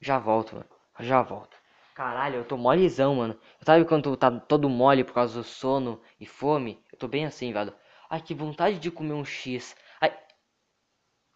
já 0.00 0.18
volto, 0.18 0.56
mano. 0.56 0.77
Já 1.00 1.22
volto. 1.22 1.56
Caralho, 1.94 2.36
eu 2.36 2.44
tô 2.44 2.56
molezão, 2.56 3.14
mano. 3.16 3.38
Sabe 3.62 3.84
quando 3.84 4.16
tá 4.16 4.30
todo 4.30 4.68
mole 4.68 5.02
por 5.04 5.14
causa 5.14 5.40
do 5.40 5.44
sono 5.44 6.00
e 6.20 6.26
fome? 6.26 6.84
Eu 6.92 6.98
tô 6.98 7.08
bem 7.08 7.26
assim, 7.26 7.52
velho. 7.52 7.74
Ai, 8.10 8.20
que 8.20 8.34
vontade 8.34 8.78
de 8.78 8.90
comer 8.90 9.14
um 9.14 9.24
X. 9.24 9.76
Ai. 10.00 10.16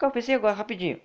Eu 0.01 0.11
pensei 0.11 0.35
agora, 0.35 0.55
rapidinho. 0.55 1.01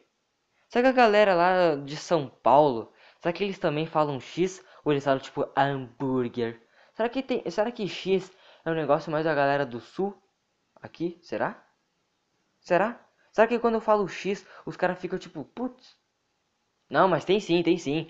Será 0.69 0.83
que 0.83 0.89
a 0.89 1.03
galera 1.03 1.33
lá 1.35 1.75
de 1.75 1.95
São 1.95 2.27
Paulo, 2.29 2.91
será 3.19 3.33
que 3.33 3.43
eles 3.43 3.59
também 3.59 3.85
falam 3.85 4.19
X? 4.19 4.63
Ou 4.83 4.91
eles 4.91 5.03
falam 5.03 5.19
tipo 5.19 5.49
hambúrguer? 5.57 6.61
Será 6.93 7.09
que 7.09 7.23
tem, 7.23 7.49
será 7.49 7.71
que 7.71 7.87
X 7.87 8.31
é 8.65 8.71
um 8.71 8.75
negócio 8.75 9.11
mais 9.11 9.25
da 9.25 9.33
galera 9.33 9.65
do 9.65 9.79
sul? 9.79 10.15
Aqui? 10.81 11.19
Será? 11.21 11.63
Será? 12.59 12.99
Será 13.31 13.47
que 13.47 13.59
quando 13.59 13.75
eu 13.75 13.81
falo 13.81 14.07
X, 14.07 14.45
os 14.65 14.77
caras 14.77 14.99
ficam 14.99 15.17
tipo, 15.19 15.43
putz. 15.45 15.97
Não, 16.89 17.07
mas 17.07 17.23
tem 17.25 17.39
sim, 17.39 17.61
tem 17.63 17.77
sim. 17.77 18.09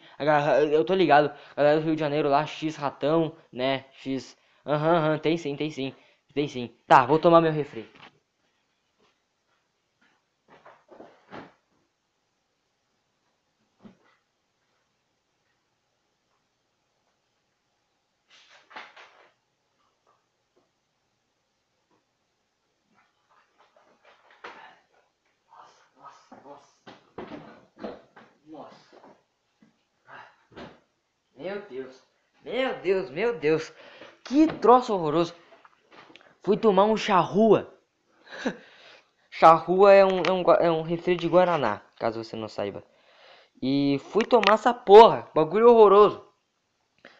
Eu 0.71 0.83
tô 0.85 0.93
ligado. 0.93 1.31
Galera 1.55 1.79
do 1.79 1.85
Rio 1.85 1.95
de 1.95 1.99
Janeiro 1.99 2.29
lá, 2.29 2.45
X 2.45 2.75
ratão, 2.75 3.35
né? 3.51 3.85
X. 3.91 4.35
Aham, 4.65 4.95
aham, 4.97 5.17
tem 5.19 5.37
sim, 5.37 5.55
tem 5.55 5.69
sim. 5.71 5.93
Tem 6.33 6.47
sim. 6.47 6.71
Tá, 6.87 7.05
vou 7.05 7.17
tomar 7.19 7.41
meu 7.41 7.51
refri. 7.51 7.87
Nossa, 25.47 25.83
nossa, 25.95 26.35
nossa. 26.43 26.73
Nossa. 28.45 28.97
Meu 31.35 31.61
Deus. 31.69 32.03
Meu 32.43 32.76
Deus, 32.87 33.09
meu 33.09 33.37
Deus. 33.37 33.73
Que 34.23 34.47
troço 34.47 34.93
horroroso. 34.93 35.35
Fui 36.41 36.55
tomar 36.55 36.85
um 36.85 36.95
charrua. 36.95 37.69
charrua 39.29 39.91
é 39.91 40.05
um, 40.05 40.21
é, 40.25 40.31
um, 40.31 40.51
é 40.53 40.71
um 40.71 40.83
refri 40.83 41.17
de 41.17 41.27
Guaraná, 41.27 41.81
caso 41.99 42.23
você 42.23 42.37
não 42.37 42.47
saiba. 42.47 42.81
E 43.61 43.99
fui 44.11 44.23
tomar 44.23 44.53
essa 44.53 44.73
porra. 44.73 45.29
Bagulho 45.35 45.69
horroroso. 45.69 46.25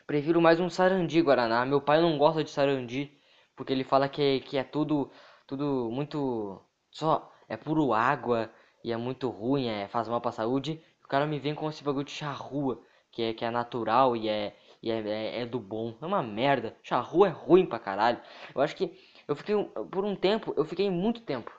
Prefiro 0.06 0.42
mais 0.42 0.58
um 0.58 0.70
sarandi 0.70 1.22
Guaraná. 1.22 1.66
Meu 1.66 1.82
pai 1.82 2.00
não 2.00 2.18
gosta 2.18 2.46
de 2.46 2.50
sarandi. 2.50 3.12
Porque 3.54 3.74
ele 3.74 3.84
fala 3.84 4.08
que, 4.08 4.22
é, 4.22 4.40
que 4.40 4.58
é 4.58 4.64
tudo, 4.64 5.12
tudo 5.46 5.90
muito... 5.92 6.62
Só 6.92 7.30
é 7.50 7.58
puro 7.58 7.92
água 7.92 8.50
e 8.86 8.94
é 8.94 8.96
muito 8.96 9.30
ruim, 9.30 9.68
é, 9.68 9.90
faz 9.90 10.08
mal 10.08 10.22
pra 10.22 10.32
saúde. 10.32 10.82
O 11.04 11.10
cara 11.10 11.26
me 11.26 11.40
vem 11.40 11.54
com 11.54 11.68
esse 11.68 11.84
bagulho 11.84 12.06
de 12.06 12.12
charrua, 12.12 12.82
que 13.12 13.22
é, 13.22 13.34
que 13.34 13.44
é 13.44 13.52
natural 13.52 14.16
e 14.16 14.30
é, 14.30 14.56
e 14.82 14.92
é, 14.92 15.00
é, 15.00 15.42
é 15.42 15.46
do 15.46 15.60
bom. 15.60 15.98
É 16.02 16.06
uma 16.06 16.24
merda. 16.24 16.78
Charrua 16.84 17.28
é 17.28 17.32
ruim 17.32 17.66
pra 17.66 17.80
caralho. 17.80 18.22
Eu 18.54 18.62
acho 18.62 18.76
que 18.76 18.92
eu 19.28 19.36
fiquei, 19.36 19.56
por 19.92 20.06
um 20.06 20.16
tempo, 20.16 20.54
eu 20.58 20.66
fiquei 20.66 20.90
muito 20.90 21.22
tempo. 21.22 21.52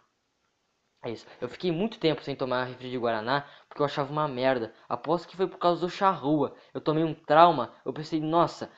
É 1.03 1.11
isso. 1.11 1.27
Eu 1.41 1.49
fiquei 1.49 1.71
muito 1.71 1.99
tempo 1.99 2.23
sem 2.23 2.35
tomar 2.35 2.65
refri 2.65 2.91
de 2.91 2.99
Guaraná 2.99 3.47
porque 3.69 3.81
eu 3.83 3.87
achava 3.87 4.11
uma 4.11 4.27
merda. 4.27 4.75
Aposto 4.89 5.29
que 5.29 5.37
foi 5.37 5.47
por 5.47 5.59
causa 5.59 5.81
do 5.81 5.91
charrua. 5.91 6.55
Eu 6.75 6.81
tomei 6.81 7.05
um 7.05 7.15
trauma. 7.15 7.73
Eu 7.85 7.93
pensei, 7.93 8.21
nossa, 8.21 8.71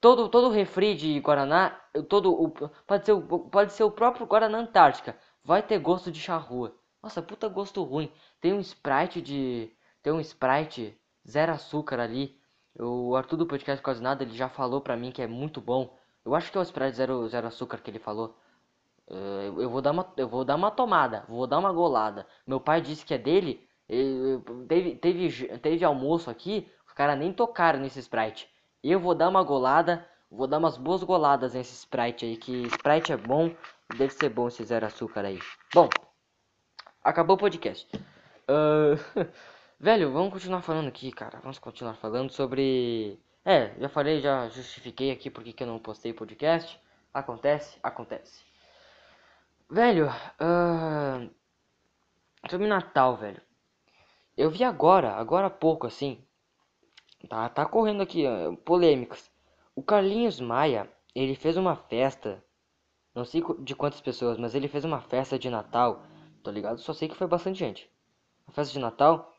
todo 0.00 0.28
todo 0.28 0.50
refri 0.50 0.94
de 0.94 1.20
Guaraná, 1.20 1.80
todo 2.08 2.32
o, 2.32 2.50
pode 2.86 3.06
ser 3.06 3.12
o, 3.12 3.22
pode 3.22 3.72
ser 3.72 3.84
o 3.84 3.90
próprio 3.90 4.26
Guaraná 4.26 4.58
Antártica, 4.58 5.16
vai 5.44 5.62
ter 5.62 5.78
gosto 5.78 6.10
de 6.10 6.20
charrua. 6.20 6.76
Nossa, 7.02 7.22
puta 7.22 7.48
gosto 7.48 7.82
ruim. 7.84 8.12
Tem 8.40 8.52
um 8.52 8.60
Sprite 8.60 9.22
de 9.22 9.72
tem 10.02 10.12
um 10.12 10.20
Sprite 10.20 10.98
zero 11.26 11.52
açúcar 11.52 12.00
ali. 12.00 12.36
O 12.78 13.14
Arthur 13.16 13.36
do 13.36 13.46
podcast 13.46 13.82
quase 13.82 14.02
nada, 14.02 14.22
ele 14.22 14.34
já 14.34 14.48
falou 14.48 14.80
pra 14.80 14.96
mim 14.96 15.10
que 15.10 15.22
é 15.22 15.26
muito 15.26 15.60
bom. 15.60 15.96
Eu 16.24 16.34
acho 16.34 16.50
que 16.50 16.56
é 16.56 16.60
o 16.60 16.64
Sprite 16.64 16.96
zero, 16.96 17.28
zero 17.28 17.46
açúcar 17.46 17.78
que 17.78 17.90
ele 17.90 17.98
falou. 17.98 18.36
Uh, 19.08 19.60
eu 19.60 19.68
vou 19.68 19.82
dar 19.82 19.90
uma 19.90 20.12
eu 20.16 20.28
vou 20.28 20.44
dar 20.44 20.54
uma 20.54 20.70
tomada, 20.70 21.24
vou 21.28 21.46
dar 21.46 21.58
uma 21.58 21.72
golada. 21.72 22.26
Meu 22.46 22.60
pai 22.60 22.80
disse 22.80 23.04
que 23.04 23.12
é 23.12 23.18
dele. 23.18 23.68
teve, 24.68 24.96
teve, 24.96 25.58
teve 25.58 25.84
almoço 25.84 26.30
aqui, 26.30 26.70
os 26.86 26.92
caras 26.94 27.18
nem 27.18 27.32
tocaram 27.32 27.80
nesse 27.80 27.98
Sprite. 27.98 28.48
Eu 28.82 28.98
vou 28.98 29.14
dar 29.14 29.28
uma 29.28 29.42
golada, 29.42 30.06
vou 30.30 30.46
dar 30.46 30.58
umas 30.58 30.76
boas 30.76 31.02
goladas 31.02 31.54
nesse 31.54 31.74
Sprite 31.74 32.24
aí, 32.24 32.36
que 32.36 32.62
Sprite 32.68 33.12
é 33.12 33.16
bom, 33.16 33.54
deve 33.96 34.12
ser 34.14 34.30
bom 34.30 34.48
esse 34.48 34.64
zero 34.64 34.86
açúcar 34.86 35.24
aí. 35.24 35.38
Bom, 35.74 35.88
acabou 37.04 37.36
o 37.36 37.38
podcast. 37.38 37.88
Uh, 38.48 38.96
velho, 39.82 40.12
vamos 40.12 40.32
continuar 40.32 40.62
falando 40.62 40.88
aqui, 40.88 41.10
cara. 41.12 41.40
Vamos 41.40 41.58
continuar 41.58 41.94
falando 41.94 42.30
sobre. 42.30 43.18
É, 43.44 43.74
já 43.78 43.88
falei, 43.88 44.20
já 44.20 44.48
justifiquei 44.48 45.10
aqui 45.10 45.28
porque 45.28 45.52
que 45.52 45.62
eu 45.62 45.66
não 45.66 45.78
postei 45.78 46.12
podcast. 46.12 46.80
Acontece, 47.12 47.78
acontece. 47.82 48.44
Velho, 49.68 50.06
uh, 50.08 51.30
sobre 52.48 52.66
Natal, 52.66 53.16
velho. 53.16 53.42
Eu 54.36 54.50
vi 54.50 54.64
agora, 54.64 55.12
agora 55.12 55.48
há 55.48 55.50
pouco 55.50 55.86
assim. 55.86 56.24
Tá, 57.28 57.48
tá 57.48 57.66
correndo 57.66 58.02
aqui, 58.02 58.24
uh, 58.26 58.56
polêmicas. 58.58 59.30
O 59.74 59.82
Carlinhos 59.82 60.40
Maia, 60.40 60.90
ele 61.14 61.34
fez 61.34 61.56
uma 61.56 61.76
festa. 61.76 62.42
Não 63.14 63.24
sei 63.24 63.42
de 63.58 63.74
quantas 63.74 64.00
pessoas, 64.00 64.38
mas 64.38 64.54
ele 64.54 64.68
fez 64.68 64.84
uma 64.84 65.02
festa 65.02 65.38
de 65.38 65.50
Natal 65.50 66.02
Tô 66.42 66.50
ligado? 66.50 66.78
Só 66.80 66.92
sei 66.92 67.08
que 67.08 67.14
foi 67.14 67.26
bastante 67.26 67.58
gente. 67.58 67.88
A 68.46 68.52
festa 68.52 68.72
de 68.72 68.80
Natal. 68.80 69.31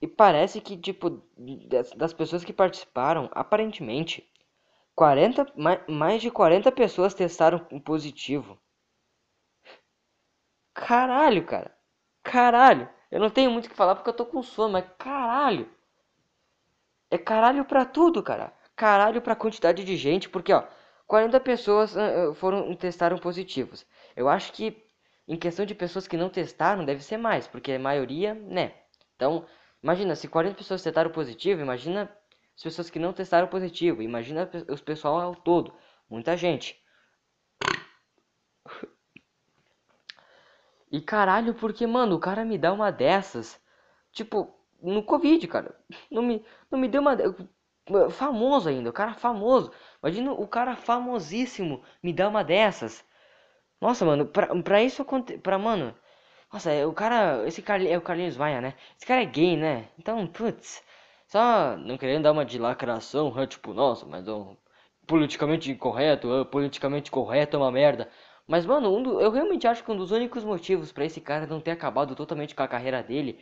E 0.00 0.06
parece 0.06 0.60
que, 0.60 0.76
tipo, 0.76 1.22
das 1.96 2.12
pessoas 2.12 2.44
que 2.44 2.52
participaram, 2.52 3.30
aparentemente, 3.32 4.28
40, 4.94 5.46
mais 5.88 6.22
de 6.22 6.30
40 6.30 6.70
pessoas 6.72 7.14
testaram 7.14 7.58
positivo. 7.80 8.58
Caralho, 10.74 11.44
cara. 11.44 11.74
Caralho. 12.22 12.88
Eu 13.10 13.20
não 13.20 13.30
tenho 13.30 13.50
muito 13.50 13.66
o 13.66 13.70
que 13.70 13.76
falar 13.76 13.94
porque 13.94 14.10
eu 14.10 14.14
tô 14.14 14.26
com 14.26 14.42
sono, 14.42 14.72
mas 14.74 14.84
caralho. 14.98 15.68
É 17.10 17.18
caralho 17.18 17.64
pra 17.64 17.84
tudo, 17.84 18.22
cara. 18.22 18.52
Caralho 18.76 19.22
pra 19.22 19.34
quantidade 19.36 19.84
de 19.84 19.96
gente, 19.96 20.28
porque, 20.28 20.52
ó, 20.52 20.64
40 21.06 21.40
pessoas 21.40 21.94
uh, 21.96 22.34
foram 22.34 22.74
testaram 22.76 23.18
positivos. 23.18 23.86
Eu 24.14 24.28
acho 24.28 24.52
que 24.52 24.84
em 25.26 25.36
questão 25.36 25.64
de 25.66 25.74
pessoas 25.74 26.06
que 26.06 26.16
não 26.16 26.28
testaram, 26.28 26.84
deve 26.84 27.02
ser 27.02 27.16
mais, 27.16 27.46
porque 27.46 27.72
a 27.72 27.78
maioria, 27.78 28.34
né? 28.34 28.74
Então, 29.16 29.46
imagina, 29.86 30.16
se 30.16 30.26
40 30.26 30.56
pessoas 30.56 30.82
testaram 30.82 31.10
positivo, 31.12 31.62
imagina 31.62 32.10
as 32.56 32.62
pessoas 32.62 32.90
que 32.90 32.98
não 32.98 33.12
testaram 33.12 33.46
positivo, 33.46 34.02
imagina 34.02 34.50
os 34.68 34.80
pessoal 34.80 35.20
ao 35.20 35.36
todo, 35.36 35.72
muita 36.10 36.36
gente. 36.36 36.76
E 40.88 41.00
caralho, 41.00 41.52
porque, 41.52 41.84
mano, 41.84 42.14
o 42.14 42.20
cara 42.20 42.44
me 42.44 42.56
dá 42.56 42.72
uma 42.72 42.92
dessas, 42.92 43.60
tipo, 44.12 44.54
no 44.80 45.02
Covid, 45.02 45.44
cara. 45.48 45.76
Não 46.08 46.22
me, 46.22 46.44
não 46.70 46.78
me 46.78 46.88
deu 46.88 47.00
uma. 47.00 47.16
Famoso 48.10 48.68
ainda, 48.68 48.88
o 48.88 48.92
cara 48.92 49.12
famoso. 49.14 49.72
Imagina 50.00 50.32
o 50.32 50.46
cara 50.46 50.76
famosíssimo 50.76 51.82
me 52.02 52.12
dá 52.12 52.28
uma 52.28 52.44
dessas. 52.44 53.04
Nossa, 53.80 54.04
mano, 54.04 54.26
pra, 54.26 54.54
pra 54.62 54.82
isso 54.82 55.02
acontecer. 55.02 55.40
Pra, 55.40 55.58
mano. 55.58 55.94
Nossa, 56.52 56.70
o 56.86 56.92
cara. 56.92 57.46
Esse 57.46 57.62
cara 57.62 57.84
é 57.84 57.96
o 57.96 58.00
Carlinhos 58.00 58.36
Maia, 58.36 58.60
né? 58.60 58.74
Esse 58.96 59.06
cara 59.06 59.22
é 59.22 59.26
gay, 59.26 59.56
né? 59.56 59.88
Então, 59.98 60.26
putz. 60.26 60.82
Só 61.28 61.76
não 61.76 61.96
querendo 61.98 62.22
dar 62.24 62.32
uma 62.32 62.44
de 62.44 62.58
lacração, 62.58 63.32
né? 63.34 63.46
tipo, 63.46 63.72
nossa, 63.74 64.06
mas 64.06 64.26
um, 64.28 64.56
politicamente 65.06 65.70
incorreto, 65.70 66.28
uh, 66.28 66.44
politicamente 66.46 67.10
correto 67.10 67.56
é 67.56 67.60
uma 67.60 67.70
merda. 67.72 68.08
Mas, 68.46 68.64
mano, 68.66 68.96
um 68.96 69.02
do, 69.02 69.20
eu 69.20 69.30
realmente 69.32 69.66
acho 69.66 69.82
que 69.84 69.90
um 69.90 69.96
dos 69.96 70.12
únicos 70.12 70.44
motivos 70.44 70.92
para 70.92 71.04
esse 71.04 71.20
cara 71.20 71.46
não 71.46 71.60
ter 71.60 71.72
acabado 71.72 72.14
totalmente 72.14 72.54
com 72.54 72.62
a 72.62 72.68
carreira 72.68 73.02
dele. 73.02 73.40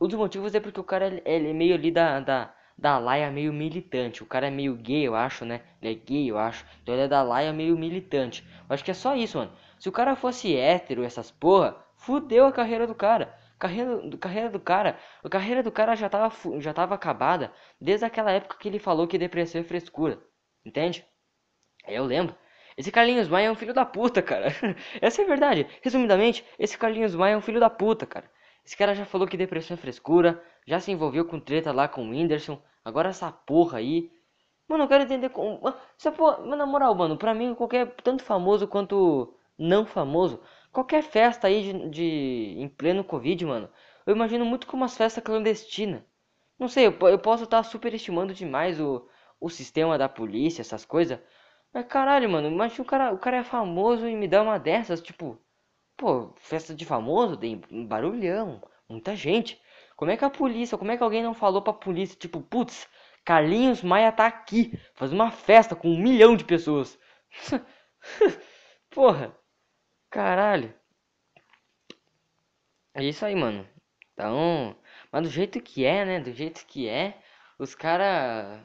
Um 0.00 0.06
dos 0.08 0.18
motivos 0.18 0.54
é 0.54 0.60
porque 0.60 0.80
o 0.80 0.84
cara 0.84 1.06
ele 1.24 1.50
é 1.50 1.52
meio 1.52 1.74
ali 1.74 1.90
da, 1.90 2.20
da, 2.20 2.54
da 2.78 2.98
laia 2.98 3.30
meio 3.30 3.52
militante. 3.52 4.22
O 4.22 4.26
cara 4.26 4.46
é 4.48 4.50
meio 4.50 4.76
gay, 4.76 5.06
eu 5.06 5.14
acho, 5.14 5.44
né? 5.44 5.62
Ele 5.82 5.92
é 5.92 5.96
gay, 5.96 6.30
eu 6.30 6.38
acho. 6.38 6.64
Então 6.82 6.94
ele 6.94 7.04
é 7.04 7.08
da 7.08 7.22
laia 7.22 7.52
meio 7.52 7.76
militante. 7.78 8.46
Eu 8.68 8.74
acho 8.74 8.84
que 8.84 8.90
é 8.90 8.94
só 8.94 9.14
isso, 9.16 9.38
mano. 9.38 9.52
Se 9.78 9.88
o 9.88 9.92
cara 9.92 10.14
fosse 10.16 10.54
hétero, 10.56 11.02
essas 11.04 11.30
porra, 11.30 11.76
fudeu 12.04 12.46
a 12.46 12.52
carreira 12.52 12.86
do 12.86 12.94
cara. 12.94 13.34
Carreira, 13.58 14.18
carreira 14.18 14.50
do 14.50 14.60
cara, 14.60 14.98
a 15.22 15.28
carreira 15.28 15.62
do 15.62 15.72
cara 15.72 15.94
já 15.94 16.08
tava, 16.08 16.60
já 16.60 16.72
tava 16.74 16.94
acabada 16.94 17.52
desde 17.80 18.04
aquela 18.04 18.30
época 18.30 18.58
que 18.58 18.68
ele 18.68 18.78
falou 18.78 19.06
que 19.06 19.16
depressão 19.16 19.60
é 19.60 19.64
frescura. 19.64 20.22
Entende? 20.64 21.06
Eu 21.86 22.04
lembro. 22.04 22.34
Esse 22.76 22.90
Carlinhos 22.90 23.28
Maia 23.28 23.46
é 23.46 23.50
um 23.50 23.54
filho 23.54 23.72
da 23.72 23.84
puta, 23.84 24.20
cara. 24.20 24.48
Essa 25.00 25.22
é 25.22 25.24
a 25.24 25.28
verdade. 25.28 25.66
Resumidamente, 25.82 26.44
esse 26.58 26.76
Carlinhos 26.76 27.14
Maia 27.14 27.34
é 27.34 27.36
um 27.36 27.40
filho 27.40 27.60
da 27.60 27.70
puta, 27.70 28.04
cara. 28.04 28.28
Esse 28.64 28.76
cara 28.76 28.94
já 28.94 29.04
falou 29.04 29.28
que 29.28 29.36
depressão 29.36 29.76
é 29.76 29.78
frescura, 29.78 30.42
já 30.66 30.80
se 30.80 30.90
envolveu 30.90 31.24
com 31.24 31.38
treta 31.38 31.70
lá 31.72 31.86
com 31.86 32.02
o 32.02 32.10
Whindersson. 32.10 32.60
Agora 32.84 33.10
essa 33.10 33.30
porra 33.30 33.78
aí. 33.78 34.10
Mano, 34.68 34.84
eu 34.84 34.88
quero 34.88 35.04
entender 35.04 35.28
como. 35.28 35.60
Essa 35.98 36.10
porra, 36.10 36.44
na 36.44 36.66
moral, 36.66 36.94
mano, 36.94 37.16
pra 37.16 37.34
mim, 37.34 37.54
qualquer. 37.54 37.94
Tanto 38.02 38.24
famoso 38.24 38.66
quanto 38.66 39.34
não 39.58 39.86
famoso, 39.86 40.40
qualquer 40.74 41.02
festa 41.02 41.46
aí 41.46 41.62
de, 41.72 41.88
de 41.90 42.54
em 42.58 42.68
pleno 42.68 43.04
Covid, 43.04 43.46
mano, 43.46 43.70
eu 44.06 44.14
imagino 44.14 44.44
muito 44.44 44.66
como 44.66 44.84
as 44.84 44.96
festas 44.96 45.24
clandestinas. 45.24 46.02
Não 46.58 46.68
sei, 46.68 46.86
eu, 46.88 47.08
eu 47.08 47.18
posso 47.18 47.44
estar 47.44 47.58
tá 47.58 47.64
superestimando 47.64 48.34
demais 48.34 48.80
o, 48.80 49.08
o 49.40 49.48
sistema 49.50 49.98
da 49.98 50.08
polícia, 50.08 50.62
essas 50.62 50.84
coisas. 50.84 51.18
Mas 51.72 51.86
caralho, 51.86 52.28
mano, 52.30 52.48
imagina 52.48 52.82
o 52.82 52.86
cara, 52.86 53.12
o 53.12 53.18
cara 53.18 53.38
é 53.38 53.44
famoso 53.44 54.08
e 54.08 54.16
me 54.16 54.28
dá 54.28 54.42
uma 54.42 54.58
dessas, 54.58 55.00
tipo, 55.02 55.38
pô, 55.96 56.32
festa 56.36 56.74
de 56.74 56.84
famoso, 56.84 57.36
tem 57.36 57.60
barulhão, 57.88 58.62
muita 58.88 59.16
gente. 59.16 59.60
Como 59.96 60.10
é 60.10 60.16
que 60.16 60.24
a 60.24 60.30
polícia, 60.30 60.78
como 60.78 60.90
é 60.92 60.96
que 60.96 61.02
alguém 61.02 61.22
não 61.22 61.34
falou 61.34 61.62
pra 61.62 61.72
polícia, 61.72 62.16
tipo, 62.18 62.40
putz, 62.42 62.88
Carlinhos 63.24 63.82
Maia 63.82 64.12
tá 64.12 64.26
aqui, 64.26 64.78
faz 64.94 65.12
uma 65.12 65.30
festa 65.30 65.74
com 65.76 65.88
um 65.90 65.98
milhão 65.98 66.36
de 66.36 66.44
pessoas. 66.44 66.98
Porra. 68.90 69.36
Caralho. 70.14 70.72
É 72.94 73.02
isso 73.04 73.24
aí, 73.24 73.34
mano. 73.34 73.66
Então, 74.12 74.76
mas 75.12 75.22
do 75.22 75.28
jeito 75.28 75.60
que 75.60 75.84
é, 75.84 76.04
né? 76.04 76.20
Do 76.20 76.32
jeito 76.32 76.64
que 76.66 76.88
é, 76.88 77.18
os 77.58 77.74
cara 77.74 78.64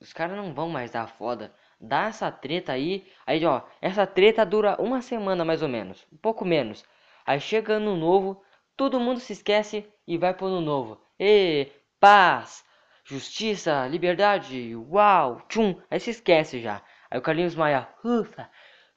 os 0.00 0.12
cara 0.12 0.36
não 0.36 0.54
vão 0.54 0.68
mais 0.70 0.90
dar 0.92 1.08
foda. 1.08 1.54
Dá 1.80 2.06
essa 2.08 2.30
treta 2.32 2.72
aí, 2.72 3.06
aí 3.26 3.44
ó, 3.46 3.62
essa 3.82 4.06
treta 4.06 4.46
dura 4.46 4.76
uma 4.80 5.02
semana 5.02 5.44
mais 5.44 5.62
ou 5.62 5.68
menos, 5.68 6.06
um 6.12 6.16
pouco 6.18 6.44
menos. 6.44 6.84
Aí 7.26 7.40
chega 7.40 7.74
ano 7.74 7.96
novo, 7.96 8.42
todo 8.76 9.00
mundo 9.00 9.20
se 9.20 9.32
esquece 9.34 9.86
e 10.06 10.18
vai 10.18 10.34
pro 10.34 10.46
ano 10.46 10.60
novo. 10.62 11.00
E 11.20 11.68
paz, 12.00 12.64
justiça, 13.04 13.86
liberdade, 13.88 14.74
uau, 14.76 15.40
tchum, 15.48 15.80
aí 15.90 16.00
se 16.00 16.10
esquece 16.10 16.60
já. 16.60 16.82
Aí 17.10 17.18
o 17.18 17.22
Carlinhos 17.22 17.54
Maia, 17.56 17.88
ufa, 18.04 18.50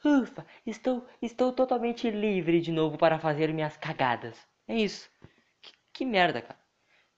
Ufa, 0.04 0.46
estou, 0.66 1.06
estou 1.22 1.52
totalmente 1.52 2.10
livre 2.10 2.62
de 2.62 2.72
novo 2.72 2.98
para 2.98 3.20
fazer 3.20 3.54
minhas 3.54 3.76
cagadas. 3.76 4.38
É 4.68 4.76
isso. 4.76 5.10
Que, 5.62 5.74
que 5.94 6.06
merda, 6.06 6.42
cara. 6.42 6.60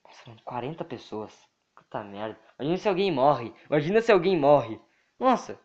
Nossa, 0.04 0.36
40 0.44 0.84
pessoas. 0.84 1.48
Puta 1.74 2.02
merda. 2.02 2.38
Imagina 2.58 2.78
se 2.78 2.88
alguém 2.88 3.12
morre. 3.12 3.54
Imagina 3.68 4.00
se 4.00 4.10
alguém 4.10 4.38
morre. 4.38 4.80
Nossa. 5.18 5.60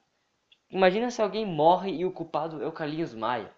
Imagina 0.69 1.09
se 1.09 1.21
alguém 1.21 1.45
morre 1.45 1.91
e 1.91 2.05
o 2.05 2.11
culpado 2.11 2.61
é 2.61 2.67
o 2.67 2.71
Carlinhos 2.71 3.13
Maia. 3.13 3.53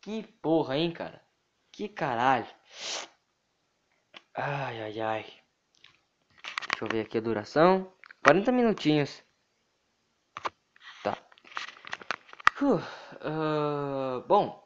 Que 0.00 0.22
porra, 0.42 0.76
hein, 0.76 0.90
cara? 0.90 1.22
Que 1.70 1.88
caralho. 1.88 2.46
Ai, 4.34 4.82
ai, 4.82 5.00
ai. 5.00 5.26
Deixa 6.70 6.84
eu 6.84 6.88
ver 6.88 7.06
aqui 7.06 7.18
a 7.18 7.20
duração. 7.20 7.92
40 8.24 8.50
minutinhos. 8.50 9.22
Tá. 11.02 11.16
Uh, 12.62 14.20
bom. 14.28 14.60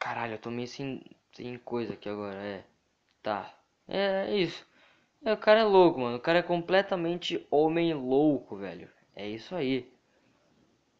Caralho, 0.00 0.34
eu 0.34 0.38
tô 0.38 0.50
meio 0.50 0.66
sem, 0.66 1.00
sem 1.32 1.56
coisa 1.58 1.92
aqui 1.94 2.08
agora, 2.08 2.42
é. 2.42 2.64
Tá. 3.22 3.54
É, 3.88 4.26
é 4.30 4.36
isso. 4.36 4.66
É, 5.24 5.32
o 5.32 5.36
cara 5.38 5.60
é 5.60 5.64
louco, 5.64 6.00
mano. 6.00 6.16
O 6.16 6.20
cara 6.20 6.40
é 6.40 6.42
completamente 6.42 7.46
homem 7.50 7.94
louco, 7.94 8.56
velho. 8.56 8.90
É 9.14 9.28
isso 9.28 9.54
aí. 9.56 9.92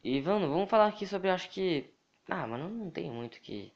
E 0.05 0.21
vamos, 0.21 0.49
vamos 0.49 0.69
falar 0.71 0.87
aqui 0.89 1.07
sobre, 1.07 1.31
acho 1.31 1.49
que... 1.51 1.91
Ah, 2.29 2.47
mano, 2.47 2.69
não 2.69 2.91
tem 2.91 3.11
muito 3.11 3.41
que, 3.41 3.73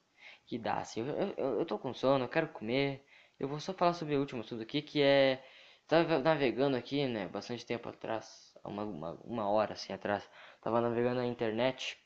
que 0.47 0.59
dar, 0.59 0.79
assim. 0.79 1.01
Eu, 1.01 1.35
eu, 1.37 1.59
eu 1.61 1.67
tô 1.67 1.79
com 1.79 1.93
sono, 1.95 2.25
eu 2.25 2.29
quero 2.29 2.49
comer. 2.49 3.05
Eu 3.39 3.49
vou 3.49 3.59
só 3.61 3.73
falar 3.75 3.95
sobre 3.95 4.17
o 4.17 4.21
último 4.21 4.41
assunto 4.43 4.63
aqui, 4.63 4.83
que 4.83 5.03
é... 5.03 5.43
Tava 5.87 6.19
navegando 6.19 6.77
aqui, 6.77 7.07
né, 7.07 7.29
bastante 7.29 7.65
tempo 7.67 7.89
atrás. 7.89 8.55
Uma, 8.65 8.85
uma, 8.85 9.13
uma 9.25 9.49
hora, 9.49 9.75
assim, 9.75 9.93
atrás. 9.93 10.29
Tava 10.63 10.81
navegando 10.81 11.17
na 11.17 11.27
internet. 11.27 11.99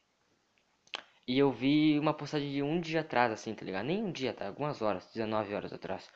E 1.27 1.39
eu 1.39 1.53
vi 1.53 1.99
uma 1.99 2.15
postagem 2.15 2.51
de 2.51 2.63
um 2.63 2.81
dia 2.81 3.01
atrás, 3.01 3.33
assim, 3.33 3.55
tá 3.55 3.65
ligado? 3.65 3.87
Nem 3.87 4.03
um 4.03 4.11
dia, 4.11 4.33
tá? 4.33 4.49
Algumas 4.49 4.83
horas, 4.83 5.07
19 5.13 5.55
horas 5.55 5.73
atrás. 5.73 6.11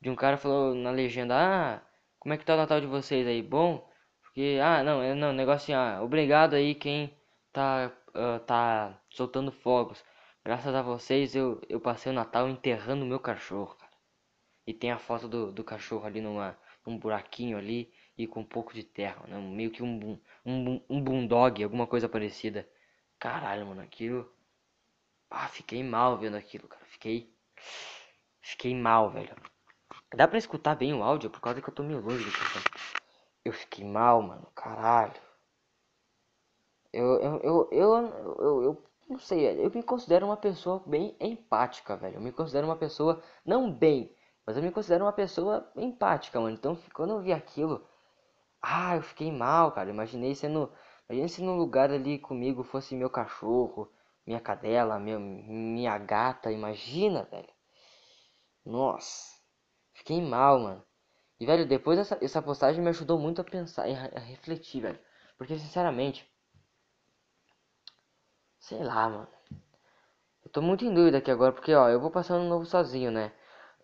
De 0.00 0.10
um 0.10 0.16
cara 0.16 0.36
falou 0.36 0.74
na 0.74 0.90
legenda, 0.90 1.34
ah, 1.36 1.82
como 2.18 2.34
é 2.34 2.38
que 2.38 2.44
tá 2.44 2.54
o 2.54 2.56
Natal 2.56 2.80
de 2.80 2.86
vocês 2.86 3.26
aí? 3.26 3.42
Bom? 3.42 3.88
Porque, 4.22 4.58
ah, 4.62 4.82
não, 4.82 5.02
é, 5.02 5.14
não, 5.14 5.32
negócio 5.32 5.64
assim, 5.64 5.74
ah, 5.74 6.02
obrigado 6.02 6.54
aí 6.54 6.74
quem 6.74 7.16
tá, 7.52 7.92
uh, 8.14 8.40
tá 8.40 9.00
soltando 9.10 9.50
fogos. 9.52 10.04
Graças 10.44 10.74
a 10.74 10.82
vocês 10.82 11.34
eu, 11.34 11.60
eu 11.68 11.80
passei 11.80 12.10
o 12.12 12.14
Natal 12.14 12.48
enterrando 12.48 13.04
meu 13.06 13.20
cachorro, 13.20 13.74
cara. 13.76 13.92
E 14.66 14.74
tem 14.74 14.90
a 14.92 14.98
foto 14.98 15.28
do, 15.28 15.52
do 15.52 15.64
cachorro 15.64 16.06
ali 16.06 16.20
numa, 16.20 16.56
num 16.88 16.98
buraquinho 16.98 17.58
ali 17.58 17.92
e 18.16 18.26
com 18.26 18.40
um 18.40 18.44
pouco 18.44 18.74
de 18.74 18.82
terra, 18.82 19.26
né? 19.28 19.38
Meio 19.38 19.70
que 19.70 19.82
um, 19.82 20.18
um, 20.44 20.80
um 20.88 21.02
bulldog, 21.02 21.62
alguma 21.62 21.86
coisa 21.86 22.08
parecida. 22.08 22.68
Caralho, 23.18 23.66
mano, 23.66 23.82
aquilo 23.82 24.30
ah, 25.30 25.48
fiquei 25.48 25.82
mal 25.82 26.18
vendo 26.18 26.36
aquilo, 26.36 26.66
cara. 26.68 26.84
Fiquei. 26.86 27.32
Fiquei 28.40 28.74
mal, 28.74 29.10
velho. 29.10 29.34
Dá 30.14 30.26
pra 30.26 30.38
escutar 30.38 30.74
bem 30.74 30.94
o 30.94 31.02
áudio 31.02 31.30
por 31.30 31.40
causa 31.40 31.60
que 31.60 31.68
eu 31.68 31.74
tô 31.74 31.82
meio 31.82 32.00
longe 32.00 32.24
Eu 33.44 33.52
fiquei 33.52 33.84
mal, 33.84 34.22
mano. 34.22 34.50
Caralho. 34.54 35.20
Eu, 36.92 37.20
eu, 37.20 37.40
eu, 37.42 37.68
eu, 37.70 38.36
eu, 38.38 38.62
eu, 38.62 38.84
não 39.08 39.18
sei, 39.18 39.46
eu 39.62 39.70
me 39.70 39.82
considero 39.82 40.24
uma 40.24 40.36
pessoa 40.36 40.82
bem 40.86 41.14
empática, 41.20 41.96
velho. 41.96 42.16
Eu 42.16 42.20
me 42.22 42.32
considero 42.32 42.66
uma 42.66 42.76
pessoa, 42.76 43.22
não 43.44 43.70
bem, 43.70 44.10
mas 44.48 44.56
eu 44.56 44.62
me 44.62 44.70
considero 44.72 45.04
uma 45.04 45.12
pessoa 45.12 45.70
empática, 45.76 46.40
mano. 46.40 46.56
Então, 46.56 46.74
quando 46.94 47.10
eu 47.10 47.20
vi 47.20 47.34
aquilo, 47.34 47.86
ah, 48.62 48.96
eu 48.96 49.02
fiquei 49.02 49.30
mal, 49.30 49.72
cara. 49.72 49.90
Imaginei 49.90 50.34
sendo, 50.34 50.72
imaginei 51.06 51.28
se 51.28 51.42
no 51.42 51.54
lugar 51.54 51.90
ali 51.90 52.18
comigo 52.18 52.62
fosse 52.64 52.94
meu 52.96 53.10
cachorro, 53.10 53.92
minha 54.26 54.40
cadela, 54.40 54.98
minha, 54.98 55.18
minha 55.18 55.98
gata, 55.98 56.50
imagina, 56.50 57.24
velho. 57.24 57.52
Nossa, 58.64 59.36
fiquei 59.92 60.22
mal, 60.22 60.58
mano. 60.60 60.82
E, 61.38 61.44
velho, 61.44 61.68
depois 61.68 61.98
dessa 61.98 62.18
essa 62.24 62.40
postagem 62.40 62.82
me 62.82 62.88
ajudou 62.88 63.18
muito 63.18 63.42
a 63.42 63.44
pensar, 63.44 63.84
a 63.84 64.18
refletir, 64.18 64.80
velho. 64.80 64.98
Porque, 65.36 65.58
sinceramente, 65.58 66.26
sei 68.58 68.82
lá, 68.82 69.10
mano. 69.10 69.28
Eu 70.42 70.50
tô 70.50 70.62
muito 70.62 70.86
em 70.86 70.94
dúvida 70.94 71.18
aqui 71.18 71.30
agora, 71.30 71.52
porque, 71.52 71.74
ó, 71.74 71.90
eu 71.90 72.00
vou 72.00 72.10
passar 72.10 72.36
ano 72.36 72.48
novo 72.48 72.64
sozinho, 72.64 73.10
né? 73.10 73.30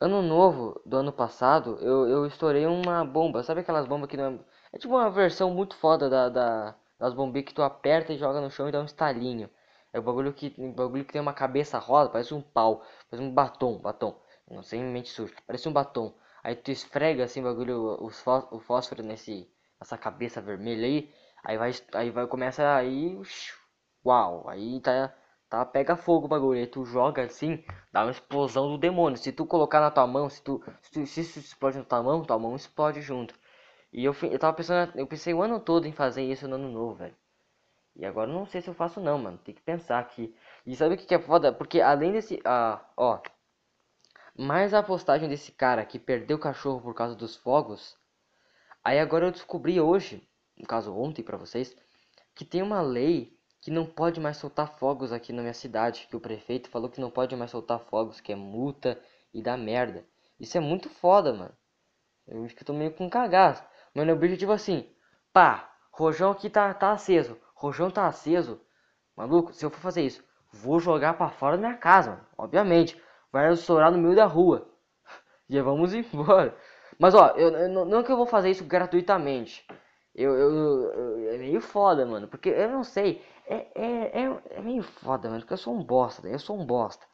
Ano 0.07 0.21
novo 0.23 0.81
do 0.87 0.97
ano 0.99 1.13
passado, 1.13 1.79
eu, 1.81 2.09
eu 2.09 2.27
estourei 2.27 2.65
uma 2.67 3.05
bomba. 3.05 3.43
Sabe 3.43 3.61
aquelas 3.63 3.87
bombas 3.87 4.09
que 4.09 4.17
não 4.17 4.25
é... 4.27 4.39
É 4.75 4.79
tipo 4.79 4.95
uma 4.95 5.11
versão 5.11 5.51
muito 5.51 5.75
foda 5.77 6.09
da, 6.11 6.29
da 6.29 6.75
das 6.99 7.13
bombinhas 7.15 7.47
que 7.49 7.55
tu 7.55 7.63
aperta 7.63 8.13
e 8.13 8.19
joga 8.19 8.41
no 8.41 8.51
chão 8.51 8.69
e 8.69 8.73
dá 8.73 8.81
um 8.81 8.85
estalinho. 8.85 9.49
É 9.93 9.99
o 9.99 10.03
bagulho 10.03 10.33
que, 10.33 10.55
um 10.59 10.73
bagulho 10.73 11.05
que 11.05 11.13
tem 11.13 11.21
uma 11.23 11.33
cabeça 11.33 11.79
rosa, 11.79 12.11
parece 12.11 12.33
um 12.35 12.41
pau, 12.43 12.83
parece 13.11 13.27
um 13.27 13.33
batom, 13.33 13.79
batom. 13.79 14.21
Não 14.51 14.63
sei 14.63 14.81
mente 14.83 15.09
suja, 15.11 15.35
parece 15.47 15.69
um 15.69 15.73
batom. 15.73 16.15
Aí 16.43 16.55
tu 16.55 16.71
esfrega 16.71 17.25
assim 17.25 17.41
o 17.41 17.45
bagulho, 17.45 17.97
o 18.01 18.61
fósforo 18.61 19.03
nesse, 19.03 19.49
essa 19.81 19.97
cabeça 19.99 20.41
vermelha 20.41 20.87
aí, 20.87 21.13
aí 21.45 21.57
vai, 21.59 21.71
aí 21.95 22.11
vai 22.11 22.27
começa 22.27 22.75
aí, 22.77 23.19
uau, 24.05 24.49
aí 24.49 24.81
tá, 24.81 25.13
tá 25.59 25.65
pega 25.65 25.97
fogo 25.97 26.27
o 26.27 26.29
bagulho, 26.29 26.59
aí 26.61 26.67
tu 26.67 26.85
joga 26.85 27.23
assim, 27.25 27.65
dá 27.93 28.03
uma 28.03 28.11
explosão 28.11 28.69
do 28.69 28.79
demônio. 28.79 29.17
Se 29.19 29.33
tu 29.33 29.47
colocar 29.47 29.81
na 29.81 29.91
tua 29.91 30.07
mão, 30.07 30.29
se 30.29 30.43
tu, 30.43 30.63
se, 30.83 30.91
tu, 30.91 31.07
se 31.07 31.21
isso 31.21 31.39
explode 31.39 31.79
na 31.79 31.85
tua 31.85 32.03
mão, 32.03 32.23
tua 32.25 32.39
mão 32.39 32.57
explode 32.57 33.01
junto. 33.01 33.35
E 33.93 34.05
eu, 34.05 34.15
eu 34.23 34.39
tava 34.39 34.57
pensando, 34.57 34.93
eu 34.99 35.07
pensei 35.07 35.33
o 35.35 35.43
ano 35.43 35.61
todo 35.61 35.87
em 35.87 35.93
fazer 35.93 36.23
isso 36.23 36.49
no 36.49 36.57
ano 36.57 36.71
novo, 36.71 36.97
velho. 36.97 37.17
E 37.97 38.05
agora 38.05 38.31
não 38.31 38.47
sei 38.47 38.61
se 38.61 38.69
eu 38.69 38.75
faço 38.75 39.01
não, 39.01 39.19
mano. 39.19 39.39
Tem 39.39 39.55
que 39.55 39.63
pensar 39.63 40.01
aqui. 40.01 40.35
E 40.67 40.75
sabe 40.75 40.95
o 40.95 40.99
que, 40.99 41.07
que 41.07 41.15
é 41.15 41.19
foda? 41.21 41.53
Porque 41.53 41.81
além 41.81 42.13
desse. 42.13 42.41
Ah, 42.45 42.85
ó. 42.97 43.21
Mais 44.37 44.75
a 44.75 44.83
postagem 44.83 45.29
desse 45.29 45.53
cara 45.53 45.85
que 45.85 45.99
perdeu 45.99 46.37
o 46.37 46.41
cachorro 46.41 46.81
por 46.81 46.95
causa 46.95 47.15
dos 47.15 47.37
fogos. 47.37 47.97
Aí 48.83 48.99
agora 48.99 49.27
eu 49.27 49.31
descobri 49.31 49.81
hoje, 49.81 50.29
no 50.57 50.67
caso 50.67 50.95
ontem 50.95 51.23
para 51.23 51.37
vocês, 51.37 51.75
que 52.35 52.45
tem 52.45 52.63
uma 52.63 52.83
lei 52.83 53.34
que 53.65 53.71
não 53.71 53.87
pode 53.87 54.21
mais 54.21 54.37
soltar 54.37 54.69
fogos 54.79 55.13
aqui 55.13 55.33
na 55.33 55.41
minha 55.41 55.55
cidade. 55.55 56.07
Que 56.11 56.17
o 56.17 56.21
prefeito 56.21 56.69
falou 56.69 56.91
que 56.91 57.01
não 57.01 57.11
pode 57.11 57.35
mais 57.35 57.51
soltar 57.51 57.81
fogos, 57.81 58.21
que 58.21 58.31
é 58.33 58.37
multa 58.37 59.01
e 59.33 59.43
dá 59.43 59.57
merda. 59.57 60.05
Isso 60.39 60.59
é 60.59 60.61
muito 60.61 60.91
foda, 60.91 61.33
mano. 61.33 61.55
Eu 62.29 62.45
acho 62.45 62.55
que 62.55 62.63
eu 62.63 62.67
tô 62.67 62.75
meio 62.75 62.93
com 62.93 63.09
cagaço. 63.09 63.65
Mas 63.95 64.07
o 64.07 64.13
objetivo 64.13 64.53
assim, 64.53 64.87
pá, 65.33 65.73
rojão 65.91 66.31
aqui 66.31 66.51
tá, 66.51 66.73
tá 66.75 66.93
aceso 66.93 67.41
rojão 67.65 67.91
tá 67.91 68.07
aceso. 68.07 68.61
Maluco, 69.17 69.53
se 69.55 69.65
eu 69.65 69.71
for 69.71 69.81
fazer 69.81 70.03
isso, 70.03 70.23
vou 70.53 70.79
jogar 70.79 71.15
para 71.15 71.31
fora 71.31 71.57
da 71.57 71.67
minha 71.67 71.79
casa, 71.79 72.11
mano. 72.11 72.27
obviamente. 72.37 73.01
Vai 73.33 73.53
estourar 73.53 73.91
no 73.91 73.99
meio 73.99 74.15
da 74.15 74.27
rua. 74.27 74.69
E 75.49 75.61
vamos 75.61 75.93
embora. 75.93 76.57
Mas 76.99 77.15
ó, 77.15 77.35
eu, 77.37 77.51
eu, 77.51 77.69
não 77.69 78.03
que 78.03 78.11
eu 78.11 78.17
vou 78.17 78.27
fazer 78.27 78.51
isso 78.51 78.65
gratuitamente. 78.65 79.67
Eu, 80.15 80.33
eu, 80.33 80.51
eu, 80.93 81.35
é 81.35 81.39
meio 81.39 81.61
foda, 81.61 82.07
mano. 82.07 82.29
Porque 82.29 82.49
eu 82.49 82.71
não 82.71 82.83
sei. 82.83 83.23
É, 83.47 83.57
é, 83.75 84.23
é, 84.23 84.43
é 84.59 84.61
meio 84.61 84.83
foda, 84.83 85.29
mano. 85.29 85.41
Porque 85.41 85.55
eu 85.55 85.59
sou 85.59 85.75
um 85.75 85.83
bosta. 85.85 86.27
Eu 86.29 86.39
sou 86.39 86.59
um 86.59 86.67
bosta. 86.67 87.07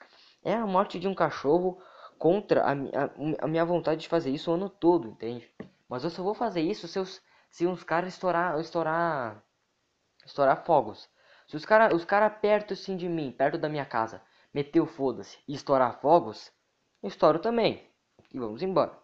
É 0.45 0.55
a 0.55 0.67
morte 0.67 0.99
de 0.99 1.09
um 1.09 1.15
cachorro 1.15 1.81
contra 2.19 2.63
a, 2.65 2.73
a, 2.73 3.45
a 3.45 3.49
minha 3.49 3.65
vontade 3.65 4.03
de 4.03 4.09
fazer 4.09 4.31
isso 4.31 4.51
o 4.51 4.55
ano 4.55 4.69
todo, 4.69 5.09
entende? 5.09 5.51
Mas 5.89 6.05
eu 6.05 6.11
só 6.11 6.23
vou 6.23 6.35
fazer 6.35 6.61
isso 6.61 6.87
se, 6.89 6.99
os, 6.99 7.21
se 7.51 7.67
uns 7.67 7.83
caras 7.85 8.15
estourar, 8.15 8.59
estourar 8.61 9.43
estourar 10.25 10.65
fogos. 10.65 11.09
Se 11.47 11.57
os 11.57 11.65
caras 11.65 11.93
os 11.95 12.05
cara 12.05 12.31
perto 12.31 12.75
assim 12.75 12.97
de 12.97 13.09
mim, 13.09 13.33
perto 13.33 13.59
da 13.59 13.69
minha 13.69 13.85
casa, 13.85 14.23
meteu 14.55 14.87
foda-se 14.87 15.39
e 15.49 15.55
estourar 15.55 16.01
fogos, 16.01 16.53
eu 17.03 17.09
estouro 17.09 17.39
também. 17.39 17.89
E 18.33 18.39
vamos 18.39 18.63
embora. 18.63 18.97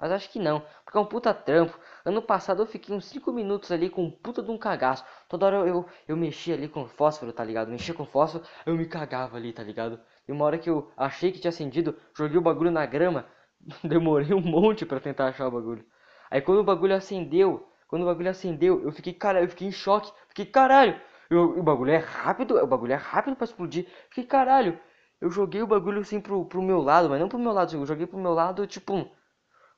Mas 0.00 0.12
acho 0.12 0.30
que 0.30 0.38
não, 0.38 0.62
porque 0.84 0.96
é 0.96 1.00
um 1.00 1.04
puta 1.04 1.34
trampo. 1.34 1.76
Ano 2.04 2.22
passado 2.22 2.62
eu 2.62 2.66
fiquei 2.66 2.94
uns 2.94 3.06
5 3.06 3.32
minutos 3.32 3.72
ali 3.72 3.90
com 3.90 4.04
um 4.04 4.10
puta 4.10 4.42
de 4.42 4.50
um 4.50 4.56
cagaço. 4.56 5.04
Toda 5.28 5.46
hora 5.46 5.56
eu, 5.56 5.66
eu, 5.66 5.86
eu 6.06 6.16
mexia 6.16 6.54
ali 6.54 6.68
com 6.68 6.86
fósforo, 6.86 7.32
tá 7.32 7.42
ligado? 7.44 7.68
Mexia 7.70 7.92
com 7.92 8.06
fósforo, 8.06 8.44
eu 8.64 8.76
me 8.76 8.86
cagava 8.86 9.36
ali, 9.36 9.52
tá 9.52 9.62
ligado? 9.62 10.00
E 10.26 10.32
uma 10.32 10.44
hora 10.44 10.56
que 10.58 10.70
eu 10.70 10.90
achei 10.96 11.32
que 11.32 11.40
tinha 11.40 11.48
acendido, 11.48 11.96
joguei 12.16 12.38
o 12.38 12.40
bagulho 12.42 12.70
na 12.70 12.86
grama. 12.86 13.26
Demorei 13.82 14.32
um 14.32 14.40
monte 14.40 14.86
para 14.86 15.00
tentar 15.00 15.28
achar 15.28 15.48
o 15.48 15.50
bagulho. 15.50 15.84
Aí 16.30 16.40
quando 16.40 16.58
o 16.58 16.64
bagulho 16.64 16.94
acendeu, 16.94 17.68
quando 17.88 18.02
o 18.02 18.06
bagulho 18.06 18.30
acendeu, 18.30 18.82
eu 18.84 18.92
fiquei, 18.92 19.12
cara, 19.12 19.42
eu 19.42 19.48
fiquei 19.48 19.66
em 19.66 19.72
choque. 19.72 20.12
Fiquei, 20.28 20.46
caralho, 20.46 21.00
eu, 21.28 21.58
o 21.58 21.62
bagulho 21.62 21.90
é 21.90 21.96
rápido, 21.98 22.56
o 22.56 22.66
bagulho 22.66 22.92
é 22.92 22.96
rápido 22.96 23.34
para 23.34 23.44
explodir. 23.46 23.86
Fiquei, 24.10 24.24
caralho, 24.24 24.78
eu 25.20 25.30
joguei 25.30 25.60
o 25.62 25.66
bagulho 25.66 26.00
assim 26.00 26.20
pro, 26.20 26.44
pro 26.44 26.62
meu 26.62 26.80
lado, 26.80 27.08
mas 27.08 27.20
não 27.20 27.28
pro 27.28 27.38
meu 27.38 27.52
lado, 27.52 27.74
eu 27.74 27.86
joguei 27.86 28.06
pro 28.06 28.18
meu 28.18 28.32
lado, 28.32 28.66
tipo, 28.66 29.10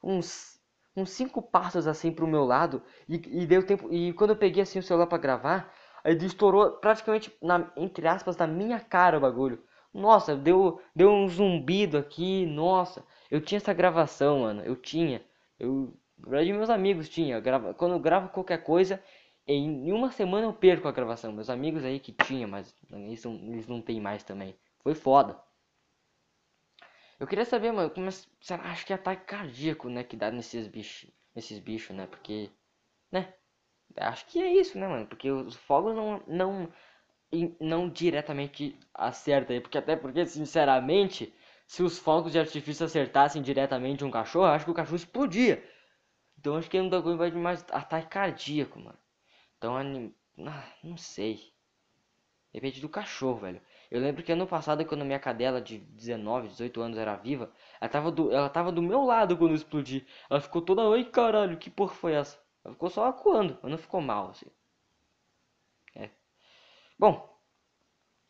uns 0.03 0.59
uns 0.96 1.11
cinco 1.11 1.40
passos 1.40 1.86
assim 1.86 2.11
pro 2.12 2.26
meu 2.26 2.44
lado 2.44 2.82
e, 3.09 3.14
e 3.42 3.46
deu 3.46 3.64
tempo 3.64 3.92
e 3.92 4.12
quando 4.12 4.30
eu 4.30 4.36
peguei 4.36 4.62
assim 4.62 4.78
o 4.78 4.82
celular 4.82 5.07
para 5.07 5.18
gravar 5.18 5.72
aí 6.05 6.16
estourou 6.16 6.72
praticamente 6.72 7.32
na, 7.42 7.70
entre 7.76 8.07
aspas 8.09 8.36
na 8.36 8.46
minha 8.46 8.80
cara 8.80 9.16
o 9.18 9.20
bagulho 9.20 9.62
nossa 9.94 10.36
deu 10.36 10.80
deu 10.94 11.11
um 11.11 11.28
zumbido 11.28 11.96
aqui 11.98 12.44
nossa 12.46 13.05
eu 13.30 13.40
tinha 13.40 13.59
essa 13.59 13.72
gravação 13.72 14.40
mano 14.40 14.62
eu 14.62 14.76
tinha 14.76 15.22
eu 15.59 15.94
verdade, 16.18 16.53
meus 16.53 16.70
amigos 16.70 17.09
tinha. 17.09 17.40
Grava, 17.40 17.74
quando 17.74 17.92
eu 17.92 17.98
gravo 18.01 18.28
qualquer 18.30 18.59
coisa, 18.62 19.03
em 19.46 19.92
uma 19.92 20.11
semana 20.11 20.46
eu 20.46 20.53
perco 20.53 20.88
a 20.88 20.92
gravação. 20.92 21.32
Meus 21.32 21.51
amigos 21.51 21.84
aí 21.84 21.98
que 22.01 22.12
tinha, 22.12 22.46
mas 22.46 22.74
eles 22.92 23.24
não, 23.24 23.34
eles 23.53 23.66
não 23.66 23.80
tem 23.82 24.01
mais 24.01 24.22
também. 24.24 24.55
Foi 24.82 24.94
foda. 24.94 25.38
Eu 27.21 27.27
queria 27.27 27.45
saber, 27.45 27.71
mano, 27.73 27.91
como 27.91 28.09
é, 28.09 28.11
será, 28.41 28.64
acho 28.73 28.85
que 28.87 28.93
é 28.93 28.97
ataque 28.97 29.25
cardíaco, 29.27 29.89
né, 29.89 30.03
que 30.03 30.16
dá 30.16 30.31
nesses 30.31 30.66
bichos, 30.66 31.11
nesses 31.35 31.59
bichos, 31.61 31.95
né? 31.95 32.07
Porque, 32.07 32.51
né? 33.12 33.35
Acho 33.97 34.27
que 34.27 34.41
é 34.43 34.53
isso, 34.55 34.79
né, 34.79 34.89
mano? 34.89 35.07
Porque 35.07 35.31
os 35.31 35.57
fogos 35.57 35.95
não 35.97 36.23
não 36.29 36.73
não 37.61 37.89
diretamente 37.91 38.79
acertam 38.95 39.55
aí, 39.55 39.61
porque 39.61 39.79
até 39.79 39.97
porque, 39.97 40.27
sinceramente, 40.27 41.33
se 41.66 41.83
os 41.83 41.99
fogos 41.99 42.33
de 42.33 42.39
artifício 42.39 42.87
acertassem 42.87 43.43
diretamente 43.43 44.05
um 44.05 44.11
cachorro, 44.11 44.47
acho 44.47 44.64
que 44.64 44.71
o 44.71 44.75
cachorro 44.75 44.97
explodia. 44.97 45.62
Então 46.39 46.57
acho 46.57 46.71
que 46.71 46.79
é 46.79 46.83
um 46.83 46.91
bagulho 46.91 47.18
vai 47.18 47.31
mais 47.33 47.64
ataque 47.73 48.09
cardíaco, 48.09 48.79
mano. 48.81 48.99
Então, 49.59 49.77
anim... 49.77 50.14
ah, 50.47 50.64
não 50.85 50.97
sei. 50.99 51.53
Depende 52.53 52.81
do 52.81 52.89
cachorro, 52.89 53.41
velho. 53.41 53.61
Eu 53.91 54.01
lembro 54.01 54.22
que 54.22 54.32
ano 54.32 54.47
passado, 54.47 54.84
quando 54.84 55.05
minha 55.05 55.18
cadela 55.18 55.61
de 55.61 55.78
19, 55.78 56.49
18 56.49 56.80
anos 56.80 56.99
era 56.99 57.16
viva, 57.16 57.51
ela 57.80 57.91
tava 57.91 58.11
do, 58.11 58.32
ela 58.32 58.49
tava 58.49 58.70
do 58.70 58.82
meu 58.82 59.03
lado 59.05 59.36
quando 59.36 59.51
eu 59.51 59.57
explodi. 59.57 60.07
Ela 60.30 60.41
ficou 60.41 60.62
toda, 60.62 60.82
ai 60.95 61.05
caralho, 61.05 61.59
que 61.59 61.70
porra 61.70 61.95
foi 61.95 62.12
essa? 62.14 62.38
Ela 62.64 62.74
ficou 62.74 62.91
só 62.91 63.07
acuando, 63.07 63.59
mas 63.62 63.70
não 63.70 63.78
ficou 63.78 64.01
mal, 64.01 64.30
assim. 64.30 64.47
É. 65.97 66.11
Bom, 66.99 67.28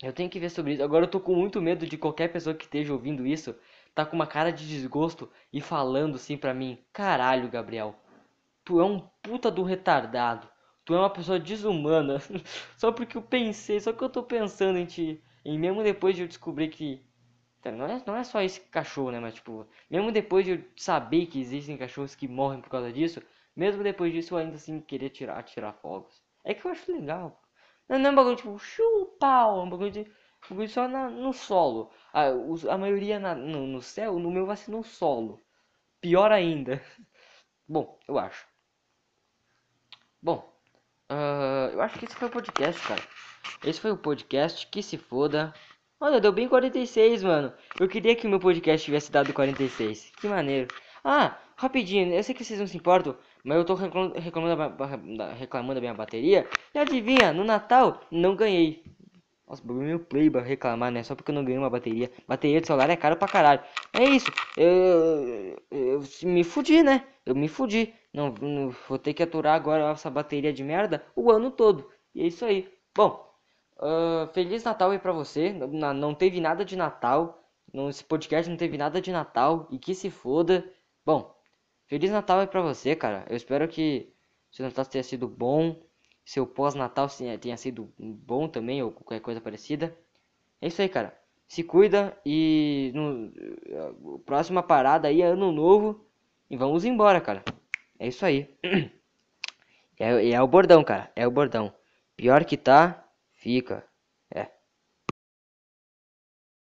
eu 0.01 0.13
tenho 0.13 0.29
que 0.29 0.39
ver 0.39 0.49
sobre 0.49 0.73
isso. 0.73 0.83
Agora 0.83 1.05
eu 1.05 1.09
tô 1.09 1.19
com 1.19 1.35
muito 1.35 1.61
medo 1.61 1.85
de 1.85 1.97
qualquer 1.97 2.29
pessoa 2.29 2.55
que 2.55 2.65
esteja 2.65 2.93
ouvindo 2.93 3.25
isso 3.25 3.55
tá 3.93 4.05
com 4.05 4.15
uma 4.15 4.27
cara 4.27 4.51
de 4.51 4.67
desgosto 4.67 5.29
e 5.51 5.61
falando 5.61 6.15
assim 6.15 6.37
pra 6.37 6.53
mim: 6.53 6.79
Caralho, 6.93 7.49
Gabriel, 7.49 7.95
tu 8.63 8.79
é 8.79 8.85
um 8.85 8.99
puta 9.21 9.51
do 9.51 9.63
retardado. 9.63 10.49
Tu 10.85 10.95
é 10.95 10.97
uma 10.99 11.09
pessoa 11.09 11.39
desumana. 11.39 12.19
só 12.77 12.91
porque 12.91 13.17
eu 13.17 13.21
pensei, 13.21 13.79
só 13.79 13.93
que 13.93 14.03
eu 14.03 14.09
tô 14.09 14.23
pensando 14.23 14.79
em 14.79 14.85
ti. 14.85 15.23
E 15.43 15.57
mesmo 15.57 15.83
depois 15.83 16.15
de 16.15 16.23
eu 16.23 16.27
descobrir 16.27 16.69
que. 16.69 17.03
Tá, 17.61 17.71
não 17.71 17.85
é, 17.85 18.03
não 18.05 18.15
é 18.15 18.23
só 18.23 18.41
esse 18.41 18.59
cachorro, 18.61 19.11
né? 19.11 19.19
Mas 19.19 19.35
tipo, 19.35 19.67
mesmo 19.89 20.11
depois 20.11 20.45
de 20.45 20.51
eu 20.51 20.63
saber 20.75 21.27
que 21.27 21.39
existem 21.39 21.77
cachorros 21.77 22.15
que 22.15 22.27
morrem 22.27 22.61
por 22.61 22.69
causa 22.69 22.91
disso, 22.91 23.21
mesmo 23.55 23.83
depois 23.83 24.11
disso 24.13 24.33
eu 24.33 24.39
ainda 24.39 24.55
assim 24.55 24.79
querer 24.81 25.09
tirar, 25.09 25.43
tirar 25.43 25.73
fogos. 25.73 26.21
É 26.43 26.53
que 26.53 26.65
eu 26.65 26.71
acho 26.71 26.91
legal. 26.91 27.41
Não, 27.87 27.99
não 27.99 28.09
é 28.09 28.11
um 28.11 28.15
bagulho 28.15 28.35
tipo, 28.35 28.57
chupau, 28.59 29.59
é 29.59 29.63
um 29.63 29.69
bagulho 29.69 29.91
de. 29.91 29.99
Um 30.01 30.49
bagulho 30.49 30.69
só 30.69 30.87
na, 30.87 31.09
no 31.09 31.33
solo. 31.33 31.91
A, 32.13 32.29
os, 32.31 32.65
a 32.65 32.77
maioria 32.77 33.19
na, 33.19 33.35
no, 33.35 33.67
no 33.67 33.81
céu, 33.81 34.17
no 34.19 34.31
meu 34.31 34.45
vai 34.45 34.57
ser 34.57 34.71
no 34.71 34.83
solo. 34.83 35.39
Pior 36.01 36.31
ainda. 36.31 36.81
Bom, 37.67 37.99
eu 38.07 38.17
acho. 38.19 38.47
Bom, 40.21 40.37
uh, 41.11 41.73
eu 41.73 41.81
acho 41.81 41.97
que 41.99 42.05
esse 42.05 42.15
foi 42.15 42.27
o 42.27 42.31
podcast, 42.31 42.81
cara. 42.87 43.01
Esse 43.63 43.79
foi 43.79 43.91
o 43.91 43.97
podcast, 43.97 44.67
que 44.67 44.81
se 44.81 44.97
foda. 44.97 45.53
Olha, 45.99 46.19
deu 46.19 46.31
bem 46.31 46.47
46, 46.47 47.23
mano. 47.23 47.53
Eu 47.79 47.87
queria 47.87 48.15
que 48.15 48.25
o 48.25 48.29
meu 48.29 48.39
podcast 48.39 48.83
tivesse 48.83 49.11
dado 49.11 49.31
46. 49.33 50.11
Que 50.19 50.27
maneiro. 50.27 50.67
Ah, 51.03 51.37
rapidinho, 51.55 52.13
eu 52.13 52.23
sei 52.23 52.33
que 52.33 52.43
vocês 52.43 52.59
não 52.59 52.67
se 52.67 52.77
importam, 52.77 53.15
mas 53.43 53.57
eu 53.57 53.65
tô 53.65 53.73
reclamando, 53.75 54.15
reclamando, 54.19 55.75
da 55.75 55.81
minha 55.81 55.93
bateria. 55.93 56.47
E 56.73 56.79
adivinha, 56.79 57.33
no 57.33 57.43
Natal 57.43 58.01
não 58.11 58.35
ganhei. 58.35 58.83
Nossa, 59.47 59.61
meu 59.65 59.99
playba 59.99 60.41
reclamar, 60.41 60.91
né? 60.91 61.03
Só 61.03 61.13
porque 61.13 61.29
eu 61.29 61.35
não 61.35 61.43
ganhei 61.43 61.57
uma 61.59 61.69
bateria. 61.69 62.11
Bateria 62.27 62.61
de 62.61 62.67
celular 62.67 62.89
é 62.89 62.95
caro 62.95 63.17
pra 63.17 63.27
caralho. 63.27 63.61
É 63.93 64.03
isso. 64.05 64.31
Eu, 64.55 65.57
eu, 65.69 66.01
eu 66.01 66.03
me 66.23 66.43
fudi, 66.43 66.81
né? 66.81 67.05
Eu 67.25 67.35
me 67.35 67.47
fudi. 67.47 67.93
Não, 68.13 68.33
não, 68.41 68.69
vou 68.87 68.97
ter 68.97 69.13
que 69.13 69.21
aturar 69.21 69.55
agora 69.55 69.91
essa 69.91 70.09
bateria 70.09 70.53
de 70.53 70.63
merda 70.63 71.05
o 71.15 71.29
ano 71.31 71.51
todo. 71.51 71.89
E 72.15 72.21
é 72.21 72.27
isso 72.27 72.45
aí. 72.45 72.71
Bom, 72.95 73.30
uh, 73.81 74.27
Feliz 74.33 74.63
Natal 74.63 74.91
aí 74.91 74.99
pra 74.99 75.11
você. 75.11 75.51
Não, 75.53 75.93
não 75.93 76.15
teve 76.15 76.39
nada 76.39 76.63
de 76.63 76.75
Natal. 76.75 77.43
No, 77.73 77.89
esse 77.89 78.03
podcast 78.03 78.49
não 78.49 78.57
teve 78.57 78.77
nada 78.77 79.01
de 79.01 79.11
Natal. 79.11 79.67
E 79.71 79.77
que 79.77 79.95
se 79.95 80.09
foda. 80.09 80.65
Bom, 81.05 81.35
Feliz 81.87 82.11
Natal 82.11 82.39
aí 82.39 82.47
pra 82.47 82.61
você, 82.61 82.95
cara. 82.95 83.25
Eu 83.29 83.35
espero 83.35 83.67
que 83.67 84.13
seu 84.51 84.65
Natal 84.65 84.85
tenha 84.85 85.03
sido 85.03 85.27
bom 85.27 85.81
seu 86.25 86.45
pós-natal 86.45 87.07
tenha 87.39 87.57
sido 87.57 87.91
bom 87.97 88.47
também, 88.47 88.81
ou 88.81 88.91
qualquer 88.91 89.19
coisa 89.19 89.41
parecida. 89.41 89.95
É 90.61 90.67
isso 90.67 90.81
aí, 90.81 90.89
cara. 90.89 91.17
Se 91.47 91.63
cuida 91.63 92.17
e 92.25 92.91
no 92.95 94.19
próxima 94.25 94.63
parada 94.63 95.07
aí 95.07 95.21
é 95.21 95.25
ano 95.25 95.51
novo 95.51 96.05
e 96.49 96.55
vamos 96.55 96.85
embora, 96.85 97.19
cara. 97.19 97.43
É 97.99 98.07
isso 98.07 98.25
aí. 98.25 98.49
É, 99.99 100.31
é 100.31 100.41
o 100.41 100.47
bordão, 100.47 100.83
cara. 100.83 101.11
É 101.15 101.27
o 101.27 101.31
bordão. 101.31 101.71
Pior 102.17 102.43
que 102.43 102.57
tá, 102.57 103.00
fica. 103.41 103.90